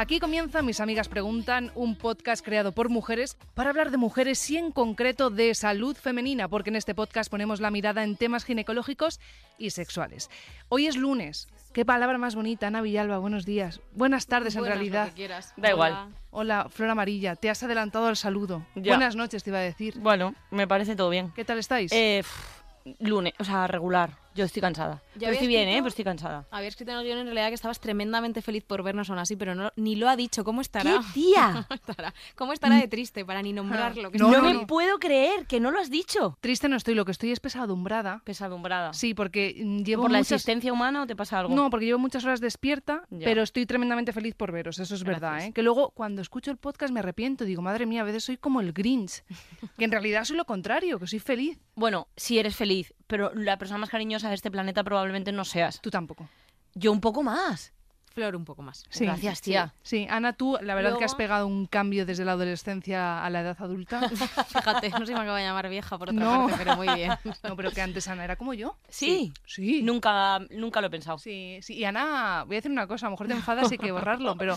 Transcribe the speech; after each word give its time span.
Aquí 0.00 0.20
comienza 0.20 0.62
Mis 0.62 0.78
Amigas 0.78 1.08
Preguntan, 1.08 1.72
un 1.74 1.96
podcast 1.96 2.44
creado 2.44 2.70
por 2.70 2.88
mujeres 2.88 3.36
para 3.54 3.70
hablar 3.70 3.90
de 3.90 3.96
mujeres 3.96 4.48
y 4.48 4.56
en 4.56 4.70
concreto 4.70 5.28
de 5.28 5.52
salud 5.56 5.96
femenina, 5.96 6.46
porque 6.46 6.70
en 6.70 6.76
este 6.76 6.94
podcast 6.94 7.28
ponemos 7.28 7.60
la 7.60 7.72
mirada 7.72 8.04
en 8.04 8.14
temas 8.14 8.44
ginecológicos 8.44 9.18
y 9.58 9.70
sexuales. 9.70 10.30
Hoy 10.68 10.86
es 10.86 10.96
lunes. 10.96 11.48
Qué 11.72 11.84
palabra 11.84 12.16
más 12.16 12.36
bonita, 12.36 12.68
Ana 12.68 12.80
Villalba. 12.80 13.18
Buenos 13.18 13.44
días. 13.44 13.80
Buenas 13.92 14.28
tardes, 14.28 14.54
en 14.54 14.60
Buenas, 14.60 14.78
realidad. 14.78 15.06
lo 15.06 15.10
que 15.10 15.16
quieras. 15.16 15.52
Da 15.56 15.70
igual. 15.70 16.14
Hola, 16.30 16.68
Flor 16.70 16.90
Amarilla. 16.90 17.34
Te 17.34 17.50
has 17.50 17.60
adelantado 17.64 18.06
al 18.06 18.16
saludo. 18.16 18.64
Ya. 18.76 18.92
Buenas 18.92 19.16
noches, 19.16 19.42
te 19.42 19.50
iba 19.50 19.58
a 19.58 19.62
decir. 19.62 19.98
Bueno, 19.98 20.32
me 20.52 20.68
parece 20.68 20.94
todo 20.94 21.10
bien. 21.10 21.32
¿Qué 21.34 21.44
tal 21.44 21.58
estáis? 21.58 21.90
Eh, 21.90 22.22
pff, 22.22 23.00
lunes, 23.00 23.34
o 23.40 23.42
sea, 23.42 23.66
regular. 23.66 24.12
Yo 24.34 24.44
estoy 24.44 24.60
cansada. 24.62 25.02
Ya 25.14 25.20
Pero 25.20 25.26
había 25.28 25.32
estoy 25.32 25.48
bien, 25.48 25.62
escrito- 25.68 25.74
¿eh? 25.78 25.80
Pero 25.82 25.88
estoy 25.88 26.04
cansada. 26.04 26.46
Había 26.50 26.68
escrito 26.68 26.92
en 26.92 26.98
el 26.98 27.04
guion 27.04 27.18
en 27.18 27.24
realidad 27.26 27.48
que 27.48 27.54
estabas 27.54 27.80
tremendamente 27.80 28.40
feliz 28.42 28.62
por 28.64 28.82
vernos 28.84 29.10
aún 29.10 29.18
así, 29.18 29.34
pero 29.36 29.54
no, 29.54 29.72
ni 29.76 29.96
lo 29.96 30.08
ha 30.08 30.14
dicho. 30.16 30.44
¿Cómo 30.44 30.60
estará? 30.60 30.92
¡Qué 30.92 30.98
tía! 31.20 31.66
¿Cómo 31.68 31.74
estará? 31.74 32.14
¿Cómo 32.36 32.52
estará 32.52 32.76
de 32.76 32.86
triste 32.88 33.24
para 33.24 33.42
ni 33.42 33.52
nombrarlo? 33.52 34.10
que 34.12 34.18
No, 34.18 34.28
me 34.40 34.66
puedo 34.66 34.98
creer 34.98 35.46
que 35.46 35.58
no 35.60 35.70
lo 35.72 35.80
has 35.80 35.90
dicho. 35.90 36.36
Triste 36.40 36.68
no 36.68 36.76
estoy, 36.76 36.94
lo 36.94 37.04
que 37.04 37.10
estoy 37.12 37.32
es 37.32 37.40
pesadumbrada. 37.40 38.22
Pesadumbrada. 38.24 38.92
Sí, 38.92 39.12
porque 39.14 39.54
mm, 39.64 39.78
llevo 39.82 40.02
¿Por 40.02 40.12
la 40.12 40.18
muchas... 40.18 40.32
existencia 40.32 40.72
humana 40.72 41.02
o 41.02 41.06
te 41.06 41.16
pasa 41.16 41.40
algo? 41.40 41.54
No, 41.54 41.68
porque 41.70 41.86
llevo 41.86 41.98
muchas 41.98 42.24
horas 42.24 42.40
despierta, 42.40 43.02
Ya. 43.10 43.24
pero 43.24 43.42
estoy 43.42 43.66
tremendamente 43.66 44.12
feliz 44.12 44.34
por 44.36 44.52
veros, 44.52 44.78
eso 44.78 44.94
es 44.94 45.02
verdad. 45.02 45.46
¿eh? 45.46 45.52
Que 45.52 45.62
luego 45.62 45.90
cuando 45.90 46.22
escucho 46.22 46.50
el 46.52 46.58
podcast 46.58 46.92
me 46.92 47.00
arrepiento, 47.00 47.44
digo, 47.44 47.62
madre 47.62 47.86
mía, 47.86 48.02
a 48.02 48.04
veces 48.04 48.22
soy 48.24 48.36
como 48.36 48.60
el 48.60 48.72
Grinch, 48.72 49.24
que 49.78 49.84
en 49.84 49.90
realidad 49.90 50.24
soy 50.24 50.36
lo 50.36 50.44
contrario, 50.44 50.98
que 51.00 51.06
soy 51.08 51.18
feliz. 51.18 51.58
Bueno, 51.74 52.06
si 52.16 52.38
eres 52.38 52.54
feliz, 52.56 52.94
pero 53.08 53.32
la 53.34 53.58
persona 53.58 53.78
más 53.78 53.90
cariñosa 53.90 54.28
de 54.28 54.36
este 54.36 54.50
planeta 54.52 54.84
probablemente 54.84 55.32
no 55.32 55.44
seas. 55.44 55.80
Tú 55.80 55.90
tampoco. 55.90 56.28
Yo 56.74 56.92
un 56.92 57.00
poco 57.00 57.24
más. 57.24 57.72
Flor 58.14 58.34
un 58.36 58.44
poco 58.44 58.62
más. 58.62 58.84
Sí. 58.90 59.04
Gracias, 59.04 59.40
tía. 59.42 59.74
Sí, 59.82 60.06
Ana, 60.10 60.32
tú 60.32 60.58
la 60.60 60.74
verdad 60.74 60.98
que 60.98 61.04
has 61.04 61.12
Luego- 61.12 61.18
pegado 61.18 61.46
un 61.46 61.66
cambio 61.66 62.04
desde 62.04 62.24
la 62.24 62.32
adolescencia 62.32 63.24
a 63.24 63.30
la 63.30 63.42
edad 63.42 63.56
adulta. 63.60 64.08
Fíjate, 64.48 64.90
no 64.90 64.98
sé 65.00 65.06
si 65.06 65.12
me 65.14 65.20
acaba 65.20 65.38
de 65.38 65.44
llamar 65.44 65.68
vieja 65.68 65.96
por 65.98 66.10
otra 66.10 66.20
No. 66.24 66.46
parte, 66.48 66.54
pero 66.64 66.76
muy 66.76 66.88
bien. 66.94 67.12
No, 67.44 67.54
pero 67.54 67.70
que 67.70 67.80
antes 67.80 68.08
Ana 68.08 68.24
era 68.24 68.36
como 68.36 68.54
yo. 68.54 68.76
Sí. 68.88 69.32
Sí. 69.46 69.82
Nunca, 69.82 70.40
nunca 70.50 70.80
lo 70.80 70.88
he 70.88 70.90
pensado. 70.90 71.18
Sí, 71.18 71.58
sí. 71.62 71.74
Y 71.74 71.84
Ana, 71.84 72.42
voy 72.46 72.56
a 72.56 72.58
decir 72.58 72.70
una 72.72 72.86
cosa, 72.88 73.06
a 73.06 73.08
lo 73.08 73.12
mejor 73.12 73.28
te 73.28 73.34
enfadas 73.34 73.70
y 73.70 73.74
hay 73.74 73.78
que 73.78 73.92
borrarlo, 73.92 74.36
pero 74.36 74.56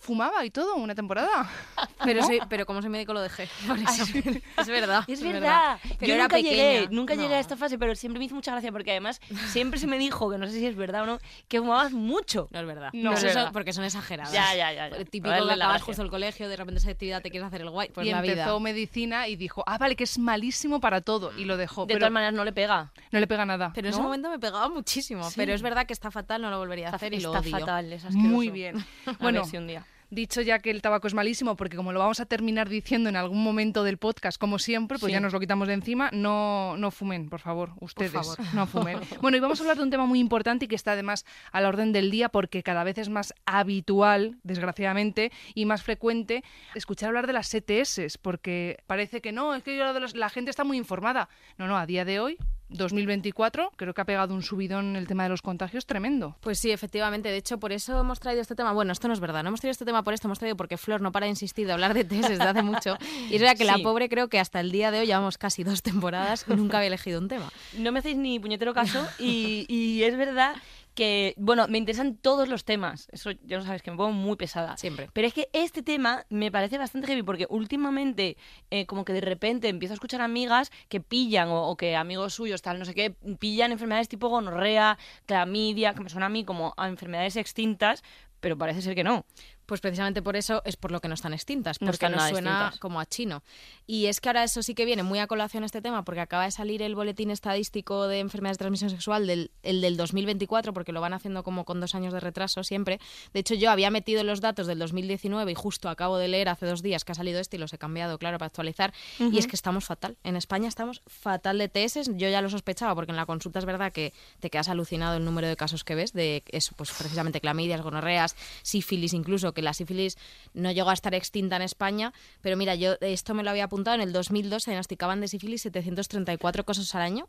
fumaba 0.00 0.44
y 0.44 0.50
todo 0.50 0.74
una 0.76 0.94
temporada. 0.94 1.48
Pero, 2.04 2.22
soy- 2.24 2.40
pero 2.48 2.64
como 2.64 2.80
soy 2.80 2.88
médico 2.90 3.12
lo 3.12 3.20
dejé. 3.20 3.46
Por 3.66 3.78
eso. 3.78 4.04
es 4.58 4.66
verdad. 4.68 5.04
Es 5.06 5.22
verdad. 5.22 5.78
Pero 5.98 6.06
Yo 6.08 6.14
era 6.14 6.24
nunca 6.24 6.38
llegué, 6.38 6.88
nunca 6.90 7.14
llegué 7.14 7.28
No. 7.28 7.34
a 7.34 7.38
esta 7.40 7.56
fase, 7.58 7.78
pero 7.78 7.94
siempre 7.94 8.18
me 8.18 8.24
hizo 8.24 8.34
mucha 8.34 8.52
gracia 8.52 8.72
porque 8.72 8.90
además 8.92 9.20
siempre 9.48 9.78
se 9.78 9.86
me 9.86 9.98
dijo, 9.98 10.30
que 10.30 10.38
no 10.38 10.46
sé 10.46 10.52
si 10.54 10.66
es 10.66 10.74
verdad 10.76 11.02
o 11.02 11.06
no, 11.06 11.18
que 11.48 11.58
fumabas 11.58 11.92
mucho. 11.92 12.48
No 12.52 12.60
es 12.60 12.66
verdad. 12.66 12.88
No, 12.94 13.10
Pero 13.10 13.12
es 13.12 13.24
eso- 13.24 13.38
verdad. 13.38 13.52
porque 13.52 13.72
son 13.74 13.84
exageradas. 13.84 14.32
Ya, 14.32 14.54
ya, 14.56 14.72
ya, 14.72 14.88
ya. 14.88 15.04
Típico 15.04 15.34
que 15.34 15.40
la 15.42 15.54
acabas 15.54 15.82
justo 15.82 16.02
el 16.02 16.08
colegio, 16.10 16.48
de 16.48 16.56
repente 16.56 16.78
esa 16.80 16.90
actividad 16.90 17.20
te 17.20 17.30
quieres 17.30 17.46
hacer 17.46 17.60
el 17.60 17.68
guay. 17.70 17.90
Pues 17.90 18.06
y 18.06 18.10
la 18.10 18.20
empezó 18.20 18.34
vida. 18.34 18.58
medicina 18.60 19.28
y 19.28 19.36
dijo, 19.36 19.62
ah, 19.66 19.76
vale, 19.76 19.94
que 19.94 20.04
es 20.04 20.18
malísimo 20.18 20.80
para 20.80 21.02
todo. 21.02 21.36
Y 21.38 21.44
lo 21.44 21.58
dejó. 21.58 21.82
De 21.82 21.88
pero 21.88 21.98
todas 22.00 22.12
maneras 22.12 22.32
no 22.34 22.44
le 22.46 22.52
pega. 22.54 22.90
no 23.12 23.20
le 23.20 23.26
pega 23.26 23.44
nada. 23.44 23.72
Pero 23.74 23.88
en 23.88 23.90
ese 23.92 23.98
¿no? 24.00 24.04
momento 24.06 24.30
me 24.30 24.38
pegaba 24.38 24.68
muchísimo. 24.70 25.24
Sí. 25.28 25.34
Pero 25.36 25.52
es 25.52 25.60
verdad 25.60 25.86
que 25.86 25.92
está 25.92 26.10
fatal, 26.10 26.40
no 26.40 26.48
lo 26.50 26.58
volvería 26.58 26.86
a 26.86 26.88
Está, 26.88 26.96
hacer 26.96 27.12
y 27.12 27.20
lo 27.20 27.28
está 27.34 27.40
odio. 27.40 27.58
fatal, 27.58 27.92
es 27.92 28.04
asqueroso. 28.06 28.28
Muy 28.28 28.48
bien. 28.48 28.82
Bueno, 29.20 29.44
si 29.44 29.58
un 29.58 29.66
día. 29.66 29.84
Dicho 30.10 30.40
ya 30.42 30.58
que 30.58 30.70
el 30.70 30.82
tabaco 30.82 31.06
es 31.06 31.14
malísimo, 31.14 31.56
porque 31.56 31.76
como 31.76 31.92
lo 31.92 31.98
vamos 31.98 32.20
a 32.20 32.26
terminar 32.26 32.68
diciendo 32.68 33.08
en 33.08 33.16
algún 33.16 33.42
momento 33.42 33.84
del 33.84 33.96
podcast, 33.98 34.38
como 34.38 34.58
siempre, 34.58 34.98
pues 34.98 35.10
Sí. 35.10 35.12
ya 35.12 35.20
nos 35.20 35.32
lo 35.32 35.40
quitamos 35.40 35.68
de 35.68 35.74
encima, 35.74 36.10
no, 36.12 36.76
no 36.76 36.90
fumen, 36.90 37.28
por 37.28 37.40
favor, 37.40 37.70
ustedes, 37.80 38.12
favor. 38.12 38.38
no 38.54 38.66
fumen. 38.66 38.98
Bueno, 39.20 39.36
y 39.36 39.40
vamos 39.40 39.60
a 39.60 39.62
hablar 39.62 39.76
de 39.76 39.82
un 39.84 39.90
tema 39.90 40.06
muy 40.06 40.18
importante 40.18 40.64
y 40.64 40.68
que 40.68 40.74
está 40.74 40.92
además 40.92 41.24
a 41.52 41.60
la 41.60 41.68
orden 41.68 41.92
del 41.92 42.10
día 42.10 42.28
porque 42.28 42.62
cada 42.62 42.84
vez 42.84 42.98
es 42.98 43.08
más 43.08 43.34
habitual, 43.46 44.38
desgraciadamente, 44.42 45.32
y 45.54 45.64
más 45.66 45.82
frecuente 45.82 46.42
escuchar 46.74 47.08
hablar 47.08 47.26
de 47.26 47.32
las 47.32 47.52
ETS, 47.54 48.18
porque 48.20 48.78
parece 48.86 49.20
que 49.20 49.32
no, 49.32 49.54
es 49.54 49.62
que 49.62 49.76
la 50.14 50.28
gente 50.28 50.50
está 50.50 50.64
muy 50.64 50.76
informada. 50.76 51.28
No, 51.58 51.66
no, 51.66 51.76
a 51.76 51.86
día 51.86 52.04
de 52.04 52.20
hoy... 52.20 52.36
2024, 52.70 53.72
creo 53.76 53.94
que 53.94 54.00
ha 54.00 54.04
pegado 54.04 54.34
un 54.34 54.42
subidón 54.42 54.96
el 54.96 55.06
tema 55.06 55.24
de 55.24 55.28
los 55.28 55.42
contagios 55.42 55.86
tremendo. 55.86 56.36
Pues 56.40 56.58
sí, 56.58 56.70
efectivamente. 56.70 57.28
De 57.30 57.36
hecho, 57.36 57.58
por 57.58 57.72
eso 57.72 58.00
hemos 58.00 58.20
traído 58.20 58.42
este 58.42 58.54
tema. 58.54 58.72
Bueno, 58.72 58.92
esto 58.92 59.08
no 59.08 59.14
es 59.14 59.20
verdad. 59.20 59.42
No 59.42 59.48
hemos 59.48 59.60
traído 59.60 59.72
este 59.72 59.84
tema 59.84 60.02
por 60.02 60.14
esto, 60.14 60.28
hemos 60.28 60.38
traído 60.38 60.56
porque 60.56 60.76
Flor 60.76 61.00
no 61.00 61.12
para 61.12 61.26
de 61.26 61.30
insistir 61.30 61.66
de 61.66 61.72
hablar 61.72 61.94
de 61.94 62.04
test 62.04 62.28
desde 62.28 62.44
hace 62.44 62.62
mucho. 62.62 62.96
Y 63.30 63.34
es 63.34 63.40
verdad 63.40 63.56
que 63.56 63.64
la 63.64 63.78
pobre 63.78 64.08
creo 64.08 64.28
que 64.28 64.38
hasta 64.38 64.60
el 64.60 64.72
día 64.72 64.90
de 64.90 65.00
hoy 65.00 65.06
llevamos 65.06 65.38
casi 65.38 65.64
dos 65.64 65.82
temporadas 65.82 66.44
y 66.48 66.54
nunca 66.54 66.78
había 66.78 66.88
elegido 66.88 67.20
un 67.20 67.28
tema. 67.28 67.50
No 67.76 67.92
me 67.92 67.98
hacéis 67.98 68.16
ni 68.16 68.38
puñetero 68.38 68.74
caso 68.74 69.06
y, 69.18 69.66
y 69.68 70.02
es 70.02 70.16
verdad 70.16 70.54
que, 71.00 71.32
bueno, 71.38 71.66
me 71.66 71.78
interesan 71.78 72.14
todos 72.14 72.46
los 72.46 72.66
temas. 72.66 73.08
Eso 73.10 73.30
ya 73.30 73.56
lo 73.56 73.64
sabes, 73.64 73.80
que 73.80 73.90
me 73.90 73.96
pongo 73.96 74.12
muy 74.12 74.36
pesada. 74.36 74.76
Siempre. 74.76 75.08
Pero 75.14 75.26
es 75.26 75.32
que 75.32 75.48
este 75.54 75.82
tema 75.82 76.26
me 76.28 76.52
parece 76.52 76.76
bastante 76.76 77.06
heavy 77.06 77.22
porque 77.22 77.46
últimamente, 77.48 78.36
eh, 78.70 78.84
como 78.84 79.06
que 79.06 79.14
de 79.14 79.22
repente 79.22 79.70
empiezo 79.70 79.94
a 79.94 79.96
escuchar 79.96 80.20
amigas 80.20 80.70
que 80.90 81.00
pillan 81.00 81.48
o, 81.48 81.68
o 81.68 81.76
que 81.78 81.96
amigos 81.96 82.34
suyos, 82.34 82.60
tal, 82.60 82.78
no 82.78 82.84
sé 82.84 82.92
qué, 82.92 83.14
pillan 83.38 83.72
enfermedades 83.72 84.10
tipo 84.10 84.28
gonorrea, 84.28 84.98
clamidia, 85.24 85.94
que 85.94 86.02
me 86.02 86.10
suena 86.10 86.26
a 86.26 86.28
mí 86.28 86.44
como 86.44 86.74
a 86.76 86.86
enfermedades 86.88 87.36
extintas, 87.36 88.04
pero 88.40 88.58
parece 88.58 88.82
ser 88.82 88.94
que 88.94 89.04
no. 89.04 89.24
Pues 89.70 89.80
precisamente 89.80 90.20
por 90.20 90.34
eso 90.34 90.62
es 90.64 90.74
por 90.74 90.90
lo 90.90 91.00
que 91.00 91.06
no 91.06 91.14
están 91.14 91.32
extintas, 91.32 91.80
No 91.80 91.86
porque 91.86 92.06
están 92.06 92.18
nos 92.18 92.28
suena 92.28 92.72
como 92.80 92.98
a 92.98 93.06
chino. 93.06 93.44
Y 93.86 94.06
es 94.06 94.20
que 94.20 94.28
ahora 94.28 94.42
eso 94.42 94.64
sí 94.64 94.74
que 94.74 94.84
viene 94.84 95.04
muy 95.04 95.20
a 95.20 95.28
colación 95.28 95.62
este 95.62 95.80
tema, 95.80 96.04
porque 96.04 96.20
acaba 96.20 96.42
de 96.42 96.50
salir 96.50 96.82
el 96.82 96.96
boletín 96.96 97.30
estadístico 97.30 98.08
de 98.08 98.18
enfermedades 98.18 98.58
de 98.58 98.62
transmisión 98.62 98.90
sexual, 98.90 99.28
del, 99.28 99.52
el 99.62 99.80
del 99.80 99.96
2024, 99.96 100.72
porque 100.72 100.90
lo 100.90 101.00
van 101.00 101.12
haciendo 101.12 101.44
como 101.44 101.64
con 101.64 101.78
dos 101.78 101.94
años 101.94 102.12
de 102.12 102.18
retraso 102.18 102.64
siempre. 102.64 102.98
De 103.32 103.38
hecho, 103.38 103.54
yo 103.54 103.70
había 103.70 103.92
metido 103.92 104.24
los 104.24 104.40
datos 104.40 104.66
del 104.66 104.80
2019 104.80 105.52
y 105.52 105.54
justo 105.54 105.88
acabo 105.88 106.18
de 106.18 106.26
leer 106.26 106.48
hace 106.48 106.66
dos 106.66 106.82
días 106.82 107.04
que 107.04 107.12
ha 107.12 107.14
salido 107.14 107.38
este 107.38 107.56
y 107.56 107.60
los 107.60 107.72
he 107.72 107.78
cambiado, 107.78 108.18
claro, 108.18 108.38
para 108.38 108.48
actualizar. 108.48 108.92
Y 109.20 109.38
es 109.38 109.46
que 109.46 109.54
estamos 109.54 109.84
fatal. 109.84 110.16
En 110.24 110.34
España 110.34 110.66
estamos 110.66 111.00
fatal 111.06 111.58
de 111.58 111.68
TS. 111.68 112.10
Yo 112.16 112.28
ya 112.28 112.42
lo 112.42 112.50
sospechaba, 112.50 112.96
porque 112.96 113.12
en 113.12 113.16
la 113.16 113.26
consulta 113.26 113.60
es 113.60 113.66
verdad 113.66 113.92
que 113.92 114.12
te 114.40 114.50
quedas 114.50 114.68
alucinado 114.68 115.16
el 115.16 115.24
número 115.24 115.46
de 115.46 115.54
casos 115.54 115.84
que 115.84 115.94
ves, 115.94 116.12
de 116.12 116.42
eso, 116.48 116.74
pues 116.74 116.90
precisamente 116.90 117.40
clamidias, 117.40 117.82
gonorreas, 117.82 118.34
sífilis 118.62 119.12
incluso, 119.12 119.54
que 119.54 119.59
la 119.62 119.74
sífilis 119.74 120.16
no 120.54 120.70
llegó 120.72 120.90
a 120.90 120.94
estar 120.94 121.14
extinta 121.14 121.56
en 121.56 121.62
España, 121.62 122.12
pero 122.40 122.56
mira, 122.56 122.74
yo 122.74 122.96
esto 123.00 123.34
me 123.34 123.42
lo 123.42 123.50
había 123.50 123.64
apuntado, 123.64 123.94
en 123.94 124.02
el 124.02 124.12
2002 124.12 124.62
se 124.62 124.70
diagnosticaban 124.70 125.20
de 125.20 125.28
sífilis 125.28 125.62
734 125.62 126.64
casos 126.64 126.94
al 126.94 127.02
año 127.02 127.28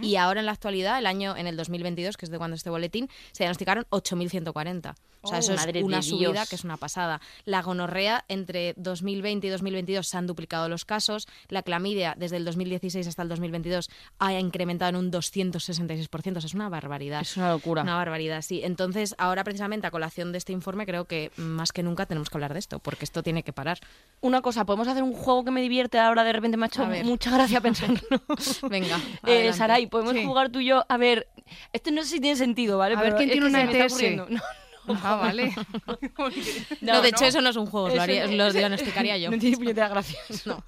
y 0.00 0.16
ahora 0.16 0.40
en 0.40 0.46
la 0.46 0.52
actualidad, 0.52 0.98
el 0.98 1.06
año 1.06 1.36
en 1.36 1.46
el 1.46 1.56
2022, 1.56 2.16
que 2.16 2.26
es 2.26 2.30
de 2.30 2.38
cuando 2.38 2.54
este 2.54 2.70
boletín, 2.70 3.08
se 3.32 3.42
diagnosticaron 3.44 3.84
8.140. 3.90 4.94
O 5.22 5.28
sea, 5.28 5.38
Oh, 5.38 5.40
eso 5.40 5.54
es 5.54 5.82
una 5.82 6.02
subida 6.02 6.32
Dios. 6.32 6.48
que 6.48 6.56
es 6.56 6.64
una 6.64 6.76
pasada. 6.76 7.20
La 7.44 7.62
gonorrea, 7.62 8.24
entre 8.28 8.74
2020 8.76 9.46
y 9.46 9.50
2022 9.50 10.06
se 10.08 10.16
han 10.16 10.26
duplicado 10.26 10.68
los 10.68 10.84
casos. 10.84 11.26
La 11.48 11.62
clamidia, 11.62 12.14
desde 12.18 12.36
el 12.36 12.44
2016 12.44 13.06
hasta 13.06 13.22
el 13.22 13.28
2022, 13.28 13.88
ha 14.18 14.32
incrementado 14.34 14.90
en 14.90 14.96
un 14.96 15.10
266%. 15.12 16.36
O 16.36 16.40
sea, 16.40 16.46
es 16.48 16.54
una 16.54 16.68
barbaridad. 16.68 17.20
Es 17.22 17.36
una 17.36 17.50
locura. 17.52 17.82
Una 17.82 17.96
barbaridad, 17.96 18.42
sí. 18.42 18.60
Entonces, 18.64 19.14
ahora 19.18 19.44
precisamente 19.44 19.86
a 19.86 19.90
colación 19.90 20.32
de 20.32 20.38
este 20.38 20.52
informe, 20.52 20.86
creo 20.86 21.04
que 21.06 21.30
más 21.36 21.72
que 21.72 21.82
nunca 21.82 22.06
tenemos 22.06 22.28
que 22.28 22.36
hablar 22.36 22.52
de 22.52 22.58
esto, 22.58 22.78
porque 22.80 23.04
esto 23.04 23.22
tiene 23.22 23.42
que 23.42 23.52
parar. 23.52 23.78
Una 24.20 24.42
cosa, 24.42 24.64
¿podemos 24.64 24.88
hacer 24.88 25.02
un 25.02 25.12
juego 25.12 25.44
que 25.44 25.50
me 25.50 25.60
divierte 25.62 25.98
ahora? 25.98 26.24
De 26.24 26.32
repente 26.32 26.56
me 26.56 26.64
ha 26.64 26.68
hecho 26.68 26.86
ver. 26.86 27.04
mucha 27.04 27.30
gracia 27.30 27.60
pensarlo. 27.60 28.00
Venga, 28.68 28.98
Eh. 29.26 29.52
Saray, 29.52 29.86
podemos 29.86 30.14
Sí. 30.14 30.24
jugar 30.24 30.50
tú 30.50 30.60
y 30.60 30.66
yo. 30.66 30.84
A 30.88 30.96
ver, 30.96 31.28
esto 31.72 31.90
no 31.90 32.02
sé 32.02 32.08
si 32.08 32.20
tiene 32.20 32.36
sentido, 32.36 32.78
¿vale? 32.78 32.94
A 32.96 33.00
ver 33.00 33.04
Pero 33.14 33.16
quién 33.18 33.28
es 33.30 33.32
tiene 33.34 33.46
una 33.48 33.62
ETS. 33.62 33.92
ocurriendo. 33.92 34.26
No, 34.32 34.40
Ah, 34.88 35.16
vale. 35.16 35.54
No, 36.80 37.00
de 37.02 37.08
hecho, 37.08 37.24
eso 37.24 37.40
no 37.40 37.50
es 37.50 37.56
un 37.56 37.66
juego, 37.66 37.88
lo, 37.88 38.02
haría- 38.02 38.26
lo 38.26 38.52
diagnosticaría 38.52 39.16
yo. 39.18 39.30
No 39.32 39.38
tiene 39.38 39.56
puñetera 39.56 39.88
gracia. 39.88 40.18
No. 40.44 40.62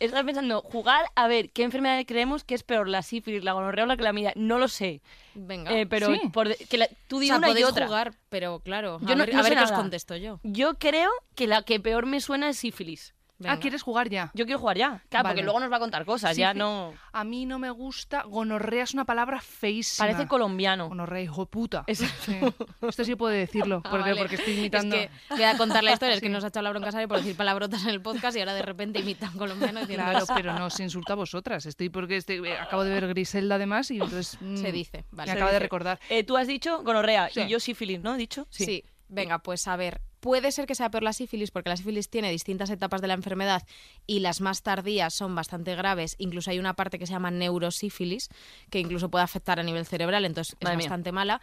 Estaba 0.00 0.24
pensando, 0.24 0.62
jugar 0.62 1.04
a 1.14 1.28
ver 1.28 1.50
qué 1.50 1.62
enfermedad 1.62 2.02
creemos 2.06 2.44
que 2.44 2.54
es 2.54 2.62
peor, 2.62 2.88
la 2.88 3.02
sífilis, 3.02 3.44
la 3.44 3.52
gonorrea 3.52 3.84
o 3.84 3.86
la 3.86 3.96
clamidia. 3.96 4.32
No 4.36 4.58
lo 4.58 4.68
sé. 4.68 5.00
Venga. 5.34 5.70
Eh, 5.72 5.86
pero 5.86 6.12
Sí. 6.14 6.20
por 6.32 6.54
que 6.56 6.78
la- 6.78 6.88
tú 7.08 7.16
o 7.18 7.20
di 7.20 7.28
sea, 7.28 7.36
una 7.36 7.50
y 7.58 7.62
otra. 7.62 7.86
jugar, 7.86 8.14
pero 8.28 8.60
claro, 8.60 8.98
Yo 9.02 9.12
a 9.12 9.14
no- 9.16 9.24
ver, 9.24 9.34
no 9.34 9.40
a 9.40 9.42
ver 9.42 9.54
qué 9.56 9.62
os 9.64 9.72
contesto 9.72 10.16
yo. 10.16 10.40
Yo 10.42 10.74
creo 10.74 11.10
que 11.34 11.46
la 11.46 11.62
que 11.62 11.78
peor 11.80 12.06
me 12.06 12.20
suena 12.20 12.48
es 12.48 12.58
sífilis. 12.58 13.14
Venga. 13.38 13.52
Ah, 13.52 13.58
¿quieres 13.60 13.82
jugar 13.82 14.08
ya? 14.08 14.30
Yo 14.32 14.46
quiero 14.46 14.58
jugar 14.58 14.78
ya. 14.78 15.02
Claro, 15.10 15.24
Vale. 15.24 15.34
porque 15.34 15.42
luego 15.44 15.60
nos 15.60 15.70
va 15.70 15.76
a 15.76 15.80
contar 15.80 16.04
cosas, 16.06 16.34
Sí, 16.34 16.40
ya 16.40 16.52
sí. 16.52 16.58
no... 16.58 16.94
A 17.12 17.22
mí 17.24 17.44
no 17.44 17.58
me 17.58 17.68
gusta. 17.70 18.22
Gonorrea 18.22 18.82
es 18.84 18.94
una 18.94 19.04
palabra 19.04 19.40
feísima. 19.42 20.06
Parece 20.08 20.26
colombiano. 20.26 20.88
Gonorrea, 20.88 21.22
hijo 21.22 21.42
de 21.42 21.46
puta. 21.46 21.84
Es- 21.86 21.98
Sí. 21.98 22.38
Esto 22.80 23.04
sí 23.04 23.14
puede 23.14 23.36
decirlo, 23.38 23.80
Ah, 23.84 23.90
porque, 23.90 24.10
vale. 24.10 24.16
porque 24.16 24.34
estoy 24.36 24.54
imitando. 24.58 24.96
Es 24.96 25.08
que 25.28 25.34
voy 25.34 25.42
a 25.42 25.56
contar 25.58 25.84
la 25.84 25.92
historia, 25.92 26.14
es 26.14 26.20
que 26.22 26.28
nos 26.30 26.44
ha 26.44 26.48
echado 26.48 26.64
la 26.64 26.70
bronca 26.70 26.90
Sara 26.92 27.06
por 27.06 27.18
decir 27.18 27.36
palabrotas 27.36 27.82
en 27.82 27.90
el 27.90 28.00
podcast 28.00 28.36
y 28.36 28.40
ahora 28.40 28.54
de 28.54 28.62
repente 28.62 29.00
imitan 29.00 29.32
colombiano 29.36 29.80
diciendo 29.80 30.04
Claro, 30.04 30.24
eso. 30.24 30.32
pero 30.34 30.52
no 30.54 30.66
os 30.66 30.80
insulta 30.80 31.12
a 31.12 31.16
vosotras. 31.16 31.66
Estoy 31.66 31.90
porque 31.90 32.16
estoy, 32.16 32.36
eh, 32.46 32.56
acabo 32.58 32.84
de 32.84 32.90
ver 32.90 33.06
Griselda 33.08 33.56
además 33.56 33.90
y 33.90 33.96
entonces 33.96 34.38
mm, 34.40 34.56
Se 34.56 34.72
dice, 34.72 35.04
vale. 35.10 35.30
me 35.30 35.32
Se 35.32 35.36
acaba 35.38 35.52
de 35.52 35.58
recordar. 35.58 36.00
Eh, 36.08 36.24
tú 36.24 36.36
has 36.38 36.46
dicho 36.46 36.82
gonorrea 36.82 37.28
Sí. 37.30 37.40
y 37.42 37.48
yo 37.48 37.60
sífilis, 37.60 38.00
¿no? 38.00 38.14
¿He 38.14 38.18
dicho? 38.18 38.46
Sí. 38.50 38.82
Venga, 39.08 39.38
pues 39.40 39.68
a 39.68 39.76
ver. 39.76 40.00
Puede 40.26 40.50
ser 40.50 40.66
que 40.66 40.74
sea 40.74 40.90
peor 40.90 41.04
la 41.04 41.12
sífilis 41.12 41.52
porque 41.52 41.70
la 41.70 41.76
sífilis 41.76 42.10
tiene 42.10 42.32
distintas 42.32 42.68
etapas 42.70 43.00
de 43.00 43.06
la 43.06 43.14
enfermedad 43.14 43.62
y 44.08 44.18
las 44.18 44.40
más 44.40 44.64
tardías 44.64 45.14
son 45.14 45.36
bastante 45.36 45.76
graves. 45.76 46.16
Incluso 46.18 46.50
hay 46.50 46.58
una 46.58 46.74
parte 46.74 46.98
que 46.98 47.06
se 47.06 47.12
llama 47.12 47.30
neurosífilis 47.30 48.28
que 48.68 48.80
incluso 48.80 49.08
puede 49.08 49.22
afectar 49.22 49.60
a 49.60 49.62
nivel 49.62 49.86
cerebral, 49.86 50.24
entonces 50.24 50.56
es 50.58 50.68
mía. 50.68 50.78
bastante 50.78 51.12
mala. 51.12 51.40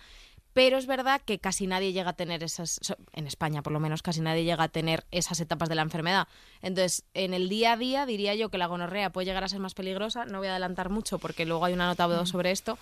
pero 0.51 0.77
es 0.77 0.85
verdad 0.85 1.21
que 1.23 1.39
casi 1.39 1.65
nadie 1.65 1.93
llega 1.93 2.09
a 2.09 2.13
tener 2.13 2.43
esas, 2.43 2.79
en 3.13 3.25
España 3.25 3.61
por 3.63 3.71
lo 3.71 3.79
menos, 3.79 4.01
casi 4.01 4.19
nadie 4.19 4.43
llega 4.43 4.65
a 4.65 4.67
tener 4.67 5.05
esas 5.11 5.39
etapas 5.39 5.69
de 5.69 5.75
la 5.75 5.81
enfermedad. 5.81 6.27
Entonces, 6.61 7.05
en 7.13 7.33
el 7.33 7.47
día 7.47 7.71
a 7.71 7.77
día 7.77 8.05
diría 8.05 8.35
yo 8.35 8.49
que 8.49 8.57
la 8.57 8.67
gonorrea 8.67 9.11
puede 9.11 9.25
llegar 9.25 9.45
a 9.45 9.47
ser 9.47 9.59
más 9.59 9.73
peligrosa, 9.73 10.25
no 10.25 10.39
voy 10.39 10.47
a 10.47 10.51
adelantar 10.51 10.89
mucho 10.89 11.19
porque 11.19 11.45
luego 11.45 11.63
hay 11.63 11.73
una 11.73 11.87
nota 11.87 12.05
o 12.05 12.09
dos 12.09 12.29
sobre 12.29 12.51
esto, 12.51 12.77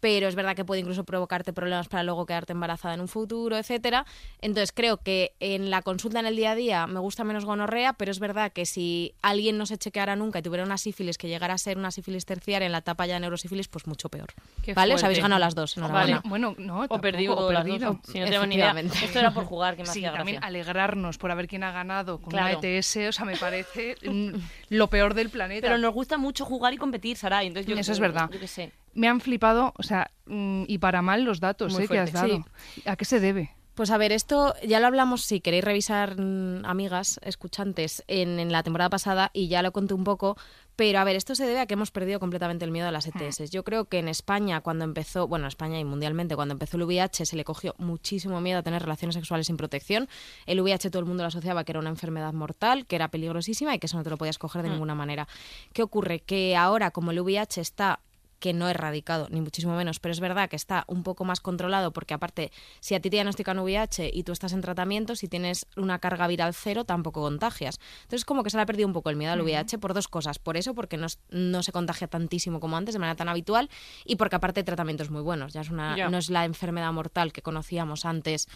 pero 0.00 0.28
es 0.28 0.34
verdad 0.34 0.54
que 0.54 0.64
puede 0.64 0.80
incluso 0.82 1.04
provocarte 1.04 1.52
problemas 1.52 1.88
para 1.88 2.02
luego 2.02 2.26
quedarte 2.26 2.52
embarazada 2.52 2.94
en 2.94 3.00
un 3.00 3.08
futuro, 3.08 3.56
etcétera. 3.56 4.04
Entonces 4.40 4.72
creo 4.72 4.98
que 4.98 5.32
en 5.40 5.70
la 5.70 5.82
consulta 5.82 6.20
en 6.20 6.26
el 6.26 6.36
día 6.36 6.50
a 6.52 6.54
día 6.54 6.86
me 6.86 7.00
gusta 7.00 7.24
menos 7.24 7.44
gonorrea, 7.44 7.94
pero 7.94 8.10
es 8.10 8.18
verdad 8.18 8.52
que 8.52 8.66
si 8.66 9.14
alguien 9.22 9.56
no 9.58 9.66
se 9.66 9.78
chequeara 9.78 10.14
nunca 10.16 10.38
y 10.38 10.42
tuviera 10.42 10.64
una 10.64 10.78
sífilis 10.78 11.18
que 11.18 11.28
llegara 11.28 11.54
a 11.54 11.58
ser 11.58 11.78
una 11.78 11.90
sífilis 11.90 12.24
terciaria 12.26 12.66
en 12.66 12.72
la 12.72 12.78
etapa 12.78 13.06
ya 13.06 13.14
de 13.14 13.20
neurosífilis, 13.20 13.68
pues 13.68 13.86
mucho 13.86 14.08
peor. 14.08 14.28
Qué 14.62 14.74
¿Vale? 14.74 14.94
Os 14.94 15.02
habéis 15.02 15.18
fuerte. 15.18 15.22
ganado 15.22 15.40
las 15.40 15.54
dos. 15.54 15.74
Bueno, 15.76 16.20
bueno, 16.24 16.54
no, 16.58 16.84
O 16.88 17.00
perdido, 17.00 17.36
o 17.36 17.50
las 17.52 17.64
perdido. 17.64 17.92
dos. 17.94 18.12
Si 18.12 18.20
no 18.20 18.26
tengo 18.26 18.46
ni 18.46 18.54
idea. 18.56 18.66
Efectivamente. 18.70 19.04
Esto 19.06 19.18
era 19.18 19.32
por 19.32 19.44
jugar, 19.44 19.76
que 19.76 19.82
me 19.82 19.88
Sí, 19.92 20.04
hacía 20.04 20.12
también 20.12 20.36
gracia. 20.36 20.48
alegrarnos 20.48 21.18
por 21.18 21.34
ver 21.34 21.48
quién 21.48 21.64
ha 21.64 21.72
ganado 21.72 22.18
con 22.20 22.30
Claro. 22.30 22.58
una 22.58 22.68
ETS, 22.68 22.96
o 23.08 23.12
sea, 23.12 23.24
me 23.24 23.36
parece 23.36 23.96
lo 24.68 24.86
peor 24.88 25.14
del 25.14 25.30
planeta. 25.30 25.66
Pero 25.66 25.78
nos 25.78 25.92
gusta 25.94 26.18
mucho 26.18 26.44
jugar 26.44 26.74
y 26.74 26.76
competir, 26.76 27.16
Saray. 27.16 27.46
Entonces 27.46 27.66
yo 27.72 27.78
Eso 27.78 27.92
es 27.92 28.00
verdad. 28.00 28.28
Yo 28.32 28.40
qué 28.40 28.46
sé. 28.48 28.72
Me 28.96 29.08
han 29.08 29.20
flipado, 29.20 29.72
o 29.76 29.82
sea, 29.82 30.10
mm, 30.26 30.64
y 30.66 30.78
para 30.78 31.02
mal 31.02 31.24
los 31.24 31.40
datos 31.40 31.78
eh, 31.78 31.86
que 31.86 31.98
has 31.98 32.12
dado. 32.12 32.44
¿A 32.84 32.96
qué 32.96 33.04
se 33.04 33.20
debe? 33.20 33.52
Pues 33.74 33.90
a 33.90 33.98
ver, 33.98 34.10
esto 34.10 34.54
ya 34.66 34.80
lo 34.80 34.86
hablamos, 34.86 35.22
si 35.22 35.40
queréis 35.40 35.62
revisar, 35.62 36.18
mm, 36.18 36.64
amigas, 36.64 37.20
escuchantes, 37.22 38.02
en, 38.08 38.40
en 38.40 38.50
la 38.50 38.62
temporada 38.62 38.88
pasada 38.88 39.30
y 39.34 39.48
ya 39.48 39.60
lo 39.60 39.70
conté 39.70 39.92
un 39.92 40.02
poco, 40.02 40.38
pero 40.76 40.98
a 40.98 41.04
ver, 41.04 41.16
esto 41.16 41.34
se 41.34 41.46
debe 41.46 41.60
a 41.60 41.66
que 41.66 41.72
hemos 41.72 41.90
perdido 41.90 42.20
completamente 42.20 42.64
el 42.66 42.70
miedo 42.70 42.86
a 42.86 42.90
las 42.90 43.06
ETS. 43.06 43.50
Yo 43.50 43.64
creo 43.64 43.86
que 43.86 43.98
en 43.98 44.08
España, 44.08 44.60
cuando 44.60 44.84
empezó, 44.84 45.26
bueno, 45.26 45.46
en 45.46 45.48
España 45.48 45.80
y 45.80 45.84
mundialmente, 45.84 46.36
cuando 46.36 46.52
empezó 46.52 46.76
el 46.76 46.82
VIH, 46.82 47.24
se 47.24 47.34
le 47.34 47.44
cogió 47.44 47.74
muchísimo 47.78 48.42
miedo 48.42 48.58
a 48.58 48.62
tener 48.62 48.82
relaciones 48.82 49.14
sexuales 49.14 49.46
sin 49.46 49.56
protección. 49.56 50.06
El 50.44 50.60
VIH 50.60 50.90
todo 50.90 51.00
el 51.00 51.06
mundo 51.06 51.22
lo 51.22 51.28
asociaba 51.28 51.64
que 51.64 51.72
era 51.72 51.80
una 51.80 51.88
enfermedad 51.88 52.34
mortal, 52.34 52.84
que 52.86 52.96
era 52.96 53.08
peligrosísima 53.08 53.74
y 53.74 53.78
que 53.78 53.86
eso 53.86 53.96
no 53.96 54.04
te 54.04 54.10
lo 54.10 54.18
podías 54.18 54.38
coger 54.38 54.62
de 54.62 54.68
ninguna 54.68 54.94
manera. 54.94 55.28
¿Qué 55.72 55.82
ocurre? 55.82 56.20
Que 56.20 56.56
ahora, 56.56 56.90
como 56.90 57.10
el 57.10 57.20
VIH 57.20 57.62
está 57.62 58.00
que 58.38 58.52
no 58.52 58.68
erradicado, 58.68 59.28
ni 59.30 59.40
muchísimo 59.40 59.76
menos, 59.76 59.98
pero 59.98 60.12
es 60.12 60.20
verdad 60.20 60.48
que 60.48 60.56
está 60.56 60.84
un 60.88 61.02
poco 61.02 61.24
más 61.24 61.40
controlado 61.40 61.92
porque 61.92 62.14
aparte, 62.14 62.52
si 62.80 62.94
a 62.94 63.00
ti 63.00 63.10
te 63.10 63.16
diagnostican 63.16 63.58
VIH 63.58 64.10
y 64.12 64.22
tú 64.24 64.32
estás 64.32 64.52
en 64.52 64.60
tratamiento, 64.60 65.16
si 65.16 65.28
tienes 65.28 65.66
una 65.76 65.98
carga 65.98 66.26
viral 66.26 66.54
cero, 66.54 66.84
tampoco 66.84 67.22
contagias. 67.22 67.80
Entonces 68.02 68.24
como 68.24 68.42
que 68.42 68.50
se 68.50 68.56
le 68.56 68.62
ha 68.62 68.66
perdido 68.66 68.86
un 68.86 68.92
poco 68.92 69.10
el 69.10 69.16
miedo 69.16 69.32
al 69.32 69.40
VIH 69.40 69.78
por 69.78 69.94
dos 69.94 70.08
cosas. 70.08 70.38
Por 70.38 70.56
eso, 70.56 70.74
porque 70.74 70.96
no, 70.96 71.06
no 71.30 71.62
se 71.62 71.72
contagia 71.72 72.08
tantísimo 72.08 72.60
como 72.60 72.76
antes, 72.76 72.94
de 72.94 72.98
manera 72.98 73.16
tan 73.16 73.28
habitual, 73.28 73.70
y 74.04 74.16
porque 74.16 74.36
aparte 74.36 74.60
hay 74.60 74.64
tratamientos 74.64 75.10
muy 75.10 75.22
buenos. 75.22 75.52
Ya 75.52 75.62
es 75.62 75.70
una, 75.70 75.96
no 76.08 76.18
es 76.18 76.30
la 76.30 76.44
enfermedad 76.44 76.92
mortal 76.92 77.32
que 77.32 77.42
conocíamos 77.42 78.04
antes 78.04 78.48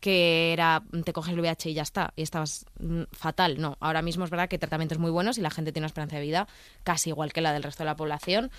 que 0.00 0.52
era 0.52 0.84
te 1.04 1.12
coges 1.12 1.32
el 1.32 1.40
VIH 1.40 1.70
y 1.70 1.74
ya 1.74 1.82
está, 1.82 2.12
y 2.14 2.22
estabas 2.22 2.66
mm, 2.78 3.02
fatal. 3.12 3.60
No, 3.60 3.76
ahora 3.80 4.02
mismo 4.02 4.24
es 4.24 4.30
verdad 4.30 4.48
que 4.48 4.54
hay 4.54 4.60
tratamientos 4.60 4.98
muy 4.98 5.10
buenos 5.10 5.38
y 5.38 5.40
la 5.40 5.50
gente 5.50 5.72
tiene 5.72 5.84
una 5.84 5.88
esperanza 5.88 6.16
de 6.16 6.22
vida 6.22 6.46
casi 6.84 7.10
igual 7.10 7.32
que 7.32 7.40
la 7.40 7.52
del 7.52 7.64
resto 7.64 7.82
de 7.82 7.86
la 7.86 7.96
población 7.96 8.50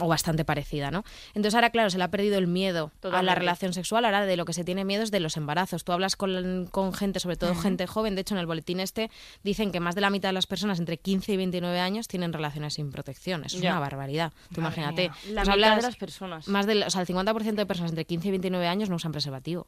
o 0.00 0.08
bastante 0.08 0.44
parecida, 0.44 0.90
¿no? 0.90 1.04
Entonces 1.34 1.54
ahora, 1.54 1.70
claro, 1.70 1.90
se 1.90 1.98
le 1.98 2.04
ha 2.04 2.10
perdido 2.10 2.38
el 2.38 2.46
miedo 2.46 2.92
a 3.12 3.22
la 3.22 3.34
relación 3.34 3.72
sexual, 3.72 4.04
ahora 4.04 4.24
de 4.26 4.36
lo 4.36 4.44
que 4.44 4.52
se 4.52 4.64
tiene 4.64 4.84
miedo 4.84 5.02
es 5.02 5.10
de 5.10 5.20
los 5.20 5.36
embarazos. 5.36 5.84
Tú 5.84 5.92
hablas 5.92 6.16
con, 6.16 6.66
con 6.70 6.92
gente, 6.92 7.20
sobre 7.20 7.36
todo 7.36 7.54
gente 7.54 7.86
joven, 7.86 8.14
de 8.14 8.20
hecho 8.22 8.34
en 8.34 8.40
el 8.40 8.46
boletín 8.46 8.80
este 8.80 9.10
dicen 9.42 9.72
que 9.72 9.80
más 9.80 9.94
de 9.94 10.00
la 10.00 10.10
mitad 10.10 10.28
de 10.28 10.34
las 10.34 10.46
personas 10.46 10.78
entre 10.78 10.98
15 10.98 11.32
y 11.32 11.36
29 11.36 11.80
años 11.80 12.08
tienen 12.08 12.32
relaciones 12.32 12.74
sin 12.74 12.90
protección. 12.90 13.44
Eso 13.44 13.56
es 13.56 13.62
una 13.62 13.80
barbaridad. 13.80 14.32
Tú 14.54 14.60
Madre 14.60 14.80
imagínate. 14.82 15.02
mía. 15.08 15.34
La 15.34 15.42
Pues 15.44 15.56
mitad 15.56 15.76
de 15.76 15.82
las 15.82 15.96
personas. 15.96 16.48
más 16.48 16.66
del, 16.66 16.82
o 16.84 16.90
sea, 16.90 17.00
el 17.02 17.06
50% 17.06 17.54
de 17.54 17.66
personas 17.66 17.90
entre 17.90 18.04
15 18.04 18.28
y 18.28 18.30
29 18.32 18.66
años 18.68 18.88
no 18.90 18.96
usan 18.96 19.12
preservativo. 19.12 19.66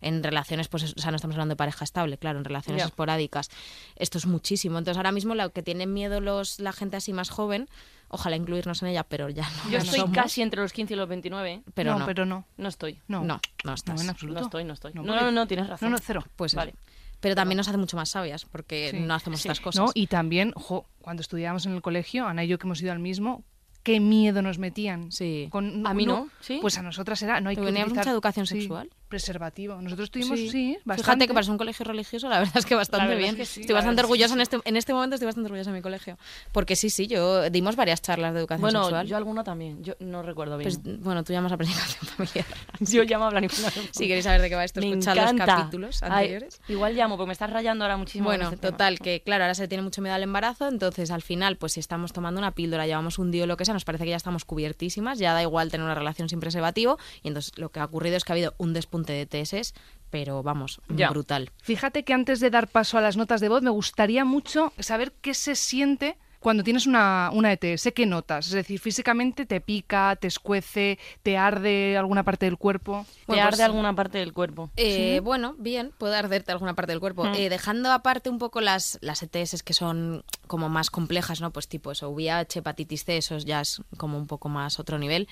En 0.00 0.22
relaciones, 0.22 0.68
pues, 0.68 0.82
es- 0.84 0.94
o 0.96 1.00
sea, 1.00 1.10
no 1.10 1.16
estamos 1.16 1.34
hablando 1.34 1.52
de 1.52 1.56
pareja 1.56 1.84
estable, 1.84 2.16
claro, 2.18 2.38
en 2.38 2.44
relaciones 2.44 2.84
esporádicas. 2.84 3.50
Esto 3.96 4.18
es 4.18 4.26
muchísimo. 4.26 4.78
Entonces, 4.78 4.96
ahora 4.96 5.12
mismo 5.12 5.34
lo 5.34 5.50
que 5.52 5.62
tienen 5.62 5.92
miedo 5.92 6.20
los, 6.20 6.58
la 6.60 6.72
gente 6.72 6.96
así 6.96 7.12
más 7.12 7.28
joven, 7.30 7.68
ojalá 8.08 8.36
incluirnos 8.36 8.82
en 8.82 8.88
ella, 8.88 9.04
pero 9.04 9.28
ya 9.28 9.48
no. 9.64 9.70
Yo 9.70 9.78
estoy 9.78 10.00
somos, 10.00 10.16
casi 10.16 10.42
entre 10.42 10.60
los 10.62 10.72
15 10.72 10.94
y 10.94 10.96
los 10.96 11.08
29. 11.08 11.52
¿eh? 11.52 11.62
Pero 11.74 11.92
no, 11.92 11.98
no. 12.00 12.06
pero 12.06 12.24
no. 12.26 12.44
No 12.56 12.68
estoy. 12.68 12.98
No, 13.08 13.22
No, 13.24 13.40
no 13.64 13.74
estás. 13.74 13.96
No, 13.96 14.02
en 14.02 14.10
absoluto. 14.10 14.40
No 14.40 14.46
estoy, 14.46 14.64
no 14.64 14.72
estoy. 14.74 14.92
No, 14.94 15.02
No, 15.02 15.20
no, 15.20 15.30
no, 15.30 15.46
tienes 15.46 15.68
razón. 15.68 15.90
No, 15.90 15.96
no, 15.96 16.02
cero. 16.04 16.24
Pues 16.36 16.54
Vale. 16.54 16.70
eso. 16.72 16.80
Pero 17.20 17.34
también 17.34 17.58
nos 17.58 17.68
hace 17.68 17.76
mucho 17.76 17.98
más 17.98 18.08
sabias, 18.08 18.46
porque 18.46 18.88
Sí. 18.92 19.00
no 19.00 19.12
hacemos 19.14 19.40
Sí. 19.42 19.48
estas 19.48 19.60
cosas. 19.60 19.84
No, 19.84 19.90
y 19.94 20.06
también, 20.06 20.52
jo, 20.56 20.86
cuando 21.02 21.20
estudiábamos 21.20 21.66
en 21.66 21.72
el 21.74 21.82
colegio, 21.82 22.26
Ana 22.26 22.42
y 22.44 22.48
yo 22.48 22.58
que 22.58 22.66
hemos 22.66 22.80
ido 22.80 22.92
al 22.92 22.98
mismo, 22.98 23.44
qué 23.82 24.00
miedo 24.00 24.40
nos 24.40 24.58
metían. 24.58 25.12
Sí. 25.12 25.48
Con- 25.50 25.86
A 25.86 25.92
mí 25.92 26.06
no, 26.06 26.28
¿sí? 26.40 26.58
Pues 26.62 26.78
a 26.78 26.82
nosotras 26.82 27.20
era, 27.22 27.40
no 27.42 27.50
hay 27.50 27.56
que 27.56 27.62
¿Teníamos 27.62 27.88
utilizar 27.88 28.06
mucha 28.06 28.10
educación 28.12 28.46
sí, 28.46 28.60
sexual? 28.62 28.88
Preservativo. 29.10 29.80
Nosotros 29.82 30.10
tuvimos, 30.10 30.38
sí, 30.38 30.48
Sí. 30.48 30.78
bastante. 30.84 31.02
Fíjate 31.02 31.26
que 31.26 31.34
para 31.34 31.44
ser 31.44 31.52
un 31.52 31.58
colegio 31.58 31.84
religioso, 31.84 32.28
la 32.30 32.38
verdad 32.38 32.56
es 32.56 32.64
que 32.64 32.74
bastante 32.74 33.06
verdad 33.08 33.18
bien. 33.18 33.30
es 33.32 33.36
que 33.36 33.44
sí, 33.44 33.60
estoy 33.60 33.74
bastante 33.74 34.00
orgullosa 34.00 34.34
en 34.34 34.40
este, 34.40 34.58
en 34.64 34.76
este 34.76 34.94
momento, 34.94 35.16
estoy 35.16 35.26
bastante 35.26 35.46
orgullosa 35.48 35.70
de 35.70 35.76
mi 35.76 35.82
colegio. 35.82 36.16
Porque 36.52 36.76
sí, 36.76 36.88
sí, 36.88 37.06
yo 37.06 37.50
dimos 37.50 37.76
varias 37.76 38.00
charlas 38.00 38.32
de 38.32 38.40
educación 38.40 38.62
Bueno, 38.62 38.84
sexual. 38.84 39.06
yo 39.06 39.16
alguna 39.18 39.44
también. 39.44 39.82
Yo 39.84 39.94
no 40.00 40.22
recuerdo 40.22 40.56
bien. 40.56 40.70
Pues, 40.82 41.00
bueno, 41.02 41.22
tú 41.24 41.32
llamas 41.34 41.52
a 41.52 41.58
planificación 41.58 42.06
familiar. 42.16 42.46
yo 42.80 43.02
llamo 43.04 43.26
a 43.26 43.30
planificación. 43.30 43.84
si 43.92 44.06
queréis 44.06 44.24
saber 44.24 44.40
de 44.40 44.48
qué 44.48 44.54
va 44.54 44.64
esto, 44.64 44.80
escuchad 44.80 45.16
los 45.16 45.32
capítulos 45.34 46.02
Ay, 46.02 46.10
anteriores. 46.12 46.60
igual 46.68 46.94
llamo, 46.94 47.16
porque 47.16 47.26
me 47.28 47.32
estás 47.32 47.50
rayando 47.50 47.84
ahora 47.84 47.96
muchísimo. 47.96 48.24
Bueno, 48.26 48.44
este 48.44 48.56
tema. 48.58 48.70
total, 48.72 48.98
que 49.00 49.20
claro, 49.22 49.44
ahora 49.44 49.54
se 49.54 49.68
tiene 49.68 49.82
mucho 49.82 50.00
miedo 50.00 50.14
al 50.14 50.22
embarazo, 50.22 50.68
entonces 50.68 51.10
al 51.10 51.22
final, 51.22 51.56
pues 51.56 51.72
si 51.72 51.80
estamos 51.80 52.12
tomando 52.12 52.38
una 52.38 52.52
píldora, 52.52 52.86
llevamos 52.86 53.18
un 53.18 53.30
día 53.32 53.44
o 53.44 53.46
lo 53.46 53.56
que 53.56 53.64
sea, 53.64 53.74
nos 53.74 53.84
parece 53.84 54.04
que 54.04 54.10
ya 54.10 54.16
estamos 54.16 54.44
cubiertísimas, 54.44 55.18
ya 55.18 55.32
da 55.34 55.42
igual 55.42 55.70
tener 55.70 55.84
una 55.84 55.94
relación 55.96 56.28
sin 56.28 56.38
preservativo, 56.38 56.98
y 57.24 57.28
entonces 57.28 57.52
lo 57.58 57.70
que 57.70 57.80
ha 57.80 57.84
ocurrido 57.84 58.16
es 58.16 58.24
que 58.24 58.32
ha 58.32 58.34
habido 58.34 58.54
un 58.58 58.72
despunte 58.72 58.99
de 59.02 59.26
TS, 59.26 59.74
pero 60.10 60.42
vamos, 60.42 60.80
Ya. 60.88 61.10
brutal. 61.10 61.50
Fíjate 61.62 62.04
que 62.04 62.12
antes 62.12 62.40
de 62.40 62.50
dar 62.50 62.68
paso 62.68 62.98
a 62.98 63.00
las 63.00 63.16
notas 63.16 63.40
de 63.40 63.48
voz, 63.48 63.62
me 63.62 63.70
gustaría 63.70 64.24
mucho 64.24 64.72
saber 64.78 65.12
qué 65.20 65.34
se 65.34 65.54
siente 65.54 66.16
cuando 66.40 66.64
tienes 66.64 66.86
una, 66.86 67.28
una 67.34 67.52
ETS. 67.52 67.92
¿Qué 67.94 68.06
notas? 68.06 68.46
Es 68.46 68.52
decir, 68.54 68.80
físicamente 68.80 69.44
te 69.44 69.60
pica, 69.60 70.16
te 70.16 70.26
escuece, 70.26 70.98
te 71.22 71.36
arde 71.36 71.98
alguna 71.98 72.22
parte 72.24 72.46
del 72.46 72.56
cuerpo. 72.56 73.04
¿Te 73.10 73.24
Bueno, 73.26 73.42
arde 73.42 73.58
pues- 73.58 73.60
alguna 73.66 73.94
parte 73.94 74.16
del 74.16 74.32
cuerpo? 74.32 74.70
Eh, 74.76 75.20
Bueno, 75.22 75.54
bien, 75.58 75.92
puede 75.98 76.16
arderte 76.16 76.50
alguna 76.50 76.72
parte 76.74 76.92
del 76.92 77.00
cuerpo. 77.00 77.24
Mm. 77.26 77.34
Eh, 77.34 77.48
dejando 77.50 77.92
aparte 77.92 78.30
un 78.30 78.38
poco 78.38 78.62
las, 78.62 78.96
las 79.02 79.22
ETS 79.22 79.62
que 79.62 79.74
son 79.74 80.24
como 80.46 80.70
más 80.70 80.88
complejas, 80.88 81.42
¿no? 81.42 81.50
Pues 81.50 81.68
tipo 81.68 81.92
eso, 81.92 82.08
VIH, 82.08 82.60
hepatitis 82.60 83.04
C, 83.04 83.18
eso 83.18 83.36
ya 83.36 83.60
es 83.60 83.82
como 83.98 84.16
un 84.16 84.26
poco 84.26 84.48
más 84.48 84.80
otro 84.80 84.98
nivel. 84.98 85.28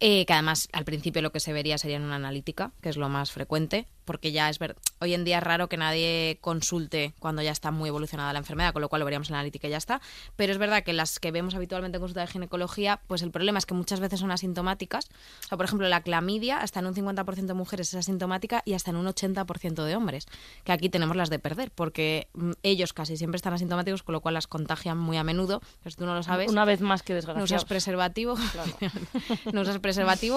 Eh, 0.00 0.26
que 0.26 0.32
además 0.32 0.68
al 0.72 0.84
principio 0.84 1.22
lo 1.22 1.32
que 1.32 1.40
se 1.40 1.52
vería 1.52 1.76
sería 1.76 1.96
en 1.96 2.04
una 2.04 2.16
analítica, 2.16 2.72
que 2.80 2.88
es 2.88 2.96
lo 2.96 3.08
más 3.08 3.32
frecuente, 3.32 3.88
porque 4.04 4.32
ya 4.32 4.48
es 4.48 4.58
ver 4.58 4.76
hoy 5.00 5.12
en 5.14 5.24
día 5.24 5.38
es 5.38 5.42
raro 5.44 5.68
que 5.68 5.76
nadie 5.76 6.38
consulte 6.40 7.14
cuando 7.18 7.42
ya 7.42 7.50
está 7.50 7.70
muy 7.70 7.88
evolucionada 7.88 8.32
la 8.32 8.38
enfermedad, 8.38 8.72
con 8.72 8.80
lo 8.80 8.88
cual 8.88 9.00
lo 9.00 9.04
veríamos 9.04 9.28
en 9.28 9.34
la 9.34 9.40
analítica 9.40 9.68
y 9.68 9.70
ya 9.70 9.76
está. 9.76 10.00
Pero 10.34 10.52
es 10.52 10.58
verdad 10.58 10.82
que 10.82 10.92
las 10.92 11.20
que 11.20 11.30
vemos 11.30 11.54
habitualmente 11.54 11.96
en 11.96 12.00
consulta 12.00 12.22
de 12.22 12.28
ginecología, 12.28 13.00
pues 13.06 13.22
el 13.22 13.30
problema 13.30 13.58
es 13.58 13.66
que 13.66 13.74
muchas 13.74 14.00
veces 14.00 14.20
son 14.20 14.30
asintomáticas. 14.30 15.08
O 15.44 15.48
sea, 15.48 15.58
por 15.58 15.66
ejemplo, 15.66 15.88
la 15.88 16.00
clamidia, 16.02 16.58
hasta 16.58 16.80
en 16.80 16.86
un 16.86 16.94
50% 16.94 17.46
de 17.46 17.54
mujeres 17.54 17.88
es 17.88 17.94
asintomática 17.96 18.62
y 18.64 18.74
hasta 18.74 18.90
en 18.90 18.96
un 18.96 19.06
80% 19.06 19.84
de 19.84 19.96
hombres, 19.96 20.26
que 20.64 20.72
aquí 20.72 20.88
tenemos 20.88 21.14
las 21.16 21.28
de 21.28 21.38
perder, 21.38 21.70
porque 21.70 22.28
mm, 22.32 22.52
ellos 22.62 22.92
casi 22.92 23.16
siempre 23.16 23.36
están 23.36 23.52
asintomáticos, 23.52 24.02
con 24.02 24.14
lo 24.14 24.20
cual 24.20 24.34
las 24.34 24.46
contagian 24.46 24.96
muy 24.96 25.16
a 25.16 25.24
menudo. 25.24 25.60
Pero 25.80 25.90
si 25.90 25.96
tú 25.96 26.06
no 26.06 26.14
lo 26.14 26.22
sabes, 26.22 26.50
Una 26.50 26.64
vez 26.64 26.80
más 26.80 27.02
que 27.02 27.12
no 27.12 27.16
desgraciados. 27.16 27.50
usas 27.50 27.64
preservativo, 27.66 28.36
no 29.52 29.60
usas 29.60 29.78
preservativo 29.78 29.87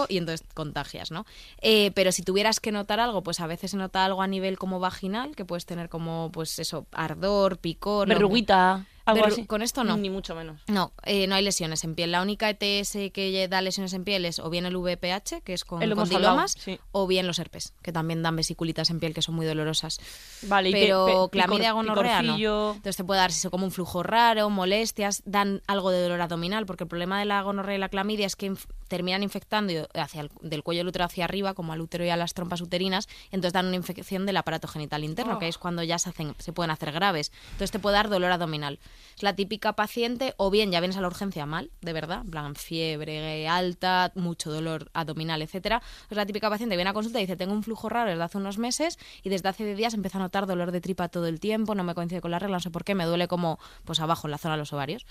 y 0.10 0.18
entonces 0.18 0.46
contagias, 0.54 1.12
¿no? 1.12 1.26
Eh, 1.62 1.92
pero 1.94 2.12
si 2.12 2.24
tuvieras 2.24 2.60
que 2.60 2.72
notar 2.72 3.00
algo, 3.00 3.24
pues 3.24 3.40
a 3.40 3.48
veces 3.48 3.72
se 3.72 3.78
nota 3.78 4.06
algo 4.06 4.22
a 4.22 4.28
nivel 4.28 4.58
como 4.58 4.80
vaginal, 4.80 5.36
que 5.36 5.46
puedes 5.46 5.66
tener 5.66 5.90
como, 5.90 6.30
pues 6.32 6.60
eso, 6.60 6.86
ardor, 6.92 7.58
picor. 7.58 8.08
Verruguita, 8.08 8.86
algo 9.06 9.24
Verru- 9.24 9.32
así. 9.32 9.46
con 9.46 9.62
esto 9.62 9.84
no. 9.84 9.98
Ni 9.98 10.10
mucho 10.10 10.36
menos. 10.36 10.62
No, 10.68 10.92
eh, 11.04 11.28
no 11.28 11.36
hay 11.36 11.44
lesiones 11.44 11.84
en 11.84 11.96
piel. 11.96 12.12
La 12.12 12.22
única 12.22 12.50
ETS 12.50 13.12
que 13.12 13.48
da 13.50 13.62
lesiones 13.62 13.94
en 13.94 14.04
piel 14.04 14.26
es 14.26 14.40
o 14.40 14.50
bien 14.50 14.66
el 14.66 14.76
VPH, 14.76 15.42
que 15.44 15.54
es 15.54 15.64
con 15.66 15.82
hablado, 15.82 16.02
condilomas, 16.02 16.56
sí. 16.58 16.80
o 16.92 17.08
bien 17.08 17.28
los 17.28 17.40
herpes, 17.40 17.74
que 17.82 17.92
también 17.92 18.22
dan 18.24 18.36
vesiculitas 18.36 18.90
en 18.90 19.00
piel 19.00 19.14
que 19.14 19.22
son 19.22 19.36
muy 19.36 19.46
dolorosas. 19.46 20.00
Vale, 20.44 20.70
y 20.70 20.72
Pero 20.74 21.06
pe- 21.06 21.38
pe- 21.38 21.46
clamidia, 21.46 21.72
gonorrea 21.74 22.22
no. 22.22 22.36
Entonces 22.76 22.98
te 22.98 23.04
puede 23.04 23.20
dar 23.20 23.32
si 23.32 23.50
como 23.50 23.66
un 23.66 23.72
flujo 23.72 24.04
raro, 24.04 24.50
molestias, 24.50 25.24
dan 25.26 25.62
algo 25.68 25.90
de 25.92 26.02
dolor 26.02 26.22
abdominal, 26.22 26.66
porque 26.66 26.84
el 26.84 26.88
problema 26.90 27.20
de 27.20 27.26
la 27.26 27.42
gonorrea 27.42 27.76
y 27.76 27.80
la 27.80 27.90
clamidia 27.90 28.26
es 28.28 28.36
que 28.36 28.52
inf- 28.52 28.66
terminan 28.88 29.24
infectando 29.24 29.72
y- 29.74 29.80
hacia 30.00 30.22
el- 30.22 30.32
del 30.42 30.64
cuello 30.64 30.80
del 30.80 30.88
útero 30.90 31.06
hacia 31.06 31.26
arriba, 31.26 31.54
como 31.54 31.74
al 31.74 31.82
útero 31.82 32.06
y 32.06 32.10
a 32.10 32.18
las 32.18 32.34
trompas 32.34 32.62
uterinas, 32.62 33.08
y 33.32 33.36
entonces 33.36 33.54
dan 33.54 33.68
una 33.68 33.76
infección 33.78 34.26
del 34.26 34.38
aparato 34.38 34.68
genital 34.68 35.04
interno, 35.04 35.36
Oh. 35.36 35.40
que 35.40 35.48
es 35.48 35.58
cuando 35.58 35.84
ya 35.84 35.98
se, 36.00 36.10
hacen, 36.10 36.36
se 36.40 36.54
pueden 36.54 36.72
hacer 36.72 36.92
graves. 36.92 37.32
Entonces 37.54 37.72
te 37.72 37.80
puede 37.80 37.96
dar 37.96 38.10
dolor 38.10 38.32
abdominal. 38.32 38.80
Es 39.16 39.24
la 39.24 39.36
típica 39.36 39.74
paciente, 39.74 40.34
o 40.38 40.50
bien 40.50 40.72
ya 40.72 40.80
vienes 40.80 40.98
a 40.98 41.02
la 41.02 41.08
urgencia 41.08 41.46
mal, 41.46 41.72
de 41.82 41.94
verdad, 41.94 42.24
fiebre 42.56 43.48
alta, 43.48 44.12
mucho 44.16 44.52
dolor 44.52 44.90
abdominal, 44.94 45.42
etcétera. 45.42 45.82
Es 46.10 46.18
la 46.18 46.26
típica 46.26 46.50
paciente 46.50 46.74
que 46.74 46.78
viene 46.78 46.90
a 46.90 46.94
consulta 46.94 47.20
y 47.20 47.24
dice, 47.24 47.36
tengo 47.36 47.54
un 47.54 47.64
flujo 47.64 47.90
raro 47.90 48.10
desde 48.10 48.24
hace 48.24 48.38
unos 48.38 48.58
meses 48.58 48.98
y 49.24 49.30
desde 49.30 49.50
hace 49.50 49.66
10 49.66 49.78
días 49.78 49.94
empiezo 49.94 50.18
a 50.18 50.22
notar 50.22 50.48
dolor 50.48 50.72
de 50.72 50.82
tripa 50.82 51.10
todo 51.10 51.28
el 51.28 51.40
tiempo, 51.40 51.76
no 51.76 51.84
me 51.84 51.96
coincide 51.96 52.22
con 52.22 52.32
la 52.32 52.40
regla, 52.40 52.58
no 52.58 52.62
sé 52.62 52.72
por 52.72 52.84
qué, 52.84 52.96
me 52.96 53.06
duele 53.06 53.28
como 53.28 53.60
pues 53.86 54.00
abajo 54.00 54.28
en 54.28 54.32
la 54.32 54.38
zona 54.38 54.56
de 54.56 54.60
los 54.60 54.74
ovarios. 54.74 55.06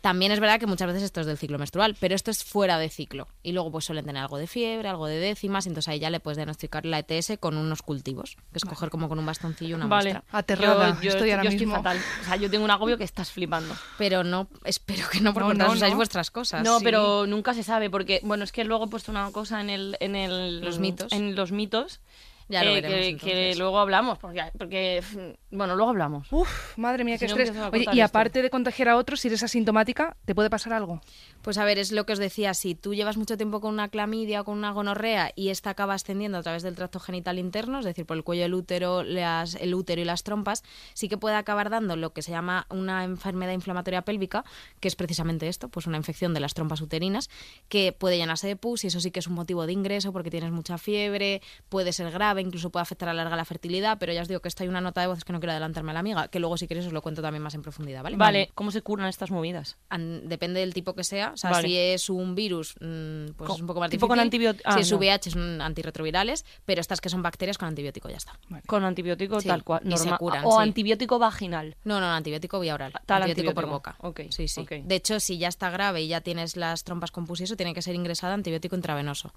También 0.00 0.30
es 0.30 0.38
verdad 0.38 0.60
que 0.60 0.66
muchas 0.66 0.86
veces 0.86 1.02
esto 1.02 1.20
es 1.20 1.26
del 1.26 1.36
ciclo 1.36 1.58
menstrual, 1.58 1.96
pero 1.98 2.14
esto 2.14 2.30
es 2.30 2.44
fuera 2.44 2.78
de 2.78 2.88
ciclo. 2.90 3.26
Y 3.42 3.52
luego 3.52 3.72
pues 3.72 3.86
suelen 3.86 4.04
tener 4.04 4.22
algo 4.22 4.38
de 4.38 4.46
fiebre, 4.46 4.88
algo 4.88 5.06
de 5.06 5.16
décimas, 5.18 5.66
y 5.66 5.70
entonces 5.70 5.88
ahí 5.88 5.98
ya 5.98 6.10
le 6.10 6.20
puedes 6.20 6.36
diagnosticar 6.36 6.86
la 6.86 7.00
ETS 7.00 7.32
con 7.40 7.56
unos 7.56 7.82
cultivos, 7.82 8.36
que 8.52 8.58
es 8.58 8.64
coger 8.64 8.88
como 8.90 9.08
con 9.08 9.18
un 9.18 9.26
bastoncillo 9.26 9.74
una 9.76 9.86
Vale. 9.86 10.12
muestra. 10.12 10.38
Aterrada, 10.38 10.94
Yo, 10.96 11.02
yo 11.02 11.10
estoy 11.10 11.30
ahora 11.32 11.44
yo 11.44 11.50
mismo. 11.50 11.74
fatal. 11.74 11.98
O 12.22 12.24
sea, 12.24 12.36
yo 12.36 12.48
tengo 12.50 12.64
un 12.64 12.70
agobio 12.70 12.96
que 12.98 13.04
estás 13.04 13.32
flipando. 13.32 13.74
Pero 13.98 14.22
no, 14.22 14.48
espero 14.64 15.08
que 15.10 15.20
no, 15.20 15.34
porque 15.34 15.54
No, 15.54 15.72
usáis 15.72 15.92
no. 15.92 15.96
vuestras 15.96 16.30
cosas. 16.30 16.62
No, 16.62 16.78
Sí. 16.78 16.84
pero 16.84 17.26
nunca 17.26 17.52
se 17.54 17.64
sabe, 17.64 17.90
porque, 17.90 18.20
bueno, 18.22 18.44
es 18.44 18.52
que 18.52 18.62
luego 18.64 18.84
he 18.84 18.88
puesto 18.88 19.10
una 19.10 19.30
cosa 19.32 19.60
en 19.60 19.70
el... 19.70 19.96
En 20.00 20.14
el 20.14 20.60
Los 20.60 20.78
mitos. 20.78 21.12
En 21.12 21.34
los 21.34 21.50
mitos. 21.50 22.00
Ya 22.48 22.62
lo 22.62 22.70
eh, 22.70 22.80
veremos, 22.80 23.22
que, 23.22 23.54
luego 23.56 23.78
hablamos, 23.80 24.18
porque, 24.18 24.44
porque, 24.56 25.02
bueno, 25.50 25.74
luego 25.74 25.90
hablamos. 25.90 26.28
Uf, 26.32 26.76
madre 26.78 27.02
mía, 27.02 27.18
Si 27.18 27.26
qué 27.26 27.34
no, 27.34 27.40
estrés. 27.40 27.56
Oye, 27.72 27.84
y 27.92 28.00
esto. 28.00 28.04
aparte 28.04 28.40
de 28.42 28.50
contagiar 28.50 28.88
a 28.90 28.96
otros, 28.96 29.20
si 29.20 29.28
eres 29.28 29.42
asintomática, 29.42 30.16
¿te 30.24 30.34
puede 30.34 30.48
pasar 30.48 30.72
algo? 30.72 31.00
Pues 31.42 31.58
a 31.58 31.64
ver, 31.64 31.78
es 31.78 31.90
lo 31.92 32.06
que 32.06 32.12
os 32.12 32.18
decía, 32.20 32.54
si 32.54 32.74
tú 32.76 32.94
llevas 32.94 33.16
mucho 33.16 33.36
tiempo 33.36 33.60
con 33.60 33.72
una 33.74 33.88
clamidia 33.88 34.40
o 34.42 34.44
con 34.44 34.58
una 34.58 34.70
gonorrea 34.70 35.32
y 35.34 35.48
esta 35.48 35.70
acaba 35.70 35.94
ascendiendo 35.94 36.38
a 36.38 36.42
través 36.42 36.62
del 36.62 36.74
tracto 36.76 37.00
genital 37.00 37.38
interno, 37.38 37.80
es 37.80 37.84
decir, 37.84 38.06
por 38.06 38.16
el 38.16 38.22
cuello 38.24 38.42
del 38.42 38.54
útero, 38.54 39.02
las- 39.02 39.54
el 39.56 39.74
útero 39.74 40.00
y 40.00 40.04
las 40.04 40.22
trompas, 40.22 40.62
sí 40.94 41.08
que 41.08 41.18
puede 41.18 41.34
acabar 41.36 41.68
dando 41.70 41.96
lo 41.96 42.12
que 42.12 42.22
se 42.22 42.30
llama 42.30 42.66
una 42.70 43.04
enfermedad 43.04 43.52
inflamatoria 43.52 44.02
pélvica, 44.02 44.44
que 44.80 44.88
es 44.88 44.94
precisamente 44.96 45.48
esto, 45.48 45.68
pues 45.68 45.86
una 45.86 45.96
infección 45.96 46.32
de 46.34 46.40
las 46.40 46.54
trompas 46.54 46.80
uterinas, 46.80 47.28
que 47.68 47.92
puede 47.92 48.18
llenarse 48.18 48.46
de 48.46 48.56
pus 48.56 48.84
y 48.84 48.86
eso 48.86 49.00
sí 49.00 49.10
que 49.10 49.18
es 49.20 49.26
un 49.26 49.34
motivo 49.34 49.66
de 49.66 49.72
ingreso 49.72 50.12
porque 50.12 50.30
tienes 50.30 50.52
mucha 50.52 50.78
fiebre, 50.78 51.42
puede 51.68 51.92
ser 51.92 52.10
grave, 52.10 52.35
incluso 52.42 52.70
puede 52.70 52.82
afectar 52.82 53.08
a 53.08 53.14
la 53.14 53.22
larga 53.24 53.36
la 53.36 53.44
fertilidad, 53.44 53.98
pero 53.98 54.12
ya 54.12 54.22
os 54.22 54.28
digo 54.28 54.40
que 54.40 54.48
esto 54.48 54.62
hay 54.62 54.68
una 54.68 54.80
nota 54.80 55.00
de 55.00 55.06
voz 55.06 55.24
que 55.24 55.32
no 55.32 55.40
quiero 55.40 55.52
adelantarme 55.52 55.90
a 55.90 55.94
la 55.94 56.00
amiga, 56.00 56.28
que 56.28 56.38
luego 56.40 56.56
si 56.56 56.66
queréis 56.66 56.86
os 56.86 56.92
lo 56.92 57.02
cuento 57.02 57.22
también 57.22 57.42
más 57.42 57.54
en 57.54 57.62
profundidad, 57.62 58.02
¿vale? 58.02 58.16
Vale, 58.16 58.50
¿cómo 58.54 58.70
se 58.70 58.82
curan 58.82 59.06
estas 59.08 59.30
movidas? 59.30 59.76
An- 59.88 60.28
depende 60.28 60.60
del 60.60 60.74
tipo 60.74 60.94
que 60.94 61.04
sea. 61.04 61.32
O 61.32 61.36
sea, 61.36 61.50
Vale. 61.50 61.68
si 61.68 61.76
es 61.76 62.10
un 62.10 62.34
virus, 62.34 62.74
mm, 62.80 63.32
pues 63.36 63.48
Co- 63.48 63.54
es 63.54 63.60
un 63.60 63.66
poco 63.66 63.80
más 63.80 63.90
tipo 63.90 64.08
con 64.08 64.18
difícil. 64.18 64.48
antibiot- 64.48 64.60
ah, 64.64 64.74
si 64.74 64.80
es 64.80 64.90
no. 64.92 64.98
VIH, 64.98 65.30
son 65.30 65.60
antirretrovirales, 65.60 66.44
pero 66.64 66.80
estas 66.80 67.00
que 67.00 67.08
son 67.08 67.22
bacterias 67.22 67.58
con 67.58 67.68
antibiótico, 67.68 68.08
ya 68.08 68.16
está. 68.16 68.38
Con 68.66 68.84
antibiótico 68.84 69.40
Sí, 69.40 69.48
tal 69.48 69.64
cual, 69.64 69.80
y 69.84 69.96
se 69.96 70.10
curan, 70.16 70.42
o 70.44 70.52
sí. 70.52 70.62
antibiótico 70.62 71.18
vaginal. 71.18 71.76
No, 71.84 72.00
no, 72.00 72.06
antibiótico 72.06 72.60
vía 72.60 72.74
oral. 72.74 72.92
Tal 73.06 73.22
antibiótico, 73.22 73.54
por 73.54 73.66
boca. 73.66 73.96
Ok, 74.00 74.20
Sí, 74.30 74.48
sí. 74.48 74.66
De 74.84 74.94
hecho, 74.94 75.20
si 75.20 75.38
ya 75.38 75.48
está 75.48 75.70
grave 75.70 76.02
y 76.02 76.08
ya 76.08 76.20
tienes 76.20 76.56
las 76.56 76.84
trompas 76.84 77.10
con 77.10 77.26
pus 77.26 77.40
y 77.40 77.44
eso, 77.44 77.56
tiene 77.56 77.74
que 77.74 77.82
ser 77.82 77.94
ingresada 77.94 78.34
antibiótico 78.34 78.76
intravenoso. 78.76 79.32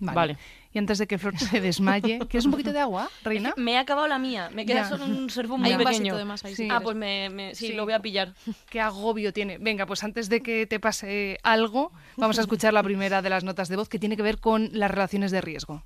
Vale. 0.00 0.36
Y 0.72 0.78
antes 0.78 0.98
de 0.98 1.06
que 1.06 1.18
Flor 1.18 1.36
se 1.38 1.60
desmaye, 1.60 2.18
¿quieres 2.28 2.44
un 2.44 2.50
poquito 2.52 2.72
de 2.72 2.80
agua, 2.80 3.08
reina? 3.24 3.54
Me 3.56 3.72
he 3.72 3.78
acabado 3.78 4.06
la 4.06 4.18
mía, 4.18 4.50
me 4.52 4.66
queda 4.66 4.82
Ya. 4.82 4.88
solo 4.88 5.06
un 5.06 5.30
sorbo 5.30 5.56
muy 5.58 5.68
Hay 5.68 5.72
un 5.74 5.78
pequeño. 5.78 5.98
vasito 5.98 6.16
de 6.18 6.24
más 6.24 6.44
ahí, 6.44 6.54
si 6.54 6.64
Sí. 6.64 6.68
Ah, 6.70 6.80
pues 6.80 6.96
me, 6.96 7.30
me- 7.30 7.54
sí, 7.54 7.68
Sí. 7.68 7.72
lo 7.72 7.84
voy 7.84 7.94
a 7.94 8.00
pillar. 8.00 8.34
¿Qué 8.70 8.80
agobio 8.80 9.32
tiene? 9.32 9.58
Venga, 9.58 9.86
pues 9.86 10.04
antes 10.04 10.28
de 10.28 10.40
que 10.42 10.66
te 10.66 10.78
pase 10.78 11.38
algo, 11.42 11.90
vamos 12.16 12.38
a 12.38 12.42
escuchar 12.42 12.72
la 12.74 12.82
primera 12.82 13.22
de 13.22 13.30
las 13.30 13.44
notas 13.44 13.68
de 13.68 13.76
voz 13.76 13.88
que 13.88 13.98
tiene 13.98 14.16
que 14.16 14.22
ver 14.22 14.38
con 14.38 14.68
las 14.72 14.90
relaciones 14.90 15.30
de 15.30 15.40
riesgo. 15.40 15.82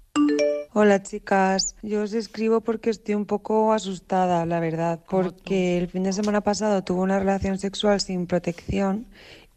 Hola 0.75 1.02
chicas, 1.02 1.76
yo 1.83 2.02
os 2.02 2.14
escribo 2.14 2.62
porque 2.62 2.88
estoy 2.90 3.14
un 3.14 3.26
poco 3.26 3.75
asustada, 3.75 4.47
la 4.47 4.59
verdad, 4.59 5.00
porque 5.09 5.76
el 5.76 5.88
fin 5.88 6.02
de 6.02 6.14
semana 6.14 6.40
pasado 6.40 6.83
tuve 6.83 7.00
una 7.02 7.19
relación 7.19 7.59
sexual 7.59 8.00
sin 8.00 8.26
protección 8.26 9.07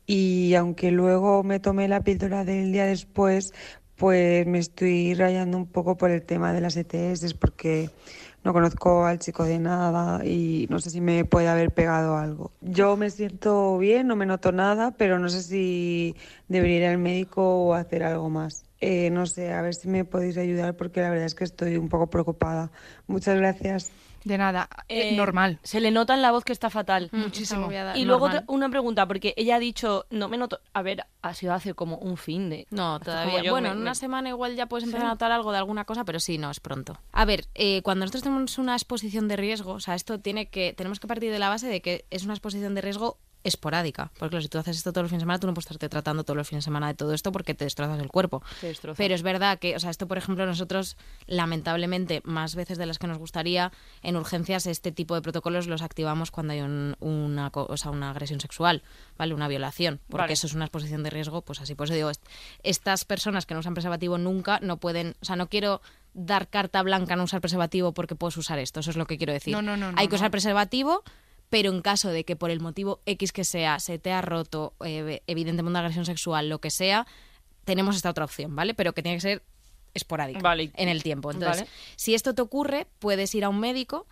y 0.06 0.54
aunque 0.56 0.92
luego 0.92 1.42
me 1.44 1.62
tomé 1.62 1.88
la 1.88 2.02
píldora 2.02 2.44
del 2.44 2.74
día 2.74 2.86
después, 2.86 3.54
pues 3.98 4.46
me 4.46 4.60
estoy 4.60 5.14
rayando 5.14 5.58
un 5.58 5.68
poco 5.68 5.98
por 5.98 6.12
el 6.12 6.22
tema 6.24 6.54
de 6.54 6.62
las 6.62 6.76
ETS 6.78 7.34
porque 7.36 7.90
no 8.44 8.54
conozco 8.54 9.06
al 9.06 9.20
chico 9.20 9.44
de 9.44 9.58
nada 9.58 10.24
y 10.26 10.68
no 10.70 10.80
sé 10.80 10.92
si 10.92 11.02
me 11.02 11.26
puede 11.26 11.48
haber 11.48 11.74
pegado 11.74 12.18
algo. 12.18 12.52
Yo 12.62 12.96
me 12.96 13.10
siento 13.10 13.78
bien, 13.78 14.08
no 14.08 14.16
me 14.16 14.26
noto 14.26 14.52
nada, 14.52 14.92
pero 14.92 15.18
no 15.18 15.30
sé 15.30 15.42
si 15.42 16.16
debería 16.48 16.78
ir 16.78 16.86
al 16.86 16.98
médico 17.00 17.66
o 17.66 17.74
hacer 17.74 18.04
algo 18.04 18.30
más. 18.30 18.66
Eh, 18.82 19.10
no 19.10 19.26
sé, 19.26 19.52
a 19.52 19.62
ver 19.62 19.74
si 19.74 19.88
me 19.88 20.06
podéis 20.06 20.38
ayudar 20.38 20.76
porque 20.76 21.02
la 21.02 21.10
verdad 21.10 21.26
es 21.26 21.34
que 21.34 21.44
estoy 21.44 21.78
un 21.78 21.90
poco 21.90 22.08
preocupada. 22.08 22.72
Muchas 23.08 23.38
gracias. 23.38 23.92
De 24.26 24.38
nada, 24.38 24.68
eh, 24.90 25.12
Eh, 25.14 25.16
normal. 25.16 25.60
Se 25.64 25.80
le 25.80 25.92
nota 25.92 26.14
en 26.16 26.22
la 26.22 26.32
voz 26.32 26.44
que 26.44 26.52
está 26.52 26.70
fatal. 26.70 27.10
Muchísimo. 27.14 27.72
Está 27.72 27.98
Y 27.98 28.04
luego 28.06 28.28
una 28.48 28.70
pregunta, 28.70 29.08
porque 29.08 29.34
ella 29.38 29.56
ha 29.56 29.60
dicho, 29.60 30.06
no 30.10 30.28
me 30.28 30.36
noto, 30.38 30.60
a 30.74 30.82
ver, 30.82 31.06
ha 31.22 31.34
sido 31.34 31.54
hace 31.54 31.74
como 31.76 31.98
un 32.00 32.18
fin 32.18 32.50
de... 32.50 32.68
No, 32.72 33.00
todavía. 33.00 33.44
yo 33.44 33.52
bueno, 33.52 33.70
me- 33.70 33.72
en 33.74 33.78
me- 33.78 33.82
una 33.84 33.96
semana 33.96 34.30
igual 34.30 34.56
ya 34.56 34.66
puedes 34.66 34.84
empezar 34.86 35.06
a 35.06 35.10
notar 35.12 35.32
algo 35.32 35.52
de 35.52 35.60
alguna 35.60 35.86
cosa, 35.86 36.04
pero 36.06 36.20
sí, 36.20 36.38
no, 36.38 36.50
es 36.52 36.60
pronto. 36.60 36.98
A 37.14 37.24
ver, 37.24 37.46
eh, 37.56 37.82
cuando 37.84 38.04
nosotros 38.04 38.24
tenemos 38.24 38.58
una 38.58 38.74
exposición 38.74 39.28
de 39.28 39.36
riesgo, 39.38 39.74
o 39.74 39.80
sea, 39.80 39.96
esto 39.96 40.20
tiene 40.20 40.50
que, 40.50 40.74
tenemos 40.74 41.00
que 41.00 41.08
partir 41.08 41.32
de 41.32 41.40
la 41.40 41.50
base 41.50 41.68
de 41.68 41.82
que 41.82 42.06
es 42.10 42.26
una 42.26 42.34
exposición 42.34 42.74
de 42.76 42.82
riesgo 42.82 43.20
esporádica. 43.46 44.12
Porque 44.20 44.32
claro, 44.32 44.42
si 44.42 44.50
tú 44.50 44.58
haces 44.58 44.76
esto 44.78 44.92
todos 44.92 45.04
los 45.06 45.10
fines 45.12 45.22
de 45.22 45.24
semana, 45.24 45.40
tú 45.40 45.48
no 45.48 45.54
puedes 45.54 45.66
estarte 45.68 45.88
tratando 45.88 46.24
todos 46.26 46.36
los 46.36 46.48
fines 46.48 46.64
de 46.64 46.66
semana 46.66 46.88
de 46.88 46.96
todo 46.96 47.14
esto 47.14 47.32
porque 47.32 47.54
te 47.54 47.64
destrozas 47.64 48.00
el 48.02 48.10
cuerpo. 48.10 48.44
Te 48.60 48.68
destroza. 48.68 48.98
Pero 48.98 49.16
es 49.16 49.22
verdad 49.22 49.60
que, 49.60 49.76
o 49.76 49.80
sea, 49.80 49.90
esto, 49.90 50.08
por 50.08 50.18
ejemplo, 50.18 50.46
nosotros, 50.46 50.98
lamentablemente, 51.28 52.22
más 52.26 52.56
veces 52.56 52.78
de 52.78 52.86
las 52.86 52.98
que 53.00 53.08
nos 53.08 53.18
gustaría, 53.18 53.72
en 54.02 54.16
urgencias, 54.18 54.66
este 54.68 54.92
tipo 54.92 55.16
de 55.16 55.22
protocolos 55.22 55.68
los 55.68 55.82
activamos 55.82 56.32
cuando 56.32 56.54
hay 56.54 56.62
un- 56.62 56.96
una, 57.00 57.52
o 57.54 57.78
sea, 57.78 57.92
una 57.92 58.10
agresión 58.12 58.40
sexual, 58.40 58.84
¿vale? 59.18 59.34
Una 59.34 59.48
violación, 59.48 60.00
porque 60.10 60.24
Vale. 60.24 60.34
eso 60.34 60.48
es 60.48 60.54
una 60.54 60.66
exposición 60.66 61.04
de 61.04 61.10
riesgo, 61.12 61.42
pues 61.44 61.62
así. 61.62 61.76
Por 61.76 61.86
eso 61.86 61.94
digo, 61.94 62.10
est- 62.10 62.26
estas 62.64 63.06
personas 63.06 63.46
que 63.46 63.54
no 63.54 63.60
usan 63.60 63.74
preservativo 63.76 64.18
nunca 64.18 64.60
no 64.62 64.78
pueden, 64.78 65.16
o 65.22 65.26
sea, 65.26 65.36
no 65.36 65.48
quiero 65.50 65.82
dar 66.14 66.48
carta 66.48 66.82
blanca 66.82 67.14
a 67.14 67.18
no 67.18 67.24
usar 67.26 67.42
preservativo 67.42 67.94
porque 67.94 68.16
puedes 68.16 68.38
usar 68.38 68.58
esto, 68.60 68.80
eso 68.80 68.90
es 68.90 68.96
lo 68.98 69.06
que 69.06 69.18
quiero 69.18 69.34
decir. 69.34 69.54
No, 69.54 69.62
no, 69.62 69.76
no, 69.78 69.92
Hay 69.98 70.08
que 70.08 70.16
usar 70.16 70.32
preservativo, 70.32 71.04
pero 71.50 71.72
en 71.72 71.82
caso 71.82 72.10
de 72.10 72.24
que 72.24 72.36
por 72.36 72.50
el 72.50 72.60
motivo 72.60 73.02
X 73.06 73.32
que 73.32 73.44
sea 73.44 73.80
se 73.80 74.00
te 74.00 74.12
ha 74.12 74.22
roto, 74.22 74.74
eh, 74.84 75.22
evidentemente 75.28 75.70
una 75.70 75.80
agresión 75.80 76.06
sexual, 76.06 76.50
lo 76.50 76.60
que 76.60 76.70
sea, 76.70 77.08
tenemos 77.64 77.96
esta 77.96 78.10
otra 78.10 78.26
opción, 78.26 78.56
¿vale? 78.56 78.74
Pero 78.74 78.94
que 78.94 79.02
tiene 79.02 79.18
que 79.18 79.22
ser 79.22 79.44
esporádica 79.94 80.40
Vale. 80.40 80.72
en 80.76 80.90
el 80.90 81.04
tiempo. 81.04 81.32
Entonces, 81.32 81.62
Vale. 81.64 81.72
si 81.96 82.14
esto 82.14 82.36
te 82.36 82.42
ocurre, 82.42 82.88
puedes 83.00 83.34
ir 83.34 83.44
a 83.44 83.50
un 83.50 83.60
médico 83.60 84.06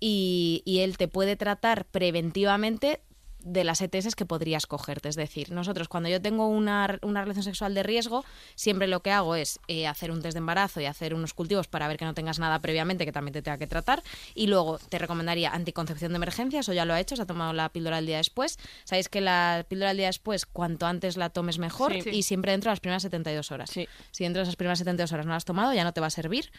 y, 0.00 0.62
y 0.64 0.80
él 0.80 0.96
te 0.96 1.08
puede 1.08 1.36
tratar 1.36 1.84
preventivamente 1.86 3.00
de 3.44 3.62
las 3.62 3.80
ETS 3.80 4.16
que 4.16 4.24
podrías 4.26 4.66
cogerte. 4.66 5.08
Es 5.08 5.16
decir, 5.16 5.52
nosotros 5.52 5.86
cuando 5.88 6.08
yo 6.08 6.20
tengo 6.20 6.48
una, 6.48 6.98
una 7.02 7.20
relación 7.20 7.44
sexual 7.44 7.74
de 7.74 7.82
riesgo, 7.82 8.24
siempre 8.54 8.88
lo 8.88 9.00
que 9.00 9.10
hago 9.10 9.36
es 9.36 9.60
eh, 9.68 9.86
hacer 9.86 10.10
un 10.10 10.22
test 10.22 10.32
de 10.34 10.38
embarazo 10.38 10.80
y 10.80 10.86
hacer 10.86 11.14
unos 11.14 11.34
cultivos 11.34 11.68
para 11.68 11.86
ver 11.86 11.98
que 11.98 12.04
no 12.06 12.14
tengas 12.14 12.38
nada 12.38 12.58
previamente 12.60 13.04
que 13.04 13.12
también 13.12 13.34
te 13.34 13.42
tenga 13.42 13.58
que 13.58 13.66
tratar. 13.66 14.02
Y 14.34 14.46
luego 14.46 14.78
te 14.78 14.98
recomendaría 14.98 15.50
anticoncepción 15.50 16.12
de 16.12 16.16
emergencia, 16.16 16.60
eso 16.60 16.72
ya 16.72 16.84
lo 16.84 16.94
ha 16.94 17.00
hecho, 17.00 17.16
se 17.16 17.22
ha 17.22 17.26
tomado 17.26 17.52
la 17.52 17.68
píldora 17.68 17.98
el 17.98 18.06
día 18.06 18.16
después. 18.16 18.58
Sabéis 18.84 19.08
que 19.08 19.20
la 19.20 19.64
píldora 19.68 19.90
el 19.90 19.98
día 19.98 20.06
después, 20.06 20.46
cuanto 20.46 20.86
antes 20.86 21.16
la 21.16 21.30
tomes 21.30 21.58
mejor 21.58 21.92
Sí. 21.92 22.10
y 22.10 22.22
siempre 22.22 22.52
dentro 22.52 22.70
de 22.70 22.72
las 22.72 22.80
primeras 22.80 23.02
72 23.02 23.52
horas. 23.52 23.70
Sí. 23.70 23.86
Si 24.10 24.24
dentro 24.24 24.40
de 24.40 24.44
esas 24.44 24.56
primeras 24.56 24.78
72 24.78 25.12
horas 25.12 25.26
no 25.26 25.30
la 25.32 25.36
has 25.36 25.44
tomado, 25.44 25.74
ya 25.74 25.84
no 25.84 25.92
te 25.92 26.00
va 26.00 26.06
a 26.06 26.10
servir. 26.10 26.50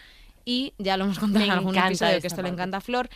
Y 0.45 0.73
ya 0.77 0.95
lo 0.97 1.05
hemos 1.05 1.17
contado 1.17 1.39
Me 1.39 1.45
en 1.45 1.57
algún 1.57 1.75
episodio 1.75 2.21
que 2.21 2.27
esto 2.27 2.43
le 2.43 2.49
encanta 2.49 2.77
a 2.77 2.81
Flor. 2.81 3.09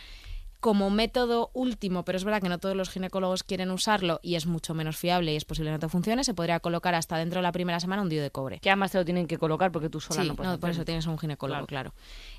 Como 0.60 0.90
método 0.90 1.50
último, 1.54 2.04
pero 2.04 2.16
es 2.16 2.24
verdad 2.24 2.42
que 2.42 2.48
no 2.48 2.58
todos 2.58 2.76
los 2.76 2.90
ginecólogos 2.90 3.42
quieren 3.42 3.70
usarlo 3.70 4.20
y 4.22 4.34
es 4.34 4.46
mucho 4.46 4.74
menos 4.74 4.96
fiable 4.96 5.32
y 5.32 5.36
es 5.36 5.44
posible 5.46 5.70
que 5.70 5.72
no 5.72 5.78
te 5.78 5.88
funcione, 5.88 6.22
se 6.22 6.34
podría 6.34 6.60
colocar 6.60 6.94
hasta 6.94 7.16
dentro 7.16 7.38
de 7.38 7.42
la 7.42 7.52
primera 7.52 7.80
semana 7.80 8.02
un 8.02 8.08
dio 8.10 8.22
de 8.22 8.30
cobre. 8.30 8.60
Que 8.60 8.70
además 8.70 8.92
te 8.92 8.98
lo 8.98 9.04
tienen 9.04 9.26
que 9.26 9.38
colocar 9.38 9.72
porque 9.72 9.88
tú 9.88 10.00
sola 10.00 10.22
Sí, 10.22 10.28
no 10.28 10.36
puedes 10.36 10.52
no, 10.52 10.60
por 10.60 10.70
eso 10.70 10.84
tienes 10.84 11.06
un 11.06 11.18
ginecólogo, 11.18 11.66
Claro. 11.66 11.92
claro. 11.92 11.94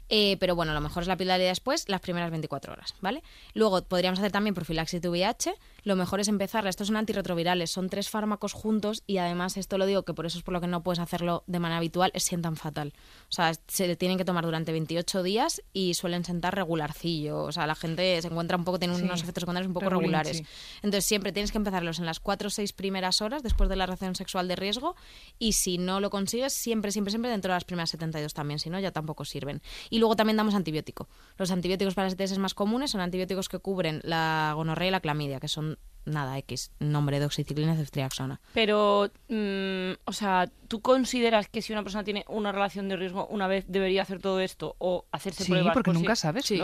Eh, 0.09 0.35
pero 0.39 0.55
bueno, 0.55 0.73
lo 0.73 0.81
mejor 0.81 1.03
es 1.03 1.07
la 1.07 1.15
píldora 1.15 1.37
día 1.37 1.47
después, 1.47 1.87
las 1.87 2.01
primeras 2.01 2.31
24 2.31 2.73
horas, 2.73 2.95
¿vale? 2.99 3.23
Luego 3.53 3.81
podríamos 3.83 4.19
hacer 4.19 4.31
también 4.31 4.53
profilaxis 4.53 5.01
de 5.01 5.07
VIH. 5.09 5.53
Lo 5.83 5.95
mejor 5.95 6.19
es 6.19 6.27
empezarla. 6.27 6.69
Estos 6.69 6.87
son 6.87 6.97
antirretrovirales, 6.97 7.71
son 7.71 7.89
tres 7.89 8.09
fármacos 8.09 8.53
juntos 8.53 9.03
y 9.07 9.17
además 9.17 9.55
esto 9.57 9.77
lo 9.77 9.85
digo 9.85 10.03
que 10.03 10.13
por 10.13 10.25
eso 10.25 10.37
es 10.37 10.43
por 10.43 10.53
lo 10.53 10.59
que 10.61 10.67
no 10.67 10.83
puedes 10.83 10.99
hacerlo 10.99 11.43
de 11.47 11.59
manera 11.59 11.77
habitual, 11.77 12.11
es 12.13 12.23
sientan 12.23 12.55
fatal. 12.57 12.93
O 13.29 13.31
sea, 13.31 13.53
se 13.67 13.95
tienen 13.95 14.17
que 14.17 14.25
tomar 14.25 14.43
durante 14.43 14.71
28 14.73 15.23
días 15.23 15.61
y 15.73 15.93
suelen 15.93 16.25
sentar 16.25 16.55
regularcillo. 16.55 17.43
O 17.43 17.51
sea, 17.51 17.65
la 17.65 17.75
gente 17.75 18.21
se 18.21 18.27
encuentra 18.27 18.57
un 18.57 18.65
poco, 18.65 18.79
tiene 18.79 18.95
Sí, 18.95 19.03
unos 19.03 19.21
efectos 19.21 19.41
secundarios 19.43 19.67
un 19.67 19.73
poco 19.73 19.89
regulares. 19.89 20.37
sí. 20.37 20.45
Entonces 20.83 21.05
siempre 21.05 21.31
tienes 21.31 21.51
que 21.51 21.57
empezarlos 21.57 21.99
en 21.99 22.05
las 22.05 22.19
4 22.19 22.47
o 22.47 22.51
6 22.51 22.73
primeras 22.73 23.21
horas 23.21 23.43
después 23.43 23.69
de 23.69 23.75
la 23.77 23.85
relación 23.85 24.15
sexual 24.15 24.47
de 24.47 24.55
riesgo 24.57 24.95
y 25.39 25.53
si 25.53 25.77
no 25.77 25.99
lo 25.99 26.09
consigues, 26.09 26.53
siempre, 26.53 26.91
siempre, 26.91 27.11
siempre 27.11 27.31
dentro 27.31 27.53
de 27.53 27.55
las 27.55 27.63
primeras 27.65 27.89
72 27.91 28.33
también, 28.33 28.59
si 28.59 28.69
no 28.69 28.79
ya 28.79 28.91
tampoco 28.91 29.25
sirven. 29.25 29.61
Y 29.91 29.99
luego 29.99 30.15
también 30.15 30.37
damos 30.37 30.55
antibiótico. 30.55 31.07
Los 31.37 31.51
antibióticos 31.51 31.93
para 31.93 32.07
las 32.09 32.13
ETS 32.19 32.39
más 32.39 32.55
comunes 32.55 32.89
son 32.89 33.01
antibióticos 33.01 33.47
que 33.49 33.59
cubren 33.59 33.99
la 34.03 34.53
gonorrea 34.55 34.87
y 34.87 34.91
la 34.91 35.01
clamidia, 35.01 35.39
que 35.39 35.47
son 35.47 35.77
nada 36.05 36.35
X, 36.39 36.71
nombre 36.79 37.19
doxiciclina 37.19 37.75
y 37.75 37.77
ceftriaxona. 37.77 38.41
Pero, 38.55 39.11
mm, 39.27 39.91
o 40.05 40.13
sea, 40.13 40.49
¿tú 40.67 40.81
consideras 40.81 41.47
que 41.49 41.61
si 41.61 41.73
una 41.73 41.83
persona 41.83 42.03
tiene 42.03 42.25
una 42.27 42.51
relación 42.51 42.89
de 42.89 42.95
riesgo 42.95 43.27
una 43.27 43.45
vez 43.47 43.65
debería 43.67 44.01
hacer 44.01 44.19
todo 44.19 44.39
esto 44.39 44.75
o 44.79 45.05
hacerse 45.11 45.43
Sí, 45.43 45.51
pruebas? 45.51 45.73
porque 45.73 45.89
por 45.89 45.95
si- 45.95 46.01
nunca 46.01 46.15
sabes, 46.15 46.45
Sí. 46.45 46.57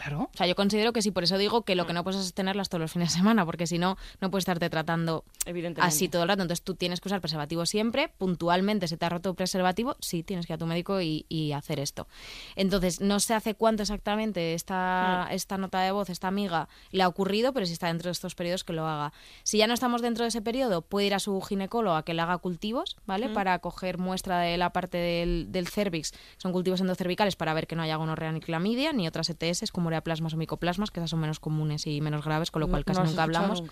Claro. 0.00 0.30
O 0.32 0.36
sea, 0.36 0.46
yo 0.46 0.54
considero 0.54 0.94
que 0.94 1.02
sí, 1.02 1.10
por 1.10 1.24
eso 1.24 1.36
digo 1.36 1.62
que 1.62 1.74
lo 1.74 1.86
que 1.86 1.92
no 1.92 2.02
puedes 2.04 2.20
es 2.20 2.32
tenerlas 2.32 2.70
todos 2.70 2.80
los 2.80 2.92
fines 2.92 3.10
de 3.10 3.18
semana, 3.18 3.44
porque 3.44 3.66
si 3.66 3.76
no, 3.76 3.98
no 4.20 4.30
puedes 4.30 4.42
estarte 4.42 4.70
tratando 4.70 5.24
así 5.78 6.08
todo 6.08 6.22
el 6.22 6.28
rato. 6.28 6.42
Entonces 6.42 6.64
tú 6.64 6.74
tienes 6.74 7.00
que 7.00 7.08
usar 7.08 7.20
preservativo 7.20 7.66
siempre, 7.66 8.08
puntualmente 8.08 8.88
se 8.88 8.96
te 8.96 9.04
ha 9.04 9.10
roto 9.10 9.34
preservativo, 9.34 9.96
sí, 10.00 10.22
tienes 10.22 10.46
que 10.46 10.54
ir 10.54 10.54
a 10.54 10.58
tu 10.58 10.64
médico 10.64 11.02
y, 11.02 11.26
y 11.28 11.52
hacer 11.52 11.80
esto. 11.80 12.06
Entonces, 12.56 13.02
no 13.02 13.20
sé 13.20 13.34
hace 13.34 13.54
cuánto 13.54 13.82
exactamente 13.82 14.54
esta, 14.54 15.28
esta 15.32 15.58
nota 15.58 15.82
de 15.82 15.90
voz, 15.90 16.08
esta 16.08 16.28
amiga, 16.28 16.68
le 16.92 17.02
ha 17.02 17.08
ocurrido, 17.08 17.52
pero 17.52 17.66
si 17.66 17.74
está 17.74 17.88
dentro 17.88 18.08
de 18.08 18.12
estos 18.12 18.34
periodos 18.34 18.64
que 18.64 18.72
lo 18.72 18.86
haga. 18.86 19.12
Si 19.42 19.58
ya 19.58 19.66
no 19.66 19.74
estamos 19.74 20.00
dentro 20.00 20.24
de 20.24 20.28
ese 20.28 20.40
periodo, 20.40 20.80
puede 20.80 21.08
ir 21.08 21.14
a 21.14 21.18
su 21.18 21.38
ginecólogo 21.42 21.96
a 21.96 22.04
que 22.04 22.14
le 22.14 22.22
haga 22.22 22.38
cultivos, 22.38 22.96
¿vale? 23.04 23.28
Para 23.28 23.58
coger 23.58 23.98
muestra 23.98 24.40
de 24.40 24.56
la 24.56 24.72
parte 24.72 24.96
del, 24.96 25.52
del 25.52 25.68
cervix, 25.68 26.14
son 26.38 26.52
cultivos 26.52 26.80
endocervicales 26.80 27.36
para 27.36 27.52
ver 27.52 27.66
que 27.66 27.76
no 27.76 27.82
haya 27.82 27.96
gonorrea 27.96 28.32
ni 28.32 28.40
clamidia, 28.40 28.94
ni 28.94 29.06
otras 29.06 29.28
ETS 29.28 29.70
como 29.70 29.89
ureaplasmas 29.90 30.34
o 30.34 30.36
micoplasmas, 30.36 30.90
que 30.90 31.00
esas 31.00 31.10
son 31.10 31.20
menos 31.20 31.40
comunes 31.40 31.86
y 31.86 32.00
menos 32.00 32.24
graves, 32.24 32.50
con 32.50 32.60
lo 32.60 32.68
cual 32.68 32.84
casi 32.84 33.02
nunca 33.02 33.24
hablamos. 33.24 33.62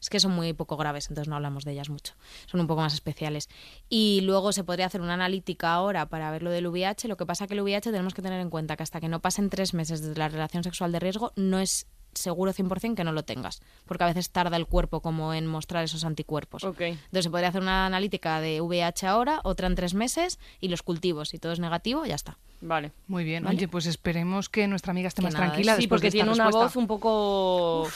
Es 0.00 0.08
que 0.08 0.20
son 0.20 0.32
muy 0.32 0.52
poco 0.52 0.76
graves, 0.76 1.08
entonces 1.10 1.28
no 1.28 1.36
hablamos 1.36 1.64
de 1.64 1.72
ellas 1.72 1.90
mucho. 1.90 2.14
Son 2.46 2.60
un 2.60 2.66
poco 2.66 2.80
más 2.80 2.94
especiales. 2.94 3.48
Y 3.88 4.20
luego 4.22 4.52
se 4.52 4.64
podría 4.64 4.86
hacer 4.86 5.00
una 5.00 5.14
analítica 5.14 5.72
ahora 5.72 6.06
para 6.06 6.30
ver 6.30 6.42
lo 6.42 6.50
del 6.50 6.66
VIH. 6.66 7.08
Lo 7.08 7.16
que 7.16 7.26
pasa 7.26 7.46
que 7.46 7.54
el 7.54 7.60
VIH 7.60 7.90
tenemos 7.90 8.14
que 8.14 8.22
tener 8.22 8.40
en 8.40 8.50
cuenta 8.50 8.76
que 8.76 8.82
hasta 8.82 9.00
que 9.00 9.08
no 9.08 9.20
pasen 9.20 9.50
tres 9.50 9.74
meses 9.74 10.00
desde 10.00 10.18
la 10.18 10.28
relación 10.28 10.64
sexual 10.64 10.92
de 10.92 11.00
riesgo, 11.00 11.32
no 11.36 11.58
es 11.58 11.86
seguro 12.14 12.52
100% 12.52 12.94
que 12.94 13.04
no 13.04 13.12
lo 13.12 13.24
tengas, 13.24 13.60
porque 13.86 14.04
a 14.04 14.06
veces 14.06 14.30
tarda 14.30 14.56
el 14.56 14.66
cuerpo 14.66 15.00
como 15.00 15.34
en 15.34 15.46
mostrar 15.46 15.84
esos 15.84 16.04
anticuerpos. 16.04 16.64
Entonces 16.64 17.24
se 17.24 17.30
podría 17.30 17.48
hacer 17.48 17.62
una 17.62 17.86
analítica 17.86 18.40
de 18.40 18.60
VIH 18.60 19.06
ahora, 19.06 19.40
otra 19.44 19.66
en 19.66 19.74
tres 19.74 19.94
meses 19.94 20.38
y 20.60 20.68
los 20.68 20.82
cultivos. 20.82 21.30
Si 21.30 21.38
todo 21.38 21.52
es 21.52 21.60
negativo, 21.60 22.04
ya 22.06 22.14
está. 22.14 22.38
Vale. 22.60 22.92
Muy 23.08 23.24
bien. 23.24 23.44
¿Vale? 23.44 23.56
Oye, 23.56 23.68
pues 23.68 23.86
esperemos 23.86 24.48
que 24.48 24.66
nuestra 24.66 24.92
amiga 24.92 25.08
esté 25.08 25.20
Que 25.20 25.26
más 25.26 25.34
nada, 25.34 25.46
tranquila 25.46 25.74
Sí, 25.74 25.82
después 25.82 25.98
porque 26.00 26.10
de 26.10 26.18
esta 26.18 26.24
tiene 26.24 26.32
una 26.32 26.50
voz 26.50 26.76
un 26.76 26.86
poco... 26.86 27.88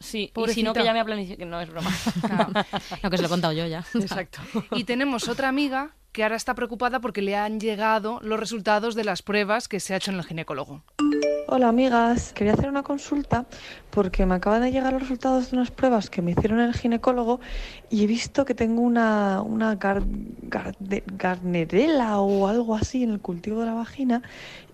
Sí, 0.00 0.18
y 0.18 0.52
si 0.52 0.62
no, 0.62 0.72
que 0.72 0.80
Pobrecita. 0.80 0.84
llame 0.84 1.00
a 1.00 1.04
planificar. 1.04 1.46
No, 1.46 1.60
es 1.60 1.68
broma. 1.68 1.90
Claro. 2.20 2.52
Lo 3.02 3.10
que 3.10 3.16
se 3.16 3.22
lo 3.22 3.26
he 3.26 3.30
contado 3.30 3.52
yo 3.52 3.66
ya. 3.66 3.84
Exacto. 3.94 4.40
Y 4.72 4.84
tenemos 4.84 5.28
otra 5.28 5.48
amiga 5.48 5.90
que 6.12 6.22
ahora 6.22 6.36
está 6.36 6.54
preocupada 6.54 7.00
porque 7.00 7.22
le 7.22 7.36
han 7.36 7.60
llegado 7.60 8.18
los 8.22 8.40
resultados 8.40 8.94
de 8.94 9.04
las 9.04 9.22
pruebas 9.22 9.68
que 9.68 9.80
se 9.80 9.94
ha 9.94 9.98
hecho 9.98 10.10
en 10.10 10.16
el 10.18 10.24
ginecólogo. 10.24 10.82
Hola 11.50 11.68
amigas, 11.68 12.34
quería 12.34 12.52
hacer 12.52 12.68
una 12.68 12.82
consulta 12.82 13.46
porque 13.90 14.26
me 14.26 14.34
acaban 14.34 14.60
de 14.60 14.70
llegar 14.70 14.92
los 14.92 15.00
resultados 15.02 15.50
de 15.50 15.56
unas 15.56 15.70
pruebas 15.70 16.10
que 16.10 16.20
me 16.20 16.32
hicieron 16.32 16.60
el 16.60 16.74
ginecólogo 16.74 17.40
y 17.88 18.04
he 18.04 18.06
visto 18.06 18.44
que 18.44 18.54
tengo 18.54 18.82
una, 18.82 19.40
una 19.40 19.78
gar- 19.78 20.04
garde- 20.42 21.04
garnerela 21.06 22.18
o 22.18 22.48
algo 22.48 22.74
así 22.74 23.02
en 23.02 23.10
el 23.10 23.20
cultivo 23.20 23.60
de 23.60 23.66
la 23.66 23.74
vagina 23.74 24.22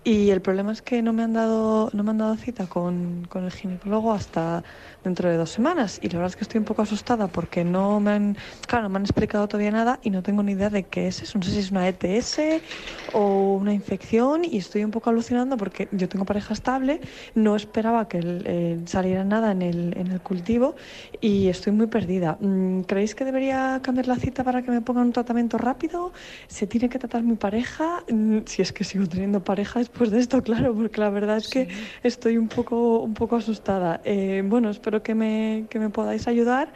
y 0.07 0.29
el 0.29 0.39
problema 0.41 0.71
es 0.71 0.83
que 0.83 1.01
no 1.01 1.13
me 1.13 1.23
han 1.23 1.33
dado, 1.33 1.89
no 1.91 2.03
me 2.03 2.11
han 2.11 2.19
dado 2.19 2.37
cita 2.37 2.67
con, 2.67 3.25
con 3.27 3.43
el 3.43 3.51
ginecólogo 3.51 4.13
hasta 4.13 4.63
dentro 5.03 5.29
de 5.29 5.35
dos 5.37 5.49
semanas 5.49 5.97
y 5.99 6.09
la 6.09 6.19
verdad 6.19 6.29
es 6.29 6.35
que 6.35 6.43
estoy 6.43 6.59
un 6.59 6.65
poco 6.65 6.83
asustada 6.83 7.31
porque 7.31 7.63
no 7.65 7.99
me 7.99 8.11
han, 8.11 8.37
claro, 8.67 8.83
no 8.83 8.89
me 8.89 8.97
han 8.97 9.03
explicado 9.03 9.47
todavía 9.47 9.71
nada 9.71 9.99
y 10.03 10.11
no 10.11 10.21
tengo 10.21 10.43
ni 10.43 10.51
idea 10.51 10.69
de 10.69 10.87
qué 10.87 11.07
es 11.07 11.23
eso, 11.23 11.39
no 11.39 11.43
sé 11.45 11.51
si 11.53 11.59
es 11.59 11.71
una 11.71 11.87
ETS 11.87 12.61
o 13.07 13.55
una 13.55 13.73
infección 13.73 14.45
y 14.45 14.57
estoy 14.57 14.83
un 14.83 14.91
poco 14.91 15.09
alucinando 15.09 15.57
porque 15.57 15.89
yo 15.91 16.07
tengo 16.07 16.25
pareja 16.25 16.53
estable, 16.53 17.01
no 17.33 17.55
esperaba 17.55 18.07
que 18.07 18.19
eh, 18.45 18.81
saliera 18.85 19.23
nada 19.23 19.51
en 19.53 19.63
el, 19.63 19.97
en 19.97 20.07
el 20.11 20.21
cultivo 20.21 20.75
y 21.21 21.47
estoy 21.47 21.73
muy 21.73 21.87
perdida. 21.87 22.37
Mm, 22.41 22.81
¿Creéis 22.81 23.15
que 23.15 23.25
debería 23.25 23.79
cambiar 23.83 24.07
la 24.07 24.15
cita 24.17 24.43
para 24.43 24.61
que 24.61 24.71
me 24.71 24.81
pongan 24.81 25.07
un 25.07 25.13
tratamiento 25.13 25.57
rápido? 25.57 26.13
¿Se 26.47 26.67
tiene 26.67 26.89
que 26.89 26.99
tratar 26.99 27.23
mi 27.23 27.35
pareja? 27.35 28.03
Mm, 28.09 28.39
Si 28.45 28.61
es 28.61 28.71
que 28.73 28.83
sigo 28.83 29.07
teniendo 29.07 29.43
pareja 29.43 29.79
después 29.95 30.11
de 30.11 30.19
esto, 30.19 30.43
claro, 30.43 30.75
porque 30.75 30.99
la 30.99 31.09
verdad 31.09 31.37
es 31.37 31.47
que 31.47 31.69
estoy 32.03 32.37
un 32.37 32.49
poco, 32.49 32.99
un 32.99 33.13
poco 33.13 33.37
asustada. 33.37 34.01
Eh, 34.03 34.43
bueno, 34.45 34.69
espero 34.69 35.01
que 35.01 35.15
me, 35.15 35.67
que 35.69 35.79
me 35.79 35.89
podáis 35.89 36.27
ayudar 36.27 36.73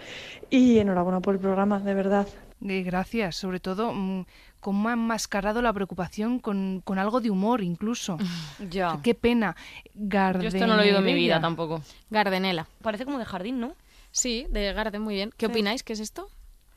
y 0.50 0.78
enhorabuena 0.80 1.20
por 1.20 1.36
el 1.36 1.42
programa, 1.42 1.80
de 1.82 1.94
verdad. 1.94 2.26
Eh, 2.66 2.82
gracias, 2.82 3.36
sobre 3.36 3.60
todo 3.60 3.92
mm, 3.94 4.26
cómo 4.62 4.88
ha 4.88 4.94
enmascarado 4.94 5.62
la 5.62 5.74
preocupación 5.74 6.40
con, 6.40 6.82
con 6.86 6.98
algo 6.98 7.20
de 7.20 7.30
humor 7.30 7.62
incluso. 7.62 8.18
Ya. 8.70 9.00
Qué 9.04 9.14
pena. 9.16 9.58
Yo 9.94 10.48
esto 10.48 10.66
no 10.66 10.78
lo 10.78 10.82
he 10.84 10.86
oído 10.86 11.00
en 11.00 11.06
mi 11.06 11.14
vida 11.14 11.36
Gardenella. 11.36 11.42
tampoco. 11.42 11.82
Gardenela. 12.10 12.68
Parece 12.82 13.04
como 13.04 13.20
de 13.20 13.26
jardín, 13.26 13.60
¿no? 13.60 13.74
Sí, 14.12 14.48
de 14.50 14.72
Garden, 14.72 15.02
muy 15.02 15.16
bien. 15.16 15.32
¿Qué 15.36 15.48
opináis? 15.48 15.84
¿Qué 15.84 15.92
es 15.92 16.00
esto? 16.00 16.30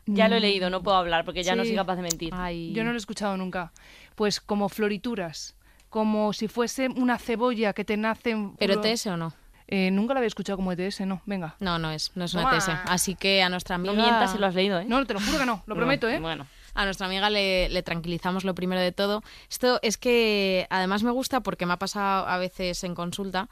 Ya 0.06 0.28
lo 0.28 0.34
he 0.34 0.40
leído, 0.40 0.70
no 0.70 0.82
puedo 0.82 0.96
hablar 0.96 1.24
porque 1.24 1.44
ya 1.44 1.54
no 1.54 1.62
Sí. 1.62 1.68
soy 1.68 1.76
capaz 1.76 1.94
de 1.94 2.02
mentir. 2.02 2.30
Ay. 2.36 2.72
Yo 2.72 2.82
no 2.82 2.90
lo 2.90 2.96
he 2.96 2.98
escuchado 2.98 3.36
nunca. 3.36 3.72
Pues 4.16 4.40
como 4.40 4.68
florituras, 4.68 5.54
como 5.92 6.32
si 6.32 6.48
fuese 6.48 6.88
una 6.88 7.18
cebolla 7.18 7.74
que 7.74 7.84
te 7.84 7.98
nace... 7.98 8.30
en 8.30 8.56
¿Pero 8.56 8.82
ETS 8.82 9.08
o 9.08 9.16
no? 9.18 9.34
Eh, 9.68 9.90
nunca 9.90 10.14
la 10.14 10.20
había 10.20 10.28
escuchado 10.28 10.56
como 10.56 10.72
ETS, 10.72 11.02
no. 11.02 11.20
Venga. 11.26 11.54
No, 11.60 11.78
no 11.78 11.90
es, 11.90 12.12
no 12.14 12.24
es 12.24 12.32
una. 12.32 12.50
ETS. 12.56 12.70
Así 12.86 13.14
que 13.14 13.42
a 13.42 13.50
nuestra 13.50 13.74
amiga... 13.76 13.92
No 13.92 14.02
mientas 14.02 14.32
si 14.32 14.38
lo 14.38 14.46
has 14.46 14.54
leído, 14.54 14.80
¿eh? 14.80 14.86
No, 14.86 15.04
te 15.04 15.12
lo 15.12 15.20
juro 15.20 15.38
que 15.38 15.44
no, 15.44 15.62
lo 15.66 15.76
prometo, 15.76 16.08
¿eh? 16.08 16.18
Bueno. 16.18 16.46
A 16.72 16.86
nuestra 16.86 17.06
amiga 17.06 17.28
le, 17.28 17.68
le 17.68 17.82
tranquilizamos 17.82 18.44
lo 18.44 18.54
primero 18.54 18.80
de 18.80 18.90
todo. 18.90 19.22
Esto 19.50 19.80
es 19.82 19.98
que 19.98 20.66
además 20.70 21.02
me 21.02 21.10
gusta 21.10 21.42
porque 21.42 21.66
me 21.66 21.74
ha 21.74 21.78
pasado 21.78 22.26
a 22.26 22.38
veces 22.38 22.82
en 22.84 22.94
consulta 22.94 23.50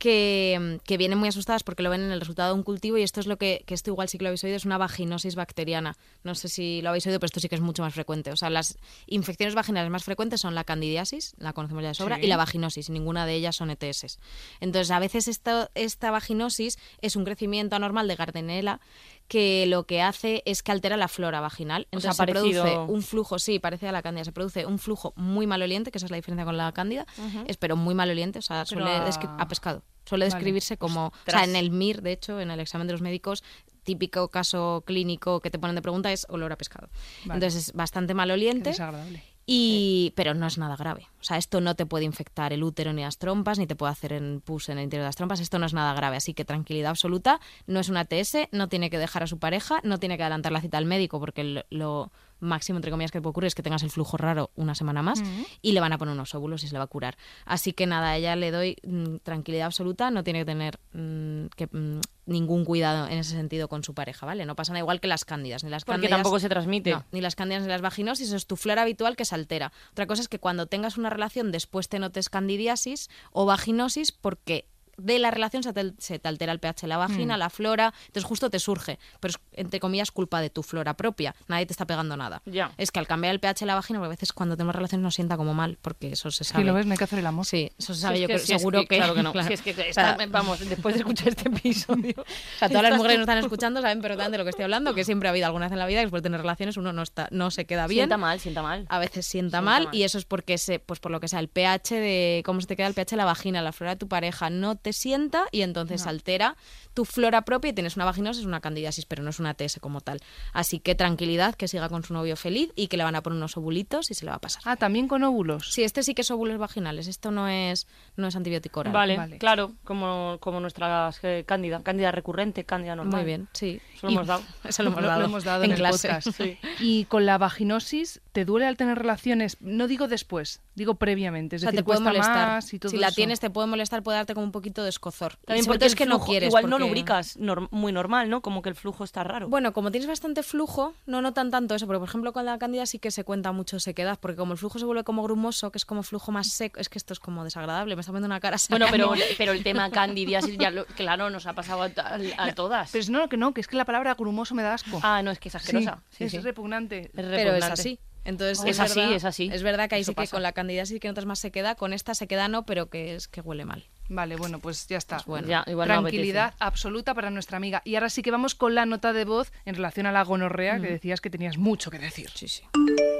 que, 0.00 0.80
que 0.84 0.96
vienen 0.96 1.18
muy 1.18 1.28
asustadas 1.28 1.62
porque 1.62 1.82
lo 1.84 1.90
ven 1.90 2.00
en 2.00 2.10
el 2.10 2.18
resultado 2.20 2.52
de 2.52 2.58
un 2.58 2.64
cultivo 2.64 2.96
y 2.98 3.02
esto 3.02 3.20
es 3.20 3.26
lo 3.26 3.36
que, 3.36 3.62
que 3.66 3.74
esto 3.74 3.90
igual 3.90 4.08
sí 4.08 4.18
que 4.18 4.24
lo 4.24 4.28
habéis 4.30 4.42
oído, 4.42 4.56
es 4.56 4.64
una 4.64 4.78
vaginosis 4.78 5.34
bacteriana. 5.36 5.96
No 6.24 6.34
sé 6.34 6.48
si 6.48 6.80
lo 6.82 6.88
habéis 6.88 7.06
oído, 7.06 7.20
pero 7.20 7.26
esto 7.26 7.38
sí 7.38 7.48
que 7.48 7.54
es 7.54 7.60
mucho 7.60 7.82
más 7.82 7.92
frecuente. 7.94 8.32
O 8.32 8.36
sea, 8.36 8.50
las 8.50 8.78
infecciones 9.06 9.54
vaginales 9.54 9.90
más 9.90 10.02
frecuentes 10.02 10.40
son 10.40 10.54
la 10.56 10.64
candidiasis, 10.64 11.34
la 11.38 11.52
conocemos 11.52 11.82
ya 11.82 11.88
de 11.90 11.94
sobra, 11.94 12.16
Sí. 12.16 12.22
y 12.24 12.26
la 12.26 12.36
vaginosis, 12.38 12.88
y 12.88 12.92
ninguna 12.92 13.26
de 13.26 13.34
ellas 13.34 13.54
son 13.56 13.70
ETS. 13.70 14.18
Entonces, 14.60 14.90
a 14.90 14.98
veces 14.98 15.28
esto, 15.28 15.70
esta 15.74 16.10
vaginosis 16.10 16.78
es 17.02 17.14
un 17.14 17.24
crecimiento 17.24 17.76
anormal 17.76 18.08
de 18.08 18.16
Gardnerella 18.16 18.80
que 19.28 19.66
lo 19.66 19.84
que 19.84 20.02
hace 20.02 20.42
es 20.44 20.62
que 20.64 20.72
altera 20.72 20.96
la 20.96 21.06
flora 21.06 21.40
vaginal. 21.40 21.86
O 21.92 22.00
sea, 22.00 22.10
Entonces 22.10 22.16
se 22.16 22.22
parecido- 22.22 22.62
produce 22.64 22.92
un 22.92 23.02
flujo, 23.02 23.38
sí, 23.38 23.58
parece 23.60 23.86
a 23.86 23.92
la 23.92 24.02
cándida, 24.02 24.24
se 24.24 24.32
produce 24.32 24.66
un 24.66 24.78
flujo 24.80 25.12
muy 25.14 25.46
maloliente, 25.46 25.92
que 25.92 25.98
esa 25.98 26.06
es 26.06 26.10
la 26.10 26.16
diferencia 26.16 26.44
con 26.44 26.56
la 26.56 26.72
cándida, 26.72 27.06
es 27.46 27.56
pero 27.58 27.76
muy 27.76 27.94
maloliente, 27.94 28.40
o 28.40 28.42
sea, 28.42 28.64
suele 28.64 28.90
a 28.90 29.46
pescado. 29.46 29.82
Suele 30.04 30.24
Vale. 30.24 30.34
describirse 30.34 30.76
como, 30.76 31.06
o 31.08 31.30
sea, 31.30 31.44
en 31.44 31.56
el 31.56 31.70
MIR, 31.70 32.02
de 32.02 32.12
hecho, 32.12 32.40
en 32.40 32.50
el 32.50 32.60
examen 32.60 32.86
de 32.86 32.92
los 32.94 33.02
médicos, 33.02 33.42
típico 33.82 34.28
caso 34.28 34.82
clínico 34.86 35.40
que 35.40 35.50
te 35.50 35.58
ponen 35.58 35.76
de 35.76 35.82
pregunta 35.82 36.12
es 36.12 36.26
olor 36.28 36.52
a 36.52 36.56
pescado. 36.56 36.88
Vale. 37.24 37.34
Entonces 37.38 37.68
es 37.68 37.72
bastante 37.72 38.10
Qué 38.10 38.14
maloliente. 38.14 38.70
desagradable. 38.70 39.22
Y, 39.46 40.12
pero 40.14 40.34
no 40.34 40.46
es 40.46 40.58
nada 40.58 40.76
grave. 40.76 41.08
O 41.20 41.24
sea, 41.24 41.36
esto 41.36 41.60
no 41.60 41.74
te 41.74 41.84
puede 41.84 42.04
infectar 42.04 42.52
el 42.52 42.62
útero 42.62 42.92
ni 42.92 43.02
las 43.02 43.18
trompas, 43.18 43.58
ni 43.58 43.66
te 43.66 43.74
puede 43.74 43.90
hacer 43.90 44.12
en 44.12 44.40
pus 44.42 44.68
en 44.68 44.78
el 44.78 44.84
interior 44.84 45.02
de 45.04 45.08
las 45.08 45.16
trompas. 45.16 45.40
Esto 45.40 45.58
no 45.58 45.66
es 45.66 45.74
nada 45.74 45.92
grave. 45.94 46.16
Así 46.16 46.34
que 46.34 46.44
tranquilidad 46.44 46.90
absoluta. 46.90 47.40
No 47.66 47.80
es 47.80 47.88
una 47.88 48.04
TS, 48.04 48.48
no 48.52 48.68
tiene 48.68 48.90
que 48.90 48.98
dejar 48.98 49.24
a 49.24 49.26
su 49.26 49.38
pareja, 49.40 49.80
no 49.82 49.98
tiene 49.98 50.16
que 50.16 50.22
adelantar 50.22 50.52
la 50.52 50.60
cita 50.60 50.78
al 50.78 50.84
médico, 50.86 51.18
porque 51.18 51.42
lo, 51.42 51.64
lo 51.70 52.12
máximo, 52.40 52.76
entre 52.78 52.90
comillas, 52.90 53.10
que 53.10 53.20
puede 53.20 53.30
ocurrir 53.30 53.46
es 53.48 53.54
que 53.54 53.62
tengas 53.62 53.82
el 53.82 53.90
flujo 53.90 54.16
raro 54.16 54.50
una 54.56 54.74
semana 54.74 55.02
más 55.02 55.22
y 55.62 55.72
le 55.72 55.80
van 55.80 55.92
a 55.92 55.98
poner 55.98 56.14
unos 56.14 56.34
óvulos 56.34 56.64
y 56.64 56.66
se 56.68 56.72
le 56.74 56.78
va 56.78 56.84
a 56.84 56.88
curar. 56.88 57.16
Así 57.44 57.72
que 57.72 57.86
nada, 57.86 58.10
a 58.10 58.16
ella 58.16 58.36
le 58.36 58.50
doy 58.50 58.76
mm, 58.86 59.16
tranquilidad 59.22 59.66
absoluta, 59.66 60.10
no 60.10 60.24
tiene 60.24 60.40
que 60.40 60.44
tener 60.46 60.78
mm, 60.92 61.46
que, 61.56 61.66
mm, 61.70 62.00
ningún 62.26 62.64
cuidado 62.64 63.08
en 63.08 63.18
ese 63.18 63.32
sentido 63.32 63.68
con 63.68 63.82
su 63.82 63.92
pareja, 63.94 64.24
¿vale? 64.24 64.44
No 64.46 64.54
pasa 64.54 64.72
nada 64.72 64.80
igual 64.80 65.00
que 65.00 65.08
las 65.08 65.24
cándidas. 65.24 65.64
Ni 65.64 65.70
las 65.70 65.84
Porque 65.84 66.02
cándidas- 66.02 66.16
tampoco 66.18 66.38
se 66.38 66.48
transmite. 66.48 66.90
no, 66.92 67.04
ni 67.12 67.20
las 67.20 67.34
cándidas 67.34 67.62
ni 67.64 67.68
las 67.68 67.80
vaginosis, 67.80 68.30
es 68.32 68.46
tu 68.46 68.56
flora 68.56 68.82
habitual 68.82 69.16
que 69.16 69.24
se 69.24 69.34
altera. 69.34 69.72
Otra 69.90 70.06
cosa 70.06 70.22
es 70.22 70.28
que 70.28 70.38
cuando 70.38 70.66
tengas 70.66 70.96
una 70.96 71.10
relación 71.10 71.50
después 71.50 71.88
te 71.88 71.98
notes 71.98 72.28
candidiasis 72.30 73.10
o 73.32 73.46
vaginosis 73.46 74.12
porque 74.12 74.66
de 75.04 75.18
la 75.18 75.30
relación 75.30 75.62
se 75.62 75.72
te, 75.72 75.92
se 75.98 76.18
te 76.18 76.28
altera 76.28 76.52
el 76.52 76.58
pH 76.60 76.82
de 76.82 76.88
la 76.88 76.96
vagina, 76.96 77.36
la 77.36 77.50
flora, 77.50 77.92
entonces 78.06 78.24
justo 78.24 78.50
te 78.50 78.58
surge, 78.58 78.98
pero 79.20 79.30
es 79.32 79.38
entre 79.52 79.80
comillas 79.80 80.10
culpa 80.10 80.40
de 80.40 80.50
tu 80.50 80.62
flora 80.62 80.94
propia, 80.94 81.34
nadie 81.48 81.66
te 81.66 81.72
está 81.72 81.86
pegando 81.86 82.16
nada. 82.16 82.42
Ya. 82.46 82.72
Es 82.78 82.90
que 82.90 82.98
al 82.98 83.06
cambiar 83.06 83.32
el 83.34 83.40
pH 83.40 83.60
de 83.60 83.66
la 83.66 83.74
vagina, 83.74 84.02
a 84.04 84.08
veces 84.08 84.32
cuando 84.32 84.56
tenemos 84.56 84.74
relaciones 84.74 85.02
nos 85.02 85.14
sienta 85.14 85.36
como 85.36 85.54
mal, 85.54 85.78
porque 85.82 86.12
eso 86.12 86.30
se 86.30 86.44
Sí, 86.44 86.52
sabe. 86.52 86.64
lo 86.64 86.74
ves, 86.74 86.86
no 86.86 86.92
hay 86.92 86.98
que 86.98 87.04
hacer 87.04 87.18
el 87.18 87.26
amor. 87.26 87.44
Sí, 87.46 87.70
eso 87.78 87.94
se 87.94 88.00
Si 88.00 88.02
sabe, 88.02 88.14
es 88.16 88.20
yo 88.22 88.26
que- 88.28 88.34
creo, 88.34 88.46
si 88.46 88.52
es 88.52 88.58
seguro 88.60 88.80
que, 88.86 88.96
Claro 88.96 89.14
que 89.14 89.22
no. 89.22 89.32
claro. 89.32 89.48
Si 89.48 89.54
es 89.54 89.62
que 89.62 89.70
O 89.70 89.80
está- 89.80 90.16
sea, 90.16 90.26
vamos, 90.28 90.60
después 90.68 90.94
de 90.94 91.00
escuchar 91.00 91.28
este 91.28 91.48
episodio. 91.48 92.14
O 92.56 92.58
sea, 92.58 92.68
todas 92.68 92.82
las 92.82 92.96
mujeres 92.96 93.14
que 93.14 93.18
nos 93.18 93.28
están 93.28 93.38
escuchando 93.44 93.80
saben 93.82 94.00
perfectamente 94.00 94.32
de 94.32 94.38
lo 94.38 94.44
que 94.44 94.50
estoy 94.50 94.64
hablando, 94.64 94.94
que 94.94 95.04
siempre 95.04 95.28
ha 95.28 95.30
habido 95.30 95.46
alguna 95.46 95.66
vez 95.66 95.72
en 95.72 95.78
la 95.78 95.86
vida 95.86 96.00
que 96.00 96.06
después 96.06 96.22
de 96.22 96.26
tener 96.28 96.40
relaciones 96.40 96.76
uno 96.76 96.92
no 96.92 97.02
está, 97.02 97.28
no 97.30 97.50
se 97.50 97.64
queda 97.64 97.86
bien. 97.86 98.02
Sienta 98.04 98.16
mal, 98.18 98.40
sienta 98.40 98.62
mal. 98.62 98.86
a 98.88 98.98
veces 98.98 99.26
sienta, 99.26 99.58
Sienta 99.58 99.62
mal, 99.62 99.84
mal. 99.86 99.94
y 99.94 100.02
eso 100.02 100.18
es 100.18 100.24
porque 100.24 100.58
se, 100.58 100.78
pues 100.78 101.00
por 101.00 101.10
lo 101.10 101.20
que 101.20 101.28
sea 101.28 101.40
el 101.40 101.48
pH 101.48 101.94
de 101.94 102.42
cómo 102.44 102.60
se 102.60 102.66
te 102.66 102.76
queda 102.76 102.86
el 102.86 102.94
pH 102.94 103.10
de 103.12 103.16
la 103.16 103.24
vagina, 103.24 103.62
la 103.62 103.72
flora 103.72 103.94
de 103.94 103.98
tu 103.98 104.08
pareja 104.08 104.50
no 104.50 104.76
te 104.76 104.89
sienta 104.92 105.44
y 105.52 105.62
entonces 105.62 106.06
altera 106.06 106.56
tu 106.94 107.04
flora 107.04 107.42
propia 107.42 107.70
y 107.70 107.72
tienes 107.72 107.96
una 107.96 108.04
vaginosis, 108.04 108.44
una 108.44 108.60
candidiasis, 108.60 109.06
pero 109.06 109.22
no 109.22 109.30
es 109.30 109.38
una 109.38 109.54
TS 109.54 109.78
como 109.80 110.00
tal. 110.00 110.20
Así 110.52 110.80
que 110.80 110.94
tranquilidad, 110.94 111.54
que 111.54 111.68
siga 111.68 111.88
con 111.88 112.02
su 112.04 112.12
novio 112.14 112.36
feliz 112.36 112.72
y 112.74 112.88
que 112.88 112.96
le 112.96 113.04
van 113.04 113.14
a 113.14 113.22
poner 113.22 113.36
unos 113.36 113.56
ovulitos 113.56 114.10
y 114.10 114.14
se 114.14 114.24
le 114.24 114.30
va 114.30 114.36
a 114.36 114.40
pasar. 114.40 114.62
Ah, 114.66 114.76
también 114.76 115.08
con 115.08 115.22
óvulos. 115.22 115.72
Sí, 115.72 115.82
este 115.82 116.02
sí 116.02 116.14
que 116.14 116.22
es 116.22 116.30
óvulos 116.30 116.58
vaginales, 116.58 117.06
esto 117.06 117.30
no 117.30 117.48
es 117.48 117.86
no 118.16 118.26
es 118.26 118.36
antibiótico 118.36 118.80
oral. 118.80 118.92
Vale, 118.92 119.16
Vale. 119.16 119.38
claro, 119.38 119.72
como, 119.84 120.38
como 120.40 120.60
nuestra 120.60 121.10
eh, 121.22 121.44
cándida, 121.46 121.82
cándida 121.82 122.12
recurrente, 122.12 122.64
cándida 122.64 122.96
normal. 122.96 123.20
Muy 123.20 123.24
bien, 123.24 123.48
sí. 123.52 123.80
Eso 123.94 124.06
lo 124.06 124.12
hemos 124.12 124.26
dado. 124.26 124.42
Eso 124.64 124.82
lo 124.82 124.90
hemos 124.90 125.02
lo 125.02 125.08
dado, 125.08 125.24
hemos 125.24 125.44
dado 125.44 125.64
en 125.64 125.70
el 125.72 125.76
clase. 125.76 126.08
podcast. 126.08 126.36
Sí. 126.36 126.58
Y 126.80 127.04
con 127.04 127.26
la 127.26 127.36
vaginosis, 127.36 128.20
¿te 128.32 128.44
duele 128.44 128.66
al 128.66 128.76
tener 128.76 128.98
relaciones? 128.98 129.58
No 129.60 129.86
digo 129.86 130.08
después, 130.08 130.60
Digo 130.74 130.94
previamente, 130.94 131.56
es 131.56 131.62
O 131.62 131.64
sea, 131.64 131.72
decir, 131.72 131.80
te 131.80 131.84
puede 131.84 132.00
molestar. 132.00 132.46
más 132.46 132.72
y 132.72 132.78
todo 132.78 132.90
si 132.90 132.96
la 132.96 133.08
eso. 133.08 133.16
tienes, 133.16 133.40
te 133.40 133.50
puede 133.50 133.66
molestar, 133.66 134.02
puede 134.02 134.18
darte 134.18 134.34
como 134.34 134.46
un 134.46 134.52
poquito 134.52 134.82
de 134.84 134.88
escozor. 134.88 135.36
También 135.44 135.66
porque 135.66 135.84
es 135.86 135.94
que 135.96 136.06
no 136.06 136.20
quieres. 136.20 136.48
Igual 136.48 136.70
no 136.70 136.78
lubricas 136.78 137.36
nor- 137.38 137.68
muy 137.72 137.92
normal, 137.92 138.30
¿no? 138.30 138.40
Como 138.40 138.62
que 138.62 138.68
el 138.68 138.74
flujo 138.76 139.02
está 139.04 139.24
raro. 139.24 139.48
Bueno, 139.48 139.72
como 139.72 139.90
tienes 139.90 140.06
bastante 140.08 140.42
flujo, 140.44 140.94
no 141.06 141.22
notan 141.22 141.50
tanto 141.50 141.74
eso, 141.74 141.86
porque 141.86 141.98
por 141.98 142.08
ejemplo 142.08 142.32
con 142.32 142.44
la 142.46 142.56
cándida 142.58 142.86
sí 142.86 142.98
que 143.00 143.10
se 143.10 143.24
cuenta 143.24 143.50
mucho 143.52 143.80
sequedad, 143.80 144.18
porque 144.20 144.36
como 144.36 144.52
el 144.52 144.58
flujo 144.58 144.78
se 144.78 144.84
vuelve 144.84 145.02
como 145.04 145.22
grumoso, 145.24 145.70
que 145.72 145.78
es 145.78 145.84
como 145.84 146.02
flujo 146.04 146.30
más 146.30 146.46
seco, 146.48 146.78
es 146.80 146.88
que 146.88 146.98
esto 146.98 147.12
es 147.12 147.20
como 147.20 147.42
desagradable, 147.44 147.96
me 147.96 148.00
está 148.00 148.12
poniendo 148.12 148.26
una 148.26 148.40
cara 148.40 148.56
Bueno, 148.70 148.86
pero, 148.90 149.12
pero 149.38 149.52
el 149.52 149.62
tema 149.64 149.90
candidiasis 149.90 150.56
ya 150.56 150.70
lo- 150.70 150.86
claro, 150.86 151.30
nos 151.30 151.46
ha 151.46 151.52
pasado 151.52 151.82
a, 151.82 151.86
a- 151.86 152.44
a 152.44 152.54
todas. 152.54 152.90
Pero 152.92 153.02
es 153.02 153.10
no, 153.10 153.28
que 153.28 153.36
no, 153.36 153.52
que 153.52 153.60
es 153.60 153.66
que 153.66 153.76
la 153.76 153.84
palabra 153.84 154.14
grumoso 154.14 154.54
me 154.54 154.62
da 154.62 154.74
asco. 154.74 155.00
Ah, 155.02 155.20
no, 155.22 155.30
es 155.32 155.38
que 155.40 155.48
es 155.48 155.52
Sí, 155.52 155.56
asquerosa. 155.58 156.02
Sí, 156.10 156.24
es 156.24 156.30
sí. 156.30 156.38
repugnante. 156.38 157.00
Es 157.06 157.10
pero 157.12 157.28
es 157.28 157.42
repugnante. 157.44 157.72
así. 157.72 157.98
Entonces, 158.24 158.64
Es 158.66 158.80
así, 158.80 159.00
verdad- 159.00 159.14
es 159.16 159.24
así. 159.24 159.50
Es 159.52 159.62
verdad 159.62 159.88
que 159.88 159.94
ahí 159.96 160.00
Eso 160.02 160.10
sí 160.12 160.14
que 160.14 160.22
pasa. 160.22 160.36
con 160.36 160.42
la 160.42 160.52
candidiasis 160.52 161.00
que 161.00 161.08
notas 161.08 161.26
más 161.26 161.38
sequedad, 161.38 161.76
con 161.76 161.92
esta 161.92 162.14
sequedad 162.14 162.48
no, 162.48 162.64
pero 162.64 162.86
que 162.90 163.14
es 163.14 163.28
que 163.28 163.40
huele 163.40 163.64
mal. 163.64 163.84
Vale, 164.08 164.34
bueno, 164.36 164.58
pues 164.58 164.88
ya 164.88 164.98
está. 164.98 165.16
Pues 165.16 165.26
bueno. 165.26 165.46
Ya, 165.48 165.64
igual 165.68 165.88
no 165.88 166.00
Tranquilidad 166.00 166.54
absoluta 166.58 167.14
para 167.14 167.30
nuestra 167.30 167.56
amiga. 167.58 167.80
Y 167.84 167.94
ahora 167.94 168.10
sí 168.10 168.22
que 168.22 168.30
vamos 168.32 168.54
con 168.56 168.74
la 168.74 168.84
nota 168.84 169.12
de 169.12 169.24
voz 169.24 169.52
en 169.64 169.76
relación 169.76 170.06
a 170.06 170.12
la 170.12 170.24
gonorrea, 170.24 170.80
que 170.80 170.88
decías 170.88 171.20
que 171.20 171.30
tenías 171.30 171.58
mucho 171.58 171.90
que 171.92 171.98
decir. 172.00 172.28
Sí, 172.34 172.48
sí. 172.48 172.62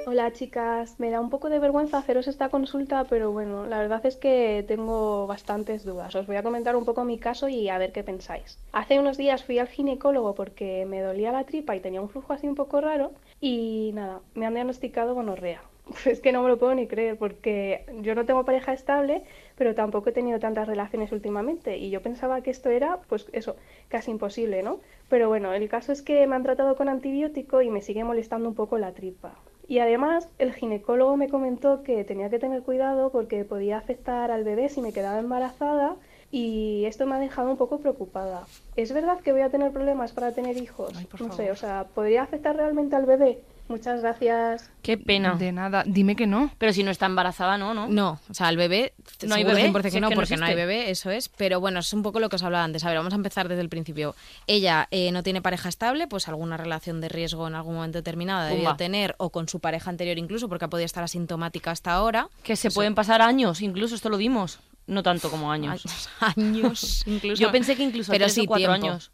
Hola 0.06 0.32
chicas, 0.32 0.98
me 0.98 1.10
da 1.10 1.20
un 1.20 1.30
poco 1.30 1.48
de 1.50 1.60
vergüenza 1.60 1.98
haceros 1.98 2.26
esta 2.26 2.48
consulta, 2.48 3.04
pero 3.04 3.30
bueno, 3.30 3.66
la 3.66 3.78
verdad 3.78 4.04
es 4.04 4.16
que 4.16 4.64
tengo 4.66 5.28
bastantes 5.28 5.84
dudas. 5.84 6.12
Os 6.16 6.26
voy 6.26 6.36
a 6.36 6.42
comentar 6.42 6.74
un 6.74 6.84
poco 6.84 7.04
mi 7.04 7.18
caso 7.18 7.48
y 7.48 7.68
a 7.68 7.78
ver 7.78 7.92
qué 7.92 8.02
pensáis. 8.02 8.58
Hace 8.72 8.98
unos 8.98 9.16
días 9.16 9.44
fui 9.44 9.58
al 9.60 9.68
ginecólogo 9.68 10.34
porque 10.34 10.84
me 10.88 11.00
dolía 11.00 11.30
la 11.30 11.44
tripa 11.44 11.76
y 11.76 11.80
tenía 11.80 12.00
un 12.00 12.08
flujo 12.08 12.32
así 12.32 12.48
un 12.48 12.56
poco 12.56 12.80
raro 12.80 13.12
y 13.40 13.92
nada, 13.94 14.20
me 14.35 14.46
han 14.46 14.55
diagnosticado 14.55 15.14
gonorrea. 15.14 15.62
Es 16.07 16.20
que 16.20 16.33
no 16.33 16.42
me 16.42 16.48
lo 16.48 16.59
puedo 16.59 16.74
ni 16.74 16.87
creer 16.87 17.16
porque 17.16 17.85
yo 18.00 18.14
no 18.14 18.24
tengo 18.24 18.44
pareja 18.44 18.72
estable, 18.72 19.22
pero 19.57 19.74
tampoco 19.74 20.11
he 20.11 20.12
tenido 20.12 20.38
tantas 20.38 20.68
relaciones 20.68 21.12
últimamente 21.12 21.79
y 21.79 21.90
yo 21.90 22.03
pensaba 22.03 22.42
que 22.42 22.50
esto 22.50 22.70
era, 22.70 22.98
pues 23.09 23.29
eso, 23.33 23.57
casi 23.88 24.11
imposible, 24.11 24.62
¿no? 24.62 24.81
Pero 25.09 25.29
bueno, 25.29 25.53
el 25.53 25.68
caso 25.68 25.92
es 25.92 26.03
que 26.03 26.26
me 26.26 26.37
han 26.37 26.42
tratado 26.42 26.76
con 26.76 26.88
antibiótico 26.88 27.62
y 27.62 27.70
me 27.70 27.83
sigue 27.83 28.05
molestando 28.05 28.48
un 28.48 28.55
poco 28.55 28.79
la 28.79 28.92
tripa. 28.92 29.35
Y 29.66 29.79
además, 29.79 30.29
el 30.38 30.53
ginecólogo 30.53 31.16
me 31.16 31.29
comentó 31.29 31.83
que 31.85 32.03
tenía 32.05 32.29
que 32.29 32.40
tener 32.40 32.62
cuidado 32.62 33.11
porque 33.11 33.44
podía 33.44 33.79
afectar 33.79 34.31
al 34.31 34.42
bebé 34.42 34.68
si 34.68 34.83
me 34.83 34.92
quedaba 34.92 35.20
embarazada 35.20 35.96
y 36.30 36.84
esto 36.84 37.06
me 37.06 37.16
ha 37.16 37.18
dejado 37.18 37.50
un 37.50 37.56
poco 37.56 37.80
preocupada. 37.80 38.44
¿Es 38.76 38.92
verdad 38.92 39.20
que 39.20 39.32
voy 39.32 39.42
a 39.42 39.50
tener 39.50 39.72
problemas 39.72 40.12
para 40.12 40.32
tener 40.32 40.56
hijos? 40.56 40.92
Ay, 40.96 41.06
por 41.06 41.20
no 41.20 41.28
favor. 41.28 41.44
sé, 41.44 41.50
o 41.50 41.56
sea, 41.56 41.86
¿podría 41.94 42.22
afectar 42.22 42.56
realmente 42.56 42.96
al 42.96 43.06
bebé? 43.06 43.40
Muchas 43.70 44.00
gracias. 44.00 44.68
Qué 44.82 44.98
pena. 44.98 45.36
De 45.36 45.52
nada, 45.52 45.84
dime 45.86 46.16
que 46.16 46.26
no. 46.26 46.50
Pero 46.58 46.72
si 46.72 46.82
no 46.82 46.90
está 46.90 47.06
embarazada, 47.06 47.56
no, 47.56 47.72
¿no? 47.72 47.86
No, 47.86 48.18
o 48.28 48.34
sea, 48.34 48.48
el 48.48 48.56
bebé, 48.56 48.94
No 49.24 49.36
hay 49.36 49.44
bebé, 49.44 49.70
100% 49.70 49.76
si 49.76 49.82
que 49.82 49.88
es 49.88 49.94
no, 50.00 50.08
que 50.08 50.14
no 50.14 50.20
porque 50.20 50.36
no 50.36 50.44
hay 50.44 50.56
bebé, 50.56 50.90
eso 50.90 51.08
es. 51.12 51.28
Pero 51.28 51.60
bueno, 51.60 51.78
es 51.78 51.92
un 51.92 52.02
poco 52.02 52.18
lo 52.18 52.28
que 52.28 52.34
os 52.34 52.42
hablaba 52.42 52.64
antes. 52.64 52.82
A 52.84 52.88
ver, 52.88 52.96
vamos 52.96 53.12
a 53.12 53.16
empezar 53.16 53.48
desde 53.48 53.62
el 53.62 53.68
principio. 53.68 54.16
Ella 54.48 54.88
eh, 54.90 55.12
no 55.12 55.22
tiene 55.22 55.40
pareja 55.40 55.68
estable, 55.68 56.08
pues 56.08 56.26
alguna 56.26 56.56
relación 56.56 57.00
de 57.00 57.08
riesgo 57.08 57.46
en 57.46 57.54
algún 57.54 57.76
momento 57.76 57.98
determinado 57.98 58.48
debió 58.48 58.74
tener, 58.74 59.14
o 59.18 59.30
con 59.30 59.48
su 59.48 59.60
pareja 59.60 59.88
anterior 59.88 60.18
incluso, 60.18 60.48
porque 60.48 60.64
ha 60.64 60.68
podido 60.68 60.86
estar 60.86 61.04
asintomática 61.04 61.70
hasta 61.70 61.92
ahora. 61.92 62.28
Que 62.42 62.56
se 62.56 62.72
pueden 62.72 62.96
pasar 62.96 63.22
años, 63.22 63.62
incluso 63.62 63.94
esto 63.94 64.08
lo 64.08 64.16
dimos. 64.16 64.58
No 64.86 65.02
tanto 65.02 65.30
como 65.30 65.52
años. 65.52 65.82
Años, 66.20 67.02
incluso. 67.06 67.40
Yo 67.40 67.52
pensé 67.52 67.76
que 67.76 67.82
incluso 67.84 68.10
Pero 68.10 68.24
tres 68.24 68.34
sí, 68.34 68.40
o 68.42 68.46
cuatro 68.46 68.66
tiempo. 68.72 68.86
años. 68.88 69.12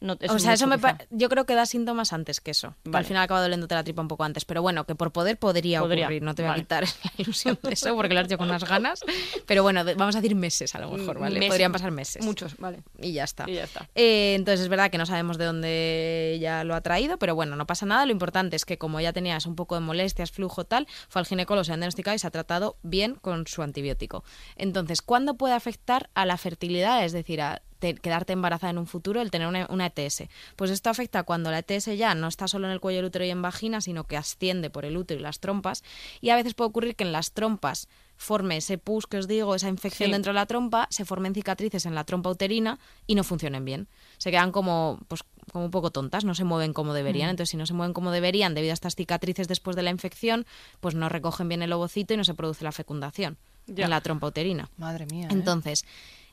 No, 0.00 0.14
o 0.28 0.38
sea, 0.38 0.52
es 0.52 0.60
eso 0.60 0.66
me 0.66 0.76
yo 1.10 1.28
creo 1.28 1.46
que 1.46 1.54
da 1.54 1.64
síntomas 1.64 2.12
antes 2.12 2.40
que 2.40 2.50
eso. 2.50 2.74
Que 2.82 2.88
al 2.88 2.92
Vale. 2.92 3.06
final 3.06 3.22
acaba 3.22 3.40
doliéndote 3.40 3.74
la 3.74 3.82
tripa 3.82 4.02
un 4.02 4.08
poco 4.08 4.24
antes. 4.24 4.44
Pero 4.44 4.60
bueno, 4.60 4.84
que 4.84 4.94
por 4.94 5.10
poder 5.12 5.38
podría, 5.38 5.80
Podría, 5.80 6.06
ocurrir. 6.06 6.22
No 6.22 6.34
te 6.34 6.42
voy 6.42 6.50
vale. 6.50 6.60
a 6.60 6.64
quitar 6.64 6.84
la 7.04 7.10
ilusión 7.16 7.58
de 7.62 7.72
eso 7.72 7.94
porque 7.96 8.12
lo 8.14 8.20
has 8.20 8.26
hecho 8.26 8.38
con 8.38 8.48
unas 8.48 8.64
ganas. 8.64 9.00
Pero 9.46 9.62
bueno, 9.62 9.84
vamos 9.96 10.14
a 10.14 10.20
decir 10.20 10.36
meses 10.36 10.74
a 10.74 10.80
lo 10.80 10.90
mejor, 10.90 11.18
¿vale? 11.18 11.38
Meses. 11.38 11.50
Podrían 11.50 11.72
pasar 11.72 11.90
meses. 11.90 12.24
Muchos, 12.24 12.56
vale. 12.58 12.82
Y 13.00 13.12
ya 13.12 13.24
está. 13.24 13.48
Y 13.48 13.54
ya 13.54 13.64
está. 13.64 13.88
Eh, 13.94 14.34
entonces 14.34 14.60
es 14.60 14.68
verdad 14.68 14.90
que 14.90 14.98
no 14.98 15.06
sabemos 15.06 15.38
de 15.38 15.44
dónde 15.46 16.32
ella 16.34 16.62
lo 16.64 16.74
ha 16.74 16.80
traído, 16.82 17.18
pero 17.18 17.34
bueno, 17.34 17.56
no 17.56 17.66
pasa 17.66 17.86
nada. 17.86 18.04
Lo 18.04 18.12
importante 18.12 18.56
es 18.56 18.64
que 18.64 18.78
como 18.78 19.00
ya 19.00 19.12
tenías 19.12 19.46
un 19.46 19.56
poco 19.56 19.74
de 19.76 19.80
molestias, 19.80 20.30
flujo 20.30 20.64
tal, 20.64 20.86
fue 21.08 21.20
al 21.20 21.26
ginecólogo, 21.26 21.64
se 21.64 21.72
han 21.72 21.80
diagnosticado 21.80 22.14
y 22.14 22.18
se 22.18 22.26
ha 22.26 22.30
tratado 22.30 22.76
bien 22.82 23.14
con 23.14 23.46
su 23.46 23.62
antibiótico. 23.62 24.24
Entonces, 24.56 25.00
¿cuándo 25.02 25.34
puede 25.36 25.54
afectar 25.54 26.10
a 26.14 26.26
la 26.26 26.36
fertilidad? 26.36 27.04
Es 27.04 27.12
decir, 27.12 27.40
a 27.40 27.62
te- 27.78 27.94
quedarte 27.94 28.32
embarazada 28.32 28.70
en 28.70 28.78
un 28.78 28.86
futuro 28.86 29.20
el 29.20 29.30
tener 29.30 29.46
una, 29.48 29.66
una 29.70 29.86
ETS. 29.86 30.24
Pues 30.56 30.70
esto 30.70 30.90
afecta 30.90 31.22
cuando 31.24 31.50
la 31.50 31.58
ETS 31.60 31.96
ya 31.96 32.14
no 32.14 32.28
está 32.28 32.48
solo 32.48 32.66
en 32.66 32.72
el 32.72 32.80
cuello 32.80 32.98
del 32.98 33.06
útero 33.06 33.24
y 33.24 33.30
en 33.30 33.42
vagina, 33.42 33.80
sino 33.80 34.04
que 34.04 34.16
asciende 34.16 34.70
por 34.70 34.84
el 34.84 34.96
útero 34.96 35.20
y 35.20 35.22
las 35.22 35.40
trompas. 35.40 35.82
Y 36.20 36.30
a 36.30 36.36
veces 36.36 36.54
puede 36.54 36.68
ocurrir 36.70 36.96
que 36.96 37.04
en 37.04 37.12
las 37.12 37.32
trompas 37.32 37.88
forme 38.18 38.56
ese 38.56 38.78
pus 38.78 39.06
que 39.06 39.18
os 39.18 39.28
digo, 39.28 39.54
esa 39.54 39.68
infección 39.68 40.06
Sí. 40.08 40.12
dentro 40.12 40.30
de 40.32 40.36
la 40.36 40.46
trompa, 40.46 40.86
se 40.90 41.04
formen 41.04 41.34
cicatrices 41.34 41.84
en 41.84 41.94
la 41.94 42.04
trompa 42.04 42.30
uterina 42.30 42.78
y 43.06 43.14
no 43.14 43.24
funcionen 43.24 43.64
bien. 43.66 43.88
Se 44.16 44.30
quedan 44.30 44.52
como, 44.52 44.98
pues, 45.08 45.22
como 45.52 45.66
un 45.66 45.70
poco 45.70 45.90
tontas, 45.90 46.24
no 46.24 46.34
se 46.34 46.44
mueven 46.44 46.72
como 46.72 46.94
deberían. 46.94 47.28
Entonces, 47.28 47.50
si 47.50 47.58
no 47.58 47.66
se 47.66 47.74
mueven 47.74 47.92
como 47.92 48.10
deberían 48.10 48.54
debido 48.54 48.72
a 48.72 48.74
estas 48.74 48.94
cicatrices 48.94 49.48
después 49.48 49.76
de 49.76 49.82
la 49.82 49.90
infección, 49.90 50.46
pues 50.80 50.94
no 50.94 51.10
recogen 51.10 51.48
bien 51.48 51.60
el 51.62 51.72
ovocito 51.74 52.14
y 52.14 52.16
no 52.16 52.24
se 52.24 52.32
produce 52.32 52.64
la 52.64 52.72
fecundación 52.72 53.36
Ya. 53.66 53.84
en 53.84 53.90
la 53.90 54.00
trompa 54.00 54.28
uterina. 54.28 54.70
Madre 54.78 55.04
mía. 55.04 55.28
¿eh? 55.30 55.32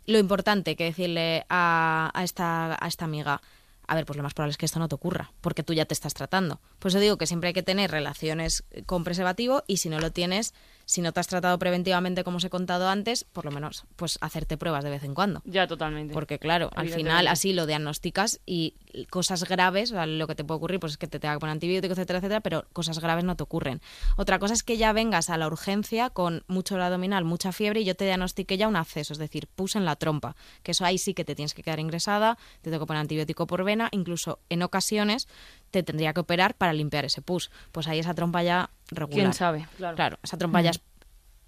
Lo 0.06 0.18
importante 0.18 0.76
que 0.76 0.86
decirle 0.86 1.46
a, 1.50 2.12
a 2.14 2.24
esta, 2.24 2.78
a 2.80 2.88
esta 2.88 3.06
amiga, 3.06 3.42
a 3.88 3.96
ver, 3.96 4.06
pues 4.06 4.18
lo 4.18 4.24
más 4.24 4.34
probable 4.34 4.52
es 4.52 4.58
que 4.58 4.66
esto 4.66 4.80
no 4.80 4.88
te 4.88 4.96
ocurra, 4.96 5.32
porque 5.42 5.64
tú 5.64 5.74
ya 5.74 5.86
te 5.86 5.94
estás 5.94 6.14
tratando. 6.14 6.60
Por 6.80 6.90
eso 6.90 7.00
digo 7.00 7.18
que 7.18 7.28
siempre 7.28 7.50
hay 7.50 7.54
que 7.54 7.64
tener 7.64 7.92
relaciones 7.92 8.64
con 8.86 9.04
preservativo 9.04 9.64
y 9.68 9.78
si 9.78 9.90
no 9.90 10.00
lo 10.00 10.12
tienes, 10.12 10.54
si 10.86 11.02
no 11.02 11.12
te 11.12 11.20
has 11.20 11.28
tratado 11.28 11.58
preventivamente 11.60 12.24
como 12.24 12.38
os 12.38 12.44
he 12.44 12.50
contado 12.50 12.90
antes, 12.90 13.24
por 13.24 13.46
lo 13.46 13.52
menos 13.52 13.86
pues 13.96 14.18
hacerte 14.22 14.58
pruebas 14.58 14.84
de 14.84 14.90
vez 14.90 15.04
en 15.04 15.14
cuando. 15.14 15.42
Ya, 15.46 15.68
totalmente. 15.68 16.14
Porque 16.14 16.40
claro, 16.40 16.70
al 16.76 16.90
final 16.90 17.28
así 17.28 17.54
lo 17.54 17.66
diagnosticas 17.66 18.42
y 18.46 18.76
cosas 19.10 19.48
graves, 19.48 19.92
o 19.92 19.96
sea, 19.96 20.06
lo 20.06 20.28
que 20.28 20.36
te 20.36 20.44
puede 20.44 20.58
ocurrir 20.58 20.80
pues 20.80 20.94
es 20.94 20.98
que 20.98 21.08
te 21.08 21.20
tenga 21.20 21.36
que 21.36 21.40
poner 21.40 21.54
antibióticos, 21.54 21.98
etcétera, 21.98 22.20
etcétera, 22.20 22.42
pero 22.42 22.66
cosas 22.74 23.00
graves 23.00 23.24
no 23.24 23.36
te 23.36 23.44
ocurren. 23.44 23.82
Otra 24.18 24.40
cosa 24.40 24.54
es 24.54 24.64
que 24.64 24.78
ya 24.78 24.94
vengas 24.94 25.30
a 25.30 25.38
la 25.38 25.48
urgencia 25.48 26.10
con 26.10 26.44
mucho 26.48 26.76
dolor 26.76 26.88
abdominal, 26.88 27.26
mucha 27.26 27.52
fiebre 27.52 27.82
y 27.82 27.86
yo 27.86 27.96
te 27.96 28.06
diagnostiqué 28.06 28.58
ya 28.58 28.68
un 28.68 28.76
acceso, 28.76 29.14
es 29.14 29.20
decir, 29.20 29.48
pus 29.48 29.76
en 29.76 29.86
la 29.86 29.96
trompa, 29.96 30.36
que 30.62 30.72
eso 30.72 30.86
ahí 30.86 30.98
sí 30.98 31.14
que 31.14 31.26
te 31.26 31.36
tienes 31.36 31.54
que 31.54 31.64
quedar 31.64 31.80
ingresada, 31.80 32.38
te 32.62 32.70
tengo 32.70 32.86
que 32.86 32.88
poner 32.88 33.02
antibiótico 33.02 33.48
por 33.48 33.64
vena, 33.64 33.90
incluso 33.92 34.40
en 34.50 34.64
ocasiones 34.64 35.28
te 35.74 35.82
tendría 35.84 36.14
que 36.14 36.20
operar 36.22 36.54
para 36.54 36.72
limpiar 36.72 37.04
ese 37.04 37.22
pus. 37.24 37.50
Pues 37.72 37.88
ahí 37.88 37.98
esa 37.98 38.14
trompa 38.14 38.44
ya 38.44 38.70
regular. 38.92 39.24
¿Quién 39.26 39.34
sabe? 39.34 39.68
Claro. 39.78 39.96
Claro, 39.96 40.20
esa 40.22 40.38
trompa 40.38 40.62
ya 40.62 40.70
es- 40.70 40.82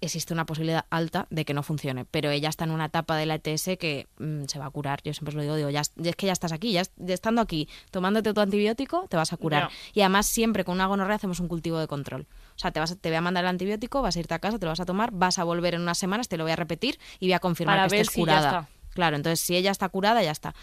existe 0.00 0.34
una 0.34 0.44
posibilidad 0.46 0.84
alta 0.90 1.26
de 1.30 1.44
que 1.44 1.54
no 1.54 1.62
funcione, 1.62 2.04
pero 2.04 2.30
ella 2.30 2.48
está 2.48 2.64
en 2.64 2.72
una 2.72 2.86
etapa 2.86 3.16
de 3.16 3.24
la 3.24 3.36
ETS 3.36 3.78
que 3.78 4.08
mm, 4.18 4.44
se 4.46 4.58
va 4.58 4.66
a 4.66 4.70
curar. 4.70 5.00
Yo 5.04 5.14
siempre 5.14 5.30
os 5.30 5.34
lo 5.36 5.42
digo, 5.42 5.54
digo, 5.54 5.70
ya, 5.70 5.80
es 5.80 6.16
que 6.16 6.26
ya 6.26 6.32
estás 6.32 6.50
aquí, 6.52 6.72
ya, 6.72 6.82
ya 6.96 7.14
estando 7.14 7.40
aquí, 7.40 7.68
tomándote 7.92 8.34
tu 8.34 8.40
antibiótico, 8.40 9.06
te 9.08 9.16
vas 9.16 9.32
a 9.32 9.36
curar. 9.36 9.70
Y 9.94 10.00
además 10.00 10.26
siempre 10.26 10.64
con 10.64 10.74
una 10.74 10.86
gonorrea 10.86 11.16
hacemos 11.16 11.38
un 11.40 11.46
cultivo 11.48 11.78
de 11.78 11.86
control. 11.86 12.26
O 12.56 12.58
sea, 12.58 12.72
te, 12.72 12.80
vas, 12.80 12.90
a- 12.92 12.96
te 12.96 13.08
voy 13.10 13.16
a 13.16 13.20
mandar 13.20 13.44
el 13.44 13.48
antibiótico, 13.48 14.02
vas 14.02 14.16
a 14.16 14.18
irte 14.20 14.34
a 14.34 14.38
casa, 14.40 14.58
te 14.58 14.66
lo 14.66 14.72
vas 14.72 14.80
a 14.80 14.84
tomar, 14.86 15.12
vas 15.12 15.38
a 15.38 15.44
volver 15.44 15.74
en 15.74 15.82
unas 15.82 15.98
semanas, 15.98 16.28
te 16.28 16.36
lo 16.36 16.42
voy 16.44 16.52
a 16.52 16.56
repetir 16.56 16.98
y 17.20 17.26
voy 17.28 17.34
a 17.34 17.38
confirmar 17.38 17.76
Para 17.78 17.88
que 17.88 17.92
ver 17.96 18.00
estés 18.02 18.14
si 18.14 18.20
ya 18.20 18.24
curada. 18.24 18.48
está. 18.60 18.68
Claro, 18.92 19.16
entonces 19.16 19.40
si 19.40 19.54
ella 19.54 19.70
está 19.70 19.90
curada, 19.90 20.22
ya 20.22 20.30
está. 20.30 20.54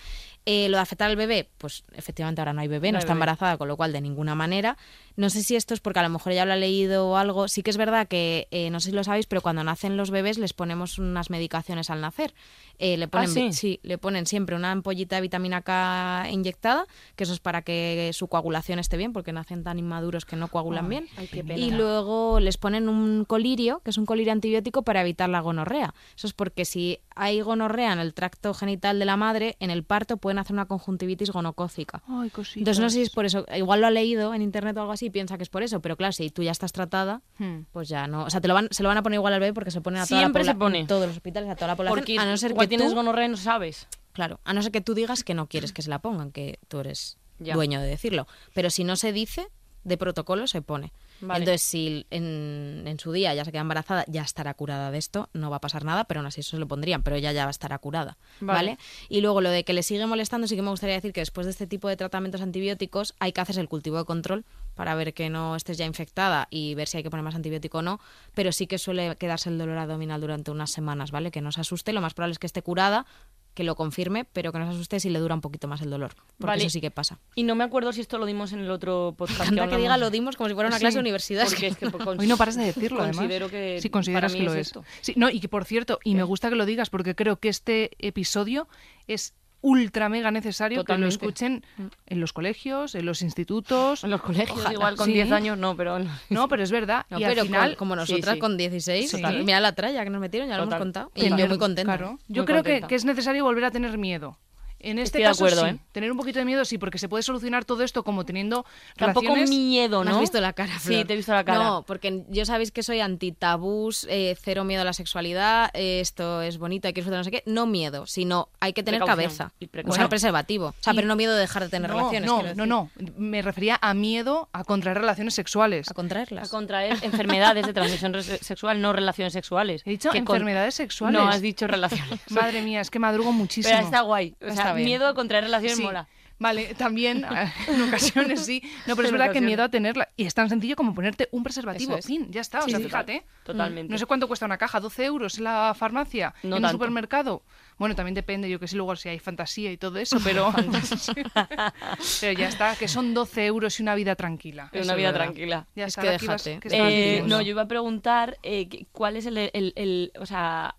Eh, 0.45 0.67
lo 0.67 0.75
de 0.77 0.81
afectar 0.81 1.09
al 1.09 1.15
bebé, 1.15 1.49
pues 1.57 1.83
efectivamente 1.93 2.41
ahora 2.41 2.51
no 2.53 2.59
hay 2.61 2.67
bebé, 2.67 2.89
no, 2.89 2.93
No 2.93 2.97
hay 2.97 2.99
está 3.03 3.13
bebé. 3.13 3.23
embarazada, 3.23 3.57
con 3.57 3.67
lo 3.69 3.77
cual 3.77 3.93
de 3.93 4.01
ninguna 4.01 4.35
manera. 4.35 4.77
No 5.15 5.29
sé 5.29 5.41
si 5.43 5.55
esto 5.55 5.73
es 5.73 5.79
porque 5.79 5.99
a 5.99 6.03
lo 6.03 6.09
mejor 6.09 6.33
ella 6.33 6.43
lo 6.45 6.53
ha 6.53 6.57
leído 6.57 7.07
o 7.07 7.15
algo. 7.17 7.47
Sí 7.47 7.63
que 7.63 7.69
es 7.69 7.77
verdad 7.77 8.07
que, 8.07 8.47
eh, 8.51 8.69
no 8.69 8.79
sé 8.79 8.89
si 8.89 8.95
lo 8.95 9.03
sabéis, 9.03 9.25
pero 9.27 9.41
cuando 9.41 9.63
nacen 9.63 9.95
los 9.95 10.11
bebés 10.11 10.37
les 10.37 10.53
ponemos 10.53 10.97
unas 10.99 11.29
medicaciones 11.29 11.89
al 11.89 12.01
nacer. 12.01 12.33
Eh, 12.79 12.97
le 12.97 13.07
ponen, 13.07 13.49
¿Ah, 13.49 13.53
sí? 13.53 13.79
le 13.83 13.97
ponen 13.97 14.25
siempre 14.25 14.55
una 14.55 14.71
ampollita 14.71 15.15
de 15.15 15.21
vitamina 15.21 15.61
K 15.61 16.27
inyectada, 16.31 16.87
que 17.15 17.23
eso 17.23 17.33
es 17.33 17.39
para 17.39 17.61
que 17.61 18.09
su 18.13 18.27
coagulación 18.27 18.79
esté 18.79 18.97
bien, 18.97 19.13
porque 19.13 19.31
nacen 19.31 19.63
tan 19.63 19.79
inmaduros 19.79 20.25
que 20.25 20.35
no 20.35 20.47
coagulan 20.49 20.89
bien. 20.89 21.07
ay. 21.17 21.29
Y 21.55 21.71
luego 21.71 22.39
les 22.39 22.57
ponen 22.57 22.89
un 22.89 23.23
colirio, 23.25 23.81
que 23.85 23.91
es 23.91 23.97
un 23.97 24.05
colirio 24.05 24.33
antibiótico 24.33 24.81
para 24.81 25.01
evitar 25.01 25.29
la 25.29 25.39
gonorrea. 25.39 25.93
Eso 26.17 26.27
es 26.27 26.33
porque 26.33 26.65
si 26.65 26.99
hay 27.15 27.39
gonorrea 27.41 27.93
en 27.93 27.99
el 27.99 28.13
tracto 28.13 28.53
genital 28.55 28.97
de 28.99 29.05
la 29.05 29.15
madre, 29.15 29.55
en 29.59 29.69
el 29.69 29.83
parto 29.83 30.17
pueden 30.33 30.39
hacer 30.41 30.53
una 30.53 30.65
conjuntivitis 30.65 31.29
gonocócica. 31.31 32.01
Ay. 32.07 32.31
Entonces 32.55 32.79
no 32.79 32.89
sé 32.89 32.95
si 32.97 33.01
es 33.03 33.09
por 33.11 33.25
eso, 33.25 33.45
igual 33.55 33.81
lo 33.81 33.87
ha 33.87 33.91
leído 33.91 34.33
en 34.33 34.41
internet 34.41 34.75
o 34.77 34.81
algo 34.81 34.91
así 34.93 35.05
y 35.05 35.09
piensa 35.11 35.37
que 35.37 35.43
es 35.43 35.49
por 35.49 35.61
eso, 35.63 35.79
pero 35.79 35.95
claro, 35.95 36.11
si 36.11 36.29
tú 36.31 36.41
ya 36.43 36.51
estás 36.51 36.71
tratada, 36.71 37.21
Hmm. 37.37 37.61
pues 37.71 37.87
ya 37.89 38.07
no, 38.07 38.23
o 38.23 38.29
sea, 38.29 38.41
te 38.41 38.47
lo 38.47 38.53
van, 38.55 38.67
se 38.71 38.81
lo 38.83 38.89
van 38.89 38.97
a 38.97 39.03
poner 39.03 39.17
igual 39.17 39.33
al 39.33 39.39
bebé 39.39 39.53
porque 39.53 39.69
se 39.71 39.81
ponen 39.81 40.01
a 40.01 40.07
toda 40.07 40.19
Siempre 40.19 40.43
la 40.43 40.51
se 40.53 40.57
pone. 40.57 40.79
en 40.79 40.87
todos 40.87 41.07
los 41.07 41.15
hospitales, 41.17 41.49
a 41.49 41.55
toda 41.55 41.67
la 41.67 41.75
población, 41.75 41.99
Porque 41.99 42.17
a 42.19 42.25
no 42.25 42.35
ser 42.37 42.53
que 42.55 42.67
tienes 42.67 42.89
tú, 42.89 42.95
gonorrea 42.95 43.27
no 43.27 43.37
sabes. 43.37 43.87
claro, 44.11 44.39
a 44.43 44.53
no 44.53 44.61
ser 44.63 44.71
que 44.71 44.81
tú 44.81 44.93
digas 44.95 45.23
que 45.23 45.33
no 45.35 45.47
quieres 45.47 45.71
que 45.73 45.81
se 45.83 45.89
la 45.89 45.99
pongan, 45.99 46.31
que 46.31 46.59
tú 46.67 46.79
eres 46.79 47.17
Ya. 47.39 47.53
dueño 47.55 47.79
de 47.81 47.87
decirlo, 47.87 48.27
pero 48.53 48.69
si 48.69 48.83
no 48.83 48.95
se 48.95 49.11
dice, 49.13 49.47
de 49.83 49.97
protocolo 49.97 50.47
se 50.47 50.61
pone. 50.61 50.93
Vale. 51.25 51.39
Entonces, 51.39 51.61
si 51.61 52.05
en, 52.09 52.83
en 52.85 52.99
su 52.99 53.11
día 53.13 53.33
ya 53.33 53.45
se 53.45 53.51
queda 53.51 53.61
embarazada, 53.61 54.03
ya 54.07 54.23
estará 54.23 54.53
curada 54.53 54.91
de 54.91 54.97
esto, 54.97 55.29
no 55.33 55.49
va 55.49 55.57
a 55.57 55.61
pasar 55.61 55.85
nada, 55.85 56.03
pero 56.03 56.19
aún 56.19 56.27
así 56.27 56.41
eso 56.41 56.51
se 56.51 56.57
lo 56.57 56.67
pondrían, 56.67 57.01
pero 57.01 57.15
ella 57.15 57.31
ya 57.31 57.49
estará 57.49 57.77
curada, 57.79 58.17
Vale. 58.41 58.71
¿vale? 58.71 58.77
Y 59.07 59.21
luego 59.21 59.39
lo 59.39 59.49
de 59.49 59.63
que 59.63 59.71
le 59.71 59.83
sigue 59.83 60.05
molestando, 60.05 60.47
sí 60.47 60.55
que 60.55 60.61
me 60.61 60.69
gustaría 60.69 60.95
decir 60.95 61.13
que 61.13 61.21
después 61.21 61.45
de 61.45 61.51
este 61.51 61.65
tipo 61.65 61.87
de 61.87 61.95
tratamientos 61.95 62.41
antibióticos 62.41 63.15
hay 63.19 63.31
que 63.31 63.39
hacerse 63.39 63.61
el 63.61 63.69
cultivo 63.69 63.97
de 63.97 64.05
control 64.05 64.43
para 64.75 64.95
ver 64.95 65.13
que 65.13 65.29
no 65.29 65.55
estés 65.55 65.77
ya 65.77 65.85
infectada 65.85 66.47
y 66.49 66.75
ver 66.75 66.87
si 66.87 66.97
hay 66.97 67.03
que 67.03 67.09
poner 67.09 67.23
más 67.23 67.35
antibiótico 67.35 67.77
o 67.77 67.81
no, 67.81 67.99
pero 68.33 68.51
sí 68.51 68.67
que 68.67 68.77
suele 68.77 69.15
quedarse 69.17 69.49
el 69.49 69.57
dolor 69.57 69.77
abdominal 69.77 70.19
durante 70.19 70.51
unas 70.51 70.71
semanas, 70.71 71.11
¿vale? 71.11 71.31
Que 71.31 71.41
no 71.41 71.51
se 71.51 71.61
asuste, 71.61 71.93
lo 71.93 72.01
más 72.01 72.13
probable 72.13 72.33
es 72.33 72.39
que 72.39 72.47
esté 72.47 72.61
curada, 72.61 73.05
que 73.53 73.63
lo 73.63 73.75
confirme, 73.75 74.25
pero 74.25 74.51
que 74.51 74.59
no 74.59 74.65
se 74.65 74.71
asuste 74.75 74.99
si 74.99 75.09
le 75.09 75.19
dura 75.19 75.35
un 75.35 75.41
poquito 75.41 75.67
más 75.67 75.81
el 75.81 75.89
dolor, 75.89 76.13
porque 76.37 76.45
Vale. 76.47 76.61
eso 76.63 76.69
sí 76.71 76.81
que 76.81 76.89
pasa. 76.91 77.19
Y 77.35 77.43
no 77.43 77.55
me 77.55 77.63
acuerdo 77.63 77.93
si 77.93 78.01
esto 78.01 78.17
lo 78.17 78.25
dimos 78.25 78.51
en 78.53 78.59
el 78.59 78.71
otro 78.71 79.13
podcast. 79.17 79.41
Anda 79.41 79.53
que 79.55 79.61
hablamos. 79.61 79.81
diga 79.81 79.97
lo 79.97 80.09
dimos 80.09 80.35
como 80.35 80.49
si 80.49 80.55
fuera 80.55 80.67
una 80.69 80.77
Sí, 80.77 80.81
clase 80.81 80.95
de 80.95 81.01
universidad. 81.01 81.45
Porque 81.45 81.67
es 81.67 81.77
que 81.77 81.85
cons- 81.91 82.19
Hoy 82.19 82.27
no 82.27 82.37
paras 82.37 82.55
de 82.55 82.63
decirlo, 82.65 82.99
considero 82.99 83.45
además. 83.45 83.51
que 83.51 83.79
si 83.81 83.89
consideras 83.89 84.31
para 84.31 84.33
mí 84.33 84.39
que 84.39 84.45
lo 84.45 84.53
es 84.53 84.59
es. 84.61 84.67
esto. 84.67 84.83
Sí, 85.01 85.13
no, 85.15 85.29
y 85.29 85.39
que 85.39 85.49
por 85.49 85.65
cierto, 85.65 85.99
y 86.03 86.15
me 86.15 86.23
gusta 86.23 86.49
que 86.49 86.55
lo 86.55 86.65
digas 86.65 86.89
porque 86.89 87.15
creo 87.15 87.39
que 87.39 87.49
este 87.49 87.91
episodio 87.99 88.67
es 89.07 89.33
ultra 89.63 90.09
mega 90.09 90.29
necesario 90.29 90.81
Totalmente. 90.81 91.17
que 91.17 91.25
lo 91.25 91.27
escuchen 91.29 91.65
en 92.05 92.19
los 92.19 92.33
colegios, 92.33 92.93
en 92.95 93.05
los 93.05 93.21
institutos. 93.21 94.03
En 94.03 94.11
los 94.11 94.21
colegios, 94.21 94.59
Ojalá. 94.59 94.73
igual 94.73 94.95
con 94.97 95.05
Sí. 95.07 95.13
10 95.13 95.31
años 95.31 95.57
no, 95.57 95.75
pero 95.75 95.97
No, 96.29 96.47
pero 96.49 96.61
es 96.63 96.69
verdad. 96.69 97.05
No, 97.09 97.17
y 97.19 97.23
pero 97.23 97.41
al 97.41 97.47
final, 97.47 97.69
con- 97.71 97.77
como 97.89 97.93
sí, 98.05 98.11
nosotras 98.13 98.35
sí. 98.35 98.39
con 98.39 98.57
16, 98.57 99.09
Sí. 99.09 99.17
total, 99.17 99.43
mira 99.43 99.59
la 99.61 99.71
tralla 99.73 100.03
que 100.03 100.09
nos 100.09 100.19
metieron, 100.21 100.49
ya 100.49 100.57
lo 100.57 100.65
Total. 100.65 100.77
hemos 100.77 100.85
contado. 100.85 101.11
Y 101.15 101.29
yo 101.29 101.47
muy 101.47 101.57
contenta. 101.57 101.97
Claro. 101.97 102.19
Yo 102.27 102.41
Muy 102.43 102.45
creo 102.45 102.57
que, 102.63 102.69
contenta. 102.71 102.87
que 102.89 102.95
es 102.95 103.05
necesario 103.05 103.43
volver 103.45 103.63
a 103.65 103.71
tener 103.71 103.97
miedo. 103.97 104.37
En 104.83 104.99
este 104.99 105.19
Estoy 105.19 105.21
de 105.23 105.27
caso, 105.29 105.45
acuerdo, 105.45 105.63
sí. 105.69 105.75
¿eh? 105.75 105.79
Tener 105.93 106.11
un 106.11 106.17
poquito 106.17 106.39
de 106.39 106.45
miedo, 106.45 106.63
sí, 106.65 106.77
porque 106.77 106.97
se 106.97 107.07
puede 107.09 107.23
solucionar 107.23 107.65
todo 107.65 107.83
esto 107.83 108.03
como 108.03 108.25
teniendo 108.25 108.65
Tampoco 108.97 109.21
relaciones... 109.27 109.49
miedo, 109.49 110.03
¿No 110.03 110.11
has 110.11 110.19
visto 110.19 110.39
la 110.41 110.53
cara, 110.53 110.77
Sí, 110.79 110.87
Flor? 110.93 111.07
te 111.07 111.13
he 111.13 111.15
visto 111.15 111.31
la 111.33 111.43
cara. 111.43 111.57
No, 111.63 111.83
porque 111.87 112.23
yo 112.29 112.45
sabéis 112.45 112.71
que 112.71 112.83
soy 112.83 112.99
anti-tabús, 112.99 114.05
eh, 114.09 114.35
cero 114.41 114.63
miedo 114.63 114.81
a 114.81 114.85
la 114.85 114.93
sexualidad, 114.93 115.71
eh, 115.73 115.99
esto 115.99 116.41
es 116.41 116.57
bonito, 116.57 116.87
hay 116.87 116.93
que 116.93 117.01
disfrutar 117.01 117.19
no 117.19 117.23
sé 117.23 117.31
qué. 117.31 117.43
No 117.45 117.65
miedo, 117.65 118.05
sino 118.05 118.49
hay 118.59 118.73
que 118.73 118.83
tener 118.83 118.99
Precaución 119.01 119.51
cabeza. 119.59 119.93
sea, 119.95 120.09
preservativo. 120.09 120.67
O 120.67 120.75
sea, 120.79 120.93
Y- 120.93 120.95
pero 120.97 121.07
no 121.07 121.15
miedo 121.15 121.33
de 121.33 121.41
dejar 121.41 121.63
de 121.63 121.69
tener 121.69 121.89
no, 121.89 121.97
relaciones. 122.11 122.27
no, 122.29 122.43
no, 122.55 122.65
no. 122.65 122.89
Me 123.17 123.41
refería 123.41 123.79
a 123.81 123.93
miedo 123.93 124.49
a 124.53 124.63
contraer 124.63 124.97
relaciones 124.97 125.33
sexuales. 125.33 125.89
A 125.89 125.93
contraerlas. 125.93 126.47
A 126.47 126.51
contraer 126.51 126.97
enfermedades 127.03 127.65
de 127.65 127.73
transmisión 127.73 128.21
sexual, 128.23 128.81
no 128.81 128.93
relaciones 128.93 129.33
sexuales. 129.33 129.81
He 129.85 129.91
dicho 129.91 130.09
Que 130.09 130.23
con- 130.23 130.35
enfermedades 130.35 130.75
sexuales. 130.75 131.19
No, 131.19 131.27
has 131.27 131.41
dicho 131.41 131.67
relaciones. 131.67 132.19
Madre 132.29 132.61
mía, 132.61 132.81
es 132.81 132.89
que 132.89 132.99
madrugo 132.99 133.31
muchísimo. 133.31 133.73
Pero 133.73 133.85
está 133.85 134.01
guay. 134.01 134.35
O 134.41 134.45
sea, 134.45 134.53
Está 134.53 134.72
bien. 134.75 134.85
miedo 134.85 135.07
a 135.07 135.13
contraer 135.13 135.43
relaciones 135.45 135.77
Sí. 135.77 135.83
mola. 135.83 136.07
Vale, 136.39 136.73
también 136.75 137.23
en 137.67 137.81
ocasiones 137.83 138.43
sí. 138.45 138.61
No, 138.87 138.95
pero 138.95 139.07
es 139.07 139.11
verdad 139.11 139.31
que 139.31 139.39
miedo 139.39 139.63
a 139.63 139.69
tenerla. 139.69 140.09
Y 140.17 140.25
es 140.25 140.33
tan 140.33 140.49
sencillo 140.49 140.75
como 140.75 140.93
ponerte 140.93 141.29
un 141.31 141.43
preservativo. 141.43 141.95
Es. 141.95 142.05
Fin, 142.05 142.27
ya 142.31 142.41
está. 142.41 142.59
O 142.59 142.67
sea, 142.67 142.79
fíjate. 142.79 143.23
Totalmente. 143.43 143.91
No 143.91 143.97
sé 143.97 144.05
cuánto 144.05 144.27
cuesta 144.27 144.45
una 144.45 144.57
caja, 144.57 144.79
12 144.79 145.05
euros 145.05 145.37
en 145.37 145.45
la 145.45 145.73
farmacia, 145.77 146.33
No 146.43 146.57
en 146.57 146.61
tanto. 146.63 146.67
un 146.67 146.71
supermercado. 146.81 147.43
Bueno, 147.83 147.95
también 147.95 148.15
depende, 148.15 148.49
yo 148.49 148.61
que 148.61 148.67
sé 148.69 148.77
luego 148.77 148.95
si 148.95 149.09
hay 149.09 149.19
fantasía 149.19 149.69
y 149.73 149.75
todo 149.75 149.97
eso, 149.99 150.17
pero, 150.23 150.53
pero 152.21 152.39
ya 152.39 152.47
está, 152.47 152.77
que 152.77 152.87
son 152.87 153.13
12 153.13 153.45
euros 153.45 153.77
y 153.77 153.83
una 153.83 153.93
vida 153.93 154.15
tranquila. 154.15 154.69
Una 154.71 154.81
Eso 154.81 154.91
es 154.91 154.97
vida 154.97 155.11
verdad. 155.11 155.23
tranquila. 155.25 155.67
Ya 155.75 155.83
Es 155.85 155.89
está, 155.97 156.01
que 156.17 156.25
vas- 156.25 156.43
déjate. 156.45 156.59
¿qué 156.61 156.67
estabas 156.69 156.93
Eh, 156.93 157.23
no, 157.27 157.41
yo 157.41 157.49
iba 157.49 157.63
a 157.63 157.67
preguntar 157.67 158.37
eh, 158.41 158.85
cuál 158.93 159.17
es 159.17 159.25
el, 159.25 159.37
el- 159.37 159.73
el- 159.75 160.13
o 160.17 160.25
sea, 160.25 160.75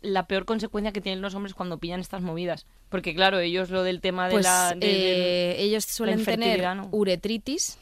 la 0.00 0.26
peor 0.26 0.44
consecuencia 0.44 0.90
que 0.92 1.00
tienen 1.00 1.20
los 1.22 1.36
hombres 1.36 1.54
cuando 1.54 1.78
pillan 1.78 2.00
estas 2.00 2.20
movidas. 2.22 2.66
Porque 2.88 3.14
claro, 3.14 3.38
ellos 3.38 3.70
lo 3.70 3.84
del 3.84 4.00
tema 4.00 4.26
de 4.26 4.32
Pues 4.32 4.44
la... 4.44 4.74
de- 4.76 5.52
eh, 5.52 5.62
ellos 5.62 5.84
suelen 5.84 6.24
tener 6.24 6.66
uretritis. 6.90 7.78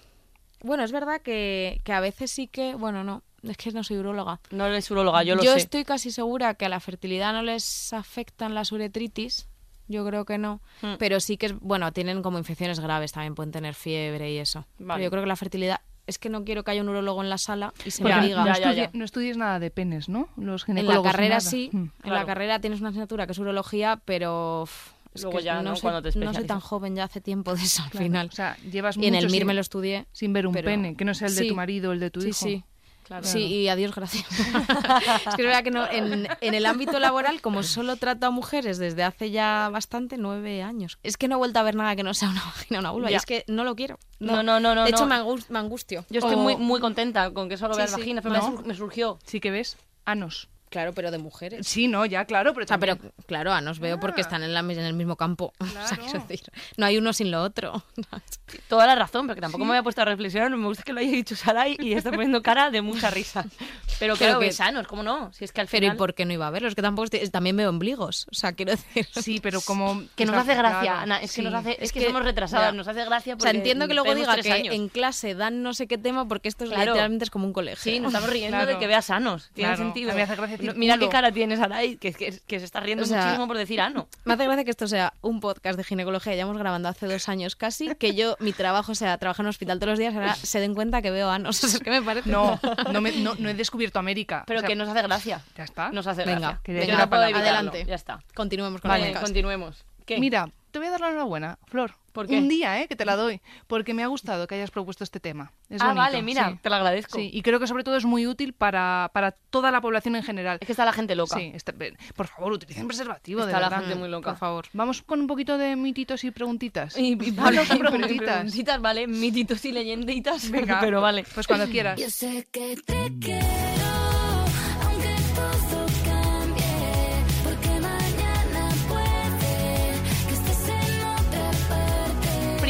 Bueno, 0.63 0.85
es 0.85 0.93
verdad 0.93 1.23
que, 1.23 1.81
que 1.85 1.93
a 1.95 2.01
veces 2.01 2.31
sí 2.31 2.49
que, 2.49 2.75
bueno, 2.75 3.03
no, 3.05 3.23
es 3.43 3.57
que 3.57 3.71
no 3.73 3.83
soy 3.85 3.99
uróloga. 3.99 4.41
de- 4.51 4.57
no 4.57 4.67
eres 4.67 4.91
urologa, 4.91 5.23
yo 5.23 5.35
lo 5.37 5.43
sé. 5.43 5.57
estoy 5.57 5.85
casi 5.85 6.11
segura 6.11 6.55
que 6.55 6.65
a 6.67 6.69
la 6.69 6.81
fertilidad 6.81 7.33
no 7.33 7.43
les 7.43 7.93
afectan 7.93 8.55
las 8.55 8.73
uretritis. 8.73 9.49
Yo 9.91 10.05
creo 10.07 10.27
que 10.27 10.37
no. 10.37 10.61
Hmm. 10.83 10.95
Pero 10.99 11.19
sí 11.19 11.39
que, 11.39 11.47
es, 11.47 11.59
bueno, 11.61 11.93
tienen 11.93 12.21
como 12.23 12.37
infecciones 12.37 12.79
graves 12.79 13.13
también, 13.13 13.35
pueden 13.35 13.53
tener 13.53 13.75
fiebre 13.75 14.31
y 14.33 14.37
eso. 14.39 14.67
Vale. 14.79 14.99
Pero 14.99 15.05
yo 15.07 15.11
creo 15.11 15.23
que 15.23 15.29
la 15.29 15.37
fertilidad, 15.37 15.81
es 16.07 16.19
que 16.19 16.29
no 16.29 16.45
quiero 16.45 16.63
que 16.63 16.73
haya 16.73 16.83
un 16.83 16.91
urólogo 16.91 17.23
en 17.23 17.31
la 17.31 17.39
sala 17.39 17.73
y 17.87 17.91
se 17.91 18.03
Ya, 18.05 18.21
me 18.21 18.27
diga. 18.27 18.41
no, 18.45 18.47
ya, 18.49 18.59
ya, 18.59 18.71
estudi- 18.73 18.77
ya. 18.77 18.91
no 18.93 19.05
estudies 19.07 19.37
nada 19.39 19.59
de 19.59 19.71
penes, 19.71 20.09
¿no? 20.11 20.29
Los 20.37 20.69
En 20.69 20.75
la 20.75 20.81
ginecólogos 20.83 21.11
carrera 21.13 21.37
nada. 21.39 21.41
sí, 21.51 21.71
Mm. 21.73 21.77
en 21.77 21.91
Claro. 22.03 22.17
la 22.17 22.27
carrera 22.27 22.61
tienes 22.61 22.81
una 22.81 22.91
asignatura 22.91 23.25
que 23.27 23.33
es 23.33 23.39
urología, 23.39 23.99
pero 24.05 24.69
es 25.15 25.23
Luego 25.23 25.39
que 25.39 25.45
ya, 25.45 25.63
¿no? 25.63 25.75
soy, 25.75 25.81
Cuando 25.83 26.03
te 26.11 26.19
no 26.19 26.35
soy 26.35 26.45
tan 26.45 26.61
joven, 26.61 26.95
ya 26.95 27.05
hace 27.05 27.23
tiempo 27.23 27.55
de 27.55 27.63
eso 27.63 27.83
al 27.83 27.91
Claro, 27.91 28.05
final. 28.05 28.29
O 28.31 28.33
sea, 28.37 28.59
llevas 28.71 28.97
y 28.99 29.07
en 29.07 29.15
el 29.15 29.25
MIR 29.27 29.39
sin- 29.41 29.47
me 29.47 29.55
lo 29.55 29.61
estudié. 29.63 30.07
sin 30.13 30.35
ver 30.35 30.47
un 30.47 30.53
pero- 30.53 30.67
pene, 30.67 30.97
que 30.97 31.05
no 31.07 31.15
sea 31.15 31.29
el 31.29 31.35
de 31.35 31.43
Sí. 31.43 31.49
tu 31.49 31.55
marido 31.55 31.91
o 31.91 31.93
el 31.95 32.01
de 32.01 32.11
tu 32.11 32.21
sí, 32.21 32.29
hijo. 32.29 32.39
Sí, 32.39 32.65
Claro. 33.09 33.27
Sí, 33.27 33.39
y 33.41 33.69
adiós, 33.69 33.95
gracias. 33.95 34.27
es 34.31 35.35
que 35.35 35.43
es 35.43 35.47
verdad 35.49 35.65
que 35.65 35.71
no, 35.71 35.91
en, 35.91 36.29
en 36.41 36.55
el 36.55 36.67
ámbito 36.67 36.99
laboral, 37.01 37.41
como 37.41 37.63
solo 37.63 37.97
trato 37.97 38.27
a 38.27 38.31
mujeres 38.31 38.77
desde 38.79 39.03
hace 39.03 39.31
ya 39.31 39.71
bastante, 39.73 40.19
nueve 40.19 40.63
años, 40.63 40.99
es 41.03 41.17
que 41.17 41.27
no 41.27 41.37
he 41.37 41.39
vuelto 41.39 41.59
a 41.59 41.63
ver 41.63 41.75
nada 41.75 41.97
que 41.97 42.03
no 42.03 42.13
sea 42.13 42.29
una 42.29 42.45
vagina 42.45 42.79
o 42.79 42.81
una 42.81 42.91
vulva. 42.91 43.11
Y 43.11 43.15
es 43.15 43.25
que 43.25 43.45
no 43.49 43.65
lo 43.65 43.75
quiero. 43.75 43.99
No, 44.21 44.43
no, 44.43 44.61
no, 44.61 44.75
no, 44.75 44.85
De 44.85 44.91
hecho, 44.91 45.07
no. 45.07 45.07
me, 45.07 45.15
angus- 45.17 45.49
me 45.49 45.59
angustio. 45.59 46.05
Yo 46.11 46.19
estoy 46.19 46.35
O- 46.35 46.39
muy, 46.39 46.57
muy 46.57 46.81
contenta 46.81 47.31
con 47.33 47.49
que 47.49 47.57
solo 47.57 47.73
Sí, 47.75 47.79
veas 47.79 47.91
sí. 47.93 47.97
vaginas, 47.99 48.23
pero 48.23 48.37
No. 48.37 48.63
me 48.63 48.75
surgió. 48.75 49.19
Sí 49.25 49.41
que 49.41 49.51
ves 49.51 49.79
anos. 50.05 50.49
Claro, 50.71 50.93
pero 50.93 51.11
de 51.11 51.19
mujeres. 51.19 51.67
Sí, 51.67 51.89
no, 51.89 52.05
ya, 52.07 52.25
claro, 52.27 52.53
pero 52.53 52.65
O 52.65 52.69
sea, 52.69 52.79
pero 52.79 52.97
también- 52.97 53.13
claro, 53.27 53.53
ah, 53.53 53.61
nos 53.61 53.79
veo 53.79 53.99
porque 53.99 54.21
Ah. 54.21 54.25
están 54.25 54.43
en, 54.43 54.53
la, 54.53 54.61
en 54.61 54.71
el 54.79 54.95
mismo 54.95 55.17
campo. 55.17 55.53
O 55.61 55.87
sea, 55.89 55.97
quiero 55.97 56.19
decir, 56.27 56.41
no 56.77 56.87
hay 56.87 56.99
uno 56.99 57.13
sin 57.13 57.31
lo 57.31 57.43
otro. 57.43 57.83
Toda 58.69 58.87
la 58.87 58.95
razón, 58.95 59.27
porque 59.27 59.41
tampoco 59.41 59.65
me 59.65 59.71
había 59.73 59.83
puesto 59.83 60.03
a 60.03 60.05
reflexionar. 60.07 60.51
Me 60.51 60.67
gusta 60.67 60.83
que 60.83 60.93
lo 60.93 61.01
haya 61.01 61.11
dicho 61.11 61.37
Sarai 61.37 61.77
y 61.81 61.93
está 61.93 62.11
poniendo 62.11 62.43
cara 62.43 62.71
de 62.71 62.81
mucha 62.83 63.11
risa. 63.11 63.45
Pero 63.99 64.15
Pero 64.15 64.17
claro, 64.17 64.41
que- 64.41 64.47
que 64.47 64.53
sanos, 64.53 64.87
¿cómo 64.87 65.03
no? 65.03 65.33
Si 65.33 65.45
es 65.45 65.53
que 65.53 65.61
al 65.61 65.67
Pero 65.67 65.81
final... 65.83 65.97
¿y 65.97 65.99
por 65.99 66.15
qué 66.15 66.25
no 66.25 66.33
iba 66.33 66.47
a 66.47 66.51
verlo? 66.51 66.69
Es 66.69 66.75
que 66.77 66.83
tampoco 66.83 67.05
estoy- 67.07 67.29
también 67.31 67.57
veo 67.57 67.69
ombligos. 67.69 68.27
O 68.31 68.35
sea, 68.35 68.53
quiero 68.53 68.71
decir. 68.73 69.07
Sí, 69.13 69.41
pero 69.43 69.61
como... 69.61 70.05
Que 70.15 70.25
nos 70.25 70.37
hace 70.37 70.55
gracia, 70.55 70.81
claro, 70.83 70.99
Ana. 71.01 71.17
Es 71.17 71.33
que 71.33 71.37
sí. 71.37 71.43
nos 71.43 71.55
hace... 71.55 71.73
Es, 71.73 71.79
Es 71.81 71.93
que, 71.93 72.01
que- 72.01 72.07
somos 72.07 72.23
retrasadas, 72.23 72.69
ya. 72.71 72.73
nos 72.77 72.87
hace 72.87 73.05
gracia 73.05 73.35
O 73.35 73.41
sea, 73.41 73.49
porque 73.51 73.57
entiendo 73.59 73.89
que 73.89 73.95
luego 73.95 74.15
diga 74.15 74.37
que 74.37 74.53
años. 74.53 74.75
en 74.75 74.89
clase 74.89 75.35
dan 75.35 75.63
no 75.63 75.75
sé 75.75 75.87
qué 75.89 75.99
tema 75.99 76.29
porque 76.29 76.49
esto 76.49 76.65
es 76.65 76.71
Claro. 76.71 76.93
literalmente 76.93 77.25
es 77.25 77.31
como 77.31 77.47
un 77.47 77.53
colegio. 77.53 77.83
Sí, 77.83 77.99
nos 77.99 78.13
estamos 78.15 78.31
riendo 78.31 78.57
Claro. 78.57 78.73
de 78.73 78.79
que 78.79 78.87
veas 78.87 79.07
sanos. 79.07 79.51
Tiene 79.55 79.71
Claro, 79.71 79.83
sentido. 79.83 80.11
a 80.11 80.13
mí 80.15 80.17
me 80.19 80.23
hace 80.23 80.37
gracia 80.37 80.58
decir 80.59 80.73
No, 80.75 80.79
Mira 80.79 80.95
culo. 80.95 81.07
qué 81.07 81.13
cara 81.13 81.33
tienes, 81.33 81.59
Sarai, 81.59 81.97
que, 81.97 82.13
que, 82.13 82.39
que 82.47 82.59
se 82.59 82.65
está 82.65 82.81
riendo 82.81 83.05
O 83.05 83.07
sea, 83.07 83.23
muchísimo 83.23 83.47
por 83.47 83.57
decir 83.57 83.81
ano. 83.81 84.09
Me 84.25 84.35
hace 84.35 84.45
gracia 84.45 84.65
que 84.65 84.71
esto 84.71 84.87
sea 84.87 85.13
un 85.23 85.41
podcast 85.41 85.77
de 85.79 85.85
ginecología, 85.85 86.35
ya 86.35 86.43
hemos 86.43 86.59
grabando 86.59 86.89
hace 86.89 87.07
dos 87.07 87.29
años 87.29 87.57
casi, 87.57 87.95
que 87.97 88.15
yo, 88.15 88.37
mi 88.41 88.53
trabajo 88.53 88.95
sea 88.95 89.17
trabajar 89.19 89.45
en 89.45 89.47
un 89.47 89.51
hospital 89.51 89.79
todos 89.79 89.93
los 89.93 89.99
días, 89.99 90.15
ahora 90.15 90.35
se 90.35 90.61
den 90.61 90.75
cuenta 90.75 91.01
que 91.03 91.11
veo 91.11 91.31
anos. 91.31 91.63
Es 91.65 91.79
que 91.81 91.91
me 91.91 92.03
parece. 92.03 92.29
No, 92.31 92.59
no, 92.93 93.01
me- 93.01 93.13
no, 93.13 93.35
no 93.39 93.49
he 93.49 93.55
descubierto 93.55 93.99
América. 93.99 94.45
Pero 94.47 94.59
O 94.59 94.61
sea, 94.61 94.69
que 94.69 94.75
nos 94.77 94.89
hace 94.89 95.03
gracia. 95.03 95.41
Ya 95.57 95.65
está. 95.65 95.91
Nos 95.93 96.07
hace 96.07 96.25
Venga, 96.25 96.61
gracia. 96.65 96.87
Yo 96.87 96.99
no 96.99 97.09
puedo 97.09 97.23
evitarlo. 97.25 97.47
Adelante. 97.49 97.85
Ya 97.87 97.95
está. 97.95 98.21
Continuemos 98.35 98.81
con 98.81 98.89
Vale, 98.89 99.05
el 99.05 99.09
podcast. 99.11 99.27
continuemos. 99.27 99.85
¿Qué? 100.09 100.19
Mira, 100.19 100.51
te 100.71 100.79
voy 100.79 100.89
a 100.89 100.91
dar 100.93 101.01
la 101.03 101.09
enhorabuena, 101.11 101.59
Flor. 101.67 101.93
¿Por 102.13 102.27
qué? 102.27 102.39
Un 102.39 102.49
día, 102.49 102.81
¿eh? 102.81 102.89
Que 102.89 102.97
te 102.97 103.05
la 103.05 103.15
doy. 103.15 103.43
Porque 103.67 103.93
me 103.93 104.03
ha 104.03 104.07
gustado 104.07 104.47
que 104.47 104.55
hayas 104.55 104.71
propuesto 104.71 105.05
este 105.05 105.21
tema. 105.21 105.53
Es 105.69 105.83
ah, 105.83 105.89
bonito, 105.89 106.01
vale, 106.01 106.23
mira, 106.23 106.49
sí. 106.49 106.59
te 106.63 106.71
lo 106.71 106.77
agradezco. 106.77 107.19
Sí, 107.19 107.29
y 107.31 107.43
creo 107.43 107.61
que 107.61 107.67
sobre 107.67 107.85
todo 107.85 107.97
es 107.97 108.07
muy 108.07 108.27
útil 108.27 108.55
para, 108.55 109.11
para 109.13 109.33
toda 109.33 109.71
la 109.71 109.83
población 109.83 110.17
en 110.17 110.23
general. 110.23 110.57
Es 110.61 110.67
que 110.67 110.73
está 110.73 110.87
la 110.87 110.95
gente 110.95 111.15
loca. 111.15 111.37
Sí, 111.37 111.53
está- 111.55 111.75
por 112.17 112.27
favor, 112.27 112.53
utilicen 112.55 112.89
preservativo, 112.89 113.45
de 113.45 113.53
Está 113.53 113.61
la 113.69 113.79
gente 113.79 113.95
muy 113.97 114.09
loca. 114.09 114.31
Por 114.31 114.39
favor. 114.39 114.65
Vamos 114.73 115.03
con 115.03 115.21
un 115.21 115.27
poquito 115.27 115.59
de 115.59 115.77
mititos 115.77 116.25
y 116.25 116.31
preguntitas. 116.31 116.97
Y, 116.97 117.13
y, 117.13 117.31
Vale, 117.33 117.63
y 117.63 117.67
preguntitas. 117.79 118.37
preguntitas, 118.37 118.81
vale, 118.81 119.07
mititos 119.07 119.63
y 119.67 119.73
leyenditas, 119.73 120.51
Venga, 120.51 120.81
pero 120.81 121.03
vale. 121.03 121.25
Pues 121.35 121.47
cuando 121.47 121.67
quieras. 121.67 122.01
Yo 122.01 122.09
sé 122.09 122.49
que 122.51 122.77
te 122.85 123.11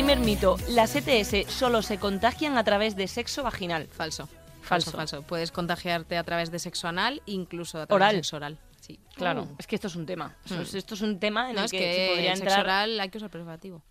Primer 0.09 0.25
mito, 0.25 0.57
las 0.71 0.97
ETS 0.97 1.53
solo 1.53 1.83
se 1.83 1.99
contagian 1.99 2.57
a 2.57 2.65
través 2.65 2.97
de 2.97 3.09
sexo 3.09 3.43
vaginal. 3.43 3.89
Falso. 3.89 4.27
Falso. 4.63 4.63
Falso, 4.63 4.91
falso. 4.93 5.23
Puedes 5.23 5.53
contagiarte 5.53 6.17
a 6.17 6.25
través 6.25 6.51
de 6.51 6.59
sexo 6.59 6.89
anal, 6.89 7.21
incluso 7.27 7.79
a 7.79 7.87
través 7.87 7.95
Oral. 8.01 8.13
de 8.17 8.17
sexo 8.23 8.37
oral. 8.37 8.59
Sí. 8.81 8.99
Claro, 9.17 9.47
es 9.59 9.67
que 9.67 9.75
esto 9.75 9.89
es 9.89 9.97
un 9.97 10.07
tema. 10.07 10.35
Esto 10.73 10.95
es 10.95 11.03
un 11.03 11.21
tema 11.21 11.51
en 11.51 11.57
No, 11.57 11.61
el 11.61 11.65
es 11.67 11.71
que, 11.73 11.79
que, 11.79 11.95
se 11.95 12.07
podría 12.09 12.33
el 12.33 12.39
sexo 12.39 12.55
entrar. 12.55 12.65
oral 12.65 13.01
hay 13.01 13.11
que 13.11 13.19
usar 13.19 13.29
preservativo. 13.29 13.83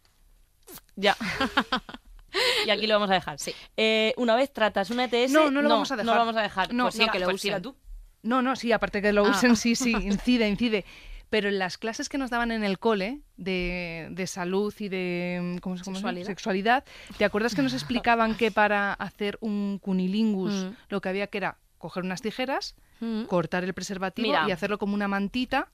Ya. 0.96 1.16
y 2.66 2.72
aquí 2.72 2.88
lo 2.88 2.96
vamos 2.96 3.12
a 3.12 3.14
dejar. 3.14 3.38
Sí. 3.38 3.54
Eh, 3.78 4.16
una 4.18 4.36
vez 4.36 4.52
tratas 4.52 4.90
una 4.90 5.04
ETS. 5.04 5.32
No, 5.32 5.52
no 5.52 5.62
lo 5.62 5.70
vamos 5.70 5.92
a 5.92 5.98
dejar. 5.98 6.06
No 6.08 6.14
lo 6.14 6.20
vamos 6.20 6.36
a 6.36 6.42
dejar. 6.42 6.74
No, 6.74 6.86
pues 6.86 6.96
no, 6.96 7.00
siga, 7.04 7.12
que 7.12 7.20
lo 7.20 7.26
pues 7.26 7.36
usen. 7.46 7.62
tú. 7.62 7.76
No, 8.24 8.42
no, 8.42 8.56
sí, 8.56 8.72
aparte 8.72 9.04
que 9.04 9.14
lo 9.14 9.24
Ah. 9.24 9.30
usen, 9.30 9.56
sí, 9.56 9.76
sí, 9.76 9.92
incide, 10.02 10.50
incide. 10.50 10.84
Pero 11.30 11.50
en 11.50 11.60
las 11.60 11.78
clases 11.78 12.08
que 12.08 12.18
nos 12.18 12.30
daban 12.30 12.52
en 12.52 12.64
el 12.64 12.80
cole 12.80 13.20
de, 13.36 14.08
de 14.12 14.28
salud 14.28 14.74
y 14.80 14.88
de 14.88 15.58
¿cómo 15.62 15.78
se- 15.78 15.84
cómo 15.84 15.98
se 15.98 16.02
llama? 16.02 16.14
Sexualidad. 16.24 16.26
sexualidad, 16.28 16.86
¿te 17.18 17.26
acuerdas 17.26 17.54
que 17.56 17.62
nos 17.62 17.74
explicaban 18.14 18.36
que 18.36 18.52
para 18.52 18.94
hacer 18.94 19.38
un 19.42 19.80
cunilingus 19.82 20.54
Mm. 20.54 20.70
lo 20.90 21.02
que 21.02 21.10
había 21.10 21.28
que 21.28 21.38
era 21.40 21.58
coger 21.78 22.04
unas 22.04 22.22
tijeras, 22.22 22.76
Mm. 23.02 23.24
cortar 23.26 23.64
el 23.64 23.74
preservativo 23.74 24.30
Mira. 24.30 24.46
y 24.48 24.52
hacerlo 24.52 24.78
como 24.80 24.94
una 24.96 25.08
mantita, 25.08 25.68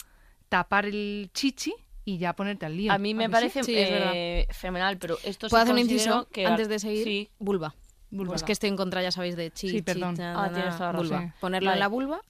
tapar 0.50 0.86
el 0.86 1.30
chichi 1.34 1.74
y 2.04 2.18
ya 2.18 2.34
ponerte 2.34 2.66
al 2.66 2.76
lío? 2.76 2.92
A 2.92 2.98
mí 2.98 3.14
me 3.14 3.30
parece 3.30 3.64
Sí, 3.64 3.74
eh, 3.78 4.48
fenomenal, 4.52 4.98
pero 4.98 5.18
esto 5.24 5.48
¿Puedo 5.50 5.64
sí 5.64 5.70
hacer 5.72 5.74
un 5.74 5.80
inciso 5.90 6.28
que 6.32 6.46
antes 6.48 6.68
de 6.68 6.80
seguir? 6.80 7.04
Sí, 7.04 7.30
Vulva. 7.40 7.76
Vulva. 8.12 8.36
Es 8.36 8.44
que 8.44 8.52
estoy 8.52 8.70
en 8.70 8.76
contra, 8.78 9.02
ya 9.02 9.10
sabéis, 9.12 9.36
de 9.36 9.50
chi, 9.52 9.70
Sí, 9.70 9.76
chi, 9.78 9.82
perdón. 9.82 10.16
cha, 10.18 10.34
Ah, 10.44 10.52
tienes 10.54 10.78
toda 10.78 10.92
la 10.94 11.00
vulva. 11.00 11.16
razón. 11.18 11.34
Ponerlo 11.40 11.68
Vale. 11.70 11.78
en 11.78 11.80
la 11.80 11.88
vulva. 11.88 12.22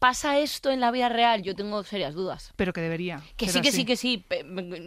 ¿Pasa 0.00 0.38
esto 0.38 0.70
en 0.70 0.80
la 0.80 0.90
vida 0.90 1.08
real? 1.08 1.42
Yo 1.42 1.54
tengo 1.54 1.82
serias 1.84 2.14
dudas. 2.14 2.52
Pero 2.56 2.72
que 2.72 2.80
debería. 2.80 3.22
Que 3.36 3.48
sí, 3.48 3.60
que 3.60 3.68
así. 3.68 3.76
sí, 3.78 3.84
que 3.84 3.96
sí. 3.96 4.26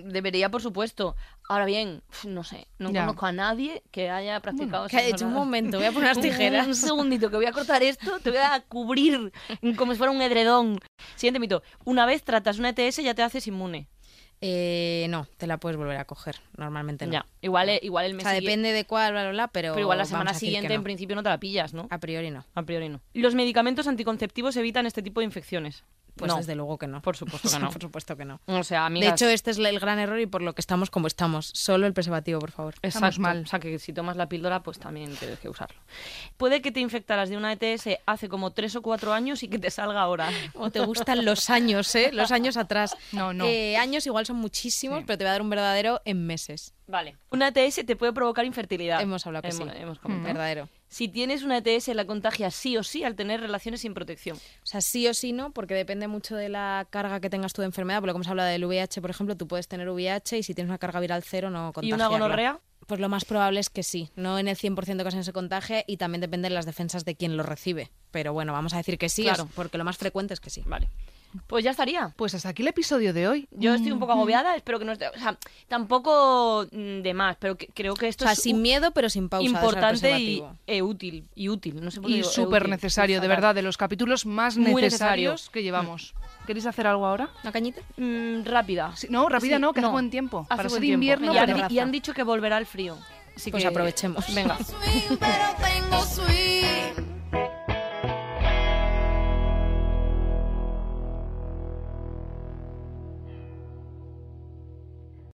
Debería, 0.05 0.49
por 0.49 0.61
supuesto. 0.61 1.15
Ahora 1.49 1.65
bien, 1.65 2.03
no 2.25 2.43
sé. 2.43 2.67
No 2.77 2.91
Ya. 2.91 3.01
conozco 3.01 3.25
a 3.25 3.31
nadie 3.31 3.83
que 3.91 4.09
haya 4.09 4.39
practicado 4.41 4.87
Que 4.87 4.97
ha 4.97 5.03
hecho 5.05 5.25
un 5.27 5.33
momento, 5.33 5.77
voy 5.77 5.87
a 5.87 5.91
poner 5.91 6.09
las 6.15 6.19
tijeras. 6.19 6.67
Un 6.67 6.75
segundito, 6.75 7.29
que 7.29 7.37
voy 7.37 7.45
a 7.45 7.51
cortar 7.51 7.83
esto, 7.83 8.19
te 8.19 8.29
voy 8.31 8.39
a 8.39 8.61
cubrir 8.67 9.31
como 9.77 9.93
si 9.93 9.97
fuera 9.97 10.11
un 10.11 10.21
edredón. 10.21 10.79
Siguiente 11.15 11.39
mito. 11.39 11.63
Una 11.85 12.05
vez 12.05 12.23
tratas 12.23 12.59
una 12.59 12.69
ETS 12.69 12.97
ya 12.97 13.13
te 13.13 13.23
haces 13.23 13.47
inmune. 13.47 13.87
Eh, 14.41 15.07
no, 15.09 15.27
te 15.37 15.47
la 15.47 15.57
puedes 15.57 15.77
volver 15.77 15.97
a 15.97 16.05
coger. 16.05 16.35
Normalmente 16.57 17.05
no. 17.07 17.11
Ya. 17.13 17.25
Igual, 17.41 17.69
eh, 17.69 17.79
igual 17.81 18.05
el 18.05 18.13
O 18.13 18.15
mes 18.15 18.23
sea, 18.23 18.33
siguiente- 18.33 18.51
depende 18.67 18.73
de 18.73 18.85
cuál, 18.85 19.11
bla, 19.13 19.23
bla, 19.23 19.31
bla, 19.31 19.47
pero. 19.47 19.73
Pero 19.73 19.81
igual 19.81 19.97
la 19.97 20.05
semana 20.05 20.33
siguiente 20.33 20.73
en 20.73 20.83
principio 20.83 21.15
no 21.15 21.23
te 21.23 21.29
la 21.29 21.39
pillas, 21.39 21.73
¿no? 21.73 21.87
A 21.89 21.97
priori 21.97 22.29
no. 22.29 22.45
A 22.53 22.63
priori 22.63 22.87
no. 22.89 23.01
Los 23.13 23.33
medicamentos 23.35 23.87
anticonceptivos 23.87 24.55
evitan 24.57 24.85
este 24.85 25.01
tipo 25.01 25.21
de 25.21 25.25
infecciones. 25.25 25.83
Pues 26.17 26.31
no, 26.31 26.37
desde 26.37 26.55
luego 26.55 26.77
que 26.77 26.87
no. 26.87 27.01
por 27.01 27.15
supuesto 27.17 27.49
que 27.49 27.59
no. 27.59 27.69
por 27.71 27.81
supuesto 27.81 28.15
que 28.17 28.25
no. 28.25 28.39
O 28.47 28.63
sea, 28.63 28.81
De 28.81 28.85
amigas, 28.87 29.13
hecho, 29.21 29.29
este 29.29 29.51
es 29.51 29.57
el 29.57 29.79
gran 29.79 29.99
error 29.99 30.19
y 30.19 30.25
por 30.25 30.41
lo 30.41 30.53
que 30.53 30.61
estamos 30.61 30.89
como 30.89 31.07
estamos. 31.07 31.51
Solo 31.53 31.87
el 31.87 31.93
preservativo, 31.93 32.39
por 32.39 32.51
favor. 32.51 32.75
Estamos 32.81 33.15
Exacto. 33.15 33.21
mal. 33.21 33.43
O 33.43 33.45
sea, 33.47 33.59
que 33.59 33.79
si 33.79 33.93
tomas 33.93 34.17
la 34.17 34.27
píldora, 34.27 34.61
pues 34.63 34.79
también 34.79 35.15
tienes 35.15 35.39
que 35.39 35.49
usarlo. 35.49 35.77
Puede 36.37 36.61
que 36.61 36.71
te 36.71 36.79
infectaras 36.79 37.29
de 37.29 37.37
una 37.37 37.53
ETS 37.53 37.99
hace 38.05 38.29
como 38.29 38.51
tres 38.51 38.75
o 38.75 38.81
cuatro 38.81 39.13
años 39.13 39.43
y 39.43 39.47
que 39.47 39.59
te 39.59 39.69
salga 39.71 40.01
ahora. 40.01 40.29
O 40.55 40.69
te 40.71 40.79
gustan 40.81 41.23
los 41.25 41.49
años, 41.49 41.93
¿eh? 41.95 42.09
Los 42.13 42.31
años 42.31 42.57
atrás. 42.57 42.95
No, 43.11 43.33
no. 43.33 43.45
Eh, 43.45 43.77
años 43.77 44.05
igual 44.05 44.25
son 44.25 44.37
muchísimos, 44.37 44.99
Sí. 44.99 45.03
pero 45.07 45.17
te 45.17 45.23
va 45.23 45.31
a 45.31 45.33
dar 45.33 45.41
un 45.41 45.49
verdadero 45.49 46.01
en 46.05 46.25
meses. 46.25 46.73
Vale. 46.87 47.17
Una 47.31 47.49
ETS 47.49 47.85
te 47.85 47.95
puede 47.95 48.13
provocar 48.13 48.45
infertilidad. 48.45 49.01
Hemos 49.01 49.25
hablado 49.27 49.43
que 49.43 49.49
Hemos- 49.49 49.71
sí. 49.73 49.77
hemos 49.77 49.99
comentado. 49.99 50.27
Verdadero. 50.33 50.69
Si 50.89 51.07
tienes 51.09 51.43
una 51.43 51.57
ETS, 51.57 51.89
la 51.89 52.05
contagias 52.05 52.55
sí 52.55 52.77
o 52.77 52.83
sí 52.83 53.03
al 53.03 53.15
tener 53.15 53.41
relaciones 53.41 53.81
sin 53.81 53.93
protección. 53.93 54.37
O 54.37 54.65
sea, 54.65 54.79
sí 54.81 55.07
o 55.07 55.13
sí 55.13 55.33
no, 55.33 55.51
porque 55.51 55.73
depende 55.73 56.07
mucho 56.07 56.35
de 56.35 56.47
la 56.49 56.87
carga 56.89 57.19
que 57.19 57.29
tengas 57.29 57.51
tú 57.53 57.61
de 57.61 57.65
enfermedad. 57.65 57.99
Por 57.99 58.07
lo 58.07 58.13
que 58.13 58.17
hemos 58.17 58.27
hablado 58.29 58.49
del 58.49 58.63
VIH, 58.65 59.01
por 59.01 59.09
ejemplo, 59.09 59.35
tú 59.35 59.47
puedes 59.47 59.67
tener 59.67 59.89
VIH 59.89 60.37
y 60.37 60.43
si 60.43 60.53
tienes 60.53 60.69
una 60.69 60.77
carga 60.77 60.99
viral 61.01 61.23
cero 61.23 61.49
no 61.49 61.69
¿Y 61.69 61.73
contagiarla. 61.73 62.07
una 62.09 62.17
gonorrea? 62.17 62.59
Pues 62.87 63.01
lo 63.01 63.09
más 63.09 63.25
probable 63.25 63.59
es 63.59 63.69
que 63.69 63.83
sí. 63.83 64.11
No 64.15 64.39
en 64.39 64.47
el 64.47 64.55
100% 64.55 64.95
de 64.95 65.01
ocasiones 65.01 65.25
se 65.25 65.33
contagie 65.33 65.83
y 65.87 65.97
también 65.97 66.21
depende 66.21 66.47
de 66.47 66.55
las 66.55 66.65
defensas 66.65 67.03
de 67.03 67.15
quien 67.15 67.35
lo 67.35 67.43
recibe. 67.43 67.91
Pero 68.11 68.31
bueno, 68.31 68.53
vamos 68.53 68.73
a 68.73 68.77
decir 68.77 68.97
que 68.97 69.09
sí, 69.09 69.23
Claro. 69.23 69.49
porque 69.55 69.77
lo 69.77 69.83
más 69.83 69.97
frecuente 69.97 70.33
es 70.33 70.39
que 70.39 70.49
sí. 70.49 70.63
Vale. 70.65 70.87
Pues 71.45 71.63
ya 71.63 71.71
estaría. 71.71 72.13
Pues 72.15 72.33
hasta 72.33 72.49
aquí 72.49 72.61
el 72.63 72.69
episodio 72.69 73.13
de 73.13 73.27
hoy. 73.27 73.47
Yo 73.51 73.73
estoy 73.75 73.91
un 73.91 73.99
poco 73.99 74.13
agobiada, 74.13 74.55
espero 74.55 74.79
que 74.79 74.85
no 74.85 74.93
esté... 74.93 75.07
O 75.09 75.13
sea, 75.19 75.37
tampoco 75.67 76.65
mm, 76.71 77.01
de 77.01 77.13
más, 77.13 77.37
pero 77.39 77.55
que- 77.57 77.67
creo 77.67 77.93
que 77.93 78.07
esto 78.07 78.23
O 78.23 78.27
sea, 78.27 78.33
es 78.33 78.41
sin 78.41 78.61
miedo, 78.61 78.91
pero 78.91 79.09
sin 79.09 79.29
pausa. 79.29 79.45
importante 79.45 80.19
y 80.19 80.43
e 80.65 80.81
útil. 80.81 81.27
Y 81.35 81.49
útil, 81.49 81.83
no 81.83 81.91
sé 81.91 82.01
por 82.01 82.09
qué 82.09 82.17
Y 82.17 82.19
e 82.21 82.23
súper 82.23 82.67
necesario, 82.69 83.21
de 83.21 83.27
verdad, 83.27 83.53
de 83.55 83.61
los 83.61 83.77
capítulos 83.77 84.25
más 84.25 84.57
Muy 84.57 84.81
necesarios 84.81 85.33
necesario. 85.33 85.51
que 85.51 85.63
llevamos. 85.63 86.13
¿Queréis 86.45 86.65
hacer 86.65 86.87
algo 86.87 87.05
ahora? 87.05 87.29
¿Una 87.43 87.51
cañita? 87.51 87.81
Mm, 87.97 88.43
rápida. 88.45 88.95
Sí, 88.95 89.07
no, 89.09 89.27
rápida 89.29 89.57
Sí, 89.57 89.61
no, 89.61 89.73
que 89.73 89.81
hace 89.81 89.89
buen 89.89 90.09
tiempo. 90.09 90.39
Hace 90.41 90.47
Para 90.49 90.63
buen 90.63 90.71
ser 90.71 90.81
tiempo. 90.81 90.93
invierno, 91.03 91.33
y, 91.33 91.37
han, 91.37 91.71
y 91.71 91.79
han 91.79 91.91
dicho 91.91 92.13
que 92.13 92.23
volverá 92.23 92.57
el 92.57 92.65
frío. 92.65 92.97
Así 93.35 93.51
Pues 93.51 93.63
que- 93.63 93.67
aprovechemos. 93.67 94.33
Venga. 94.33 94.57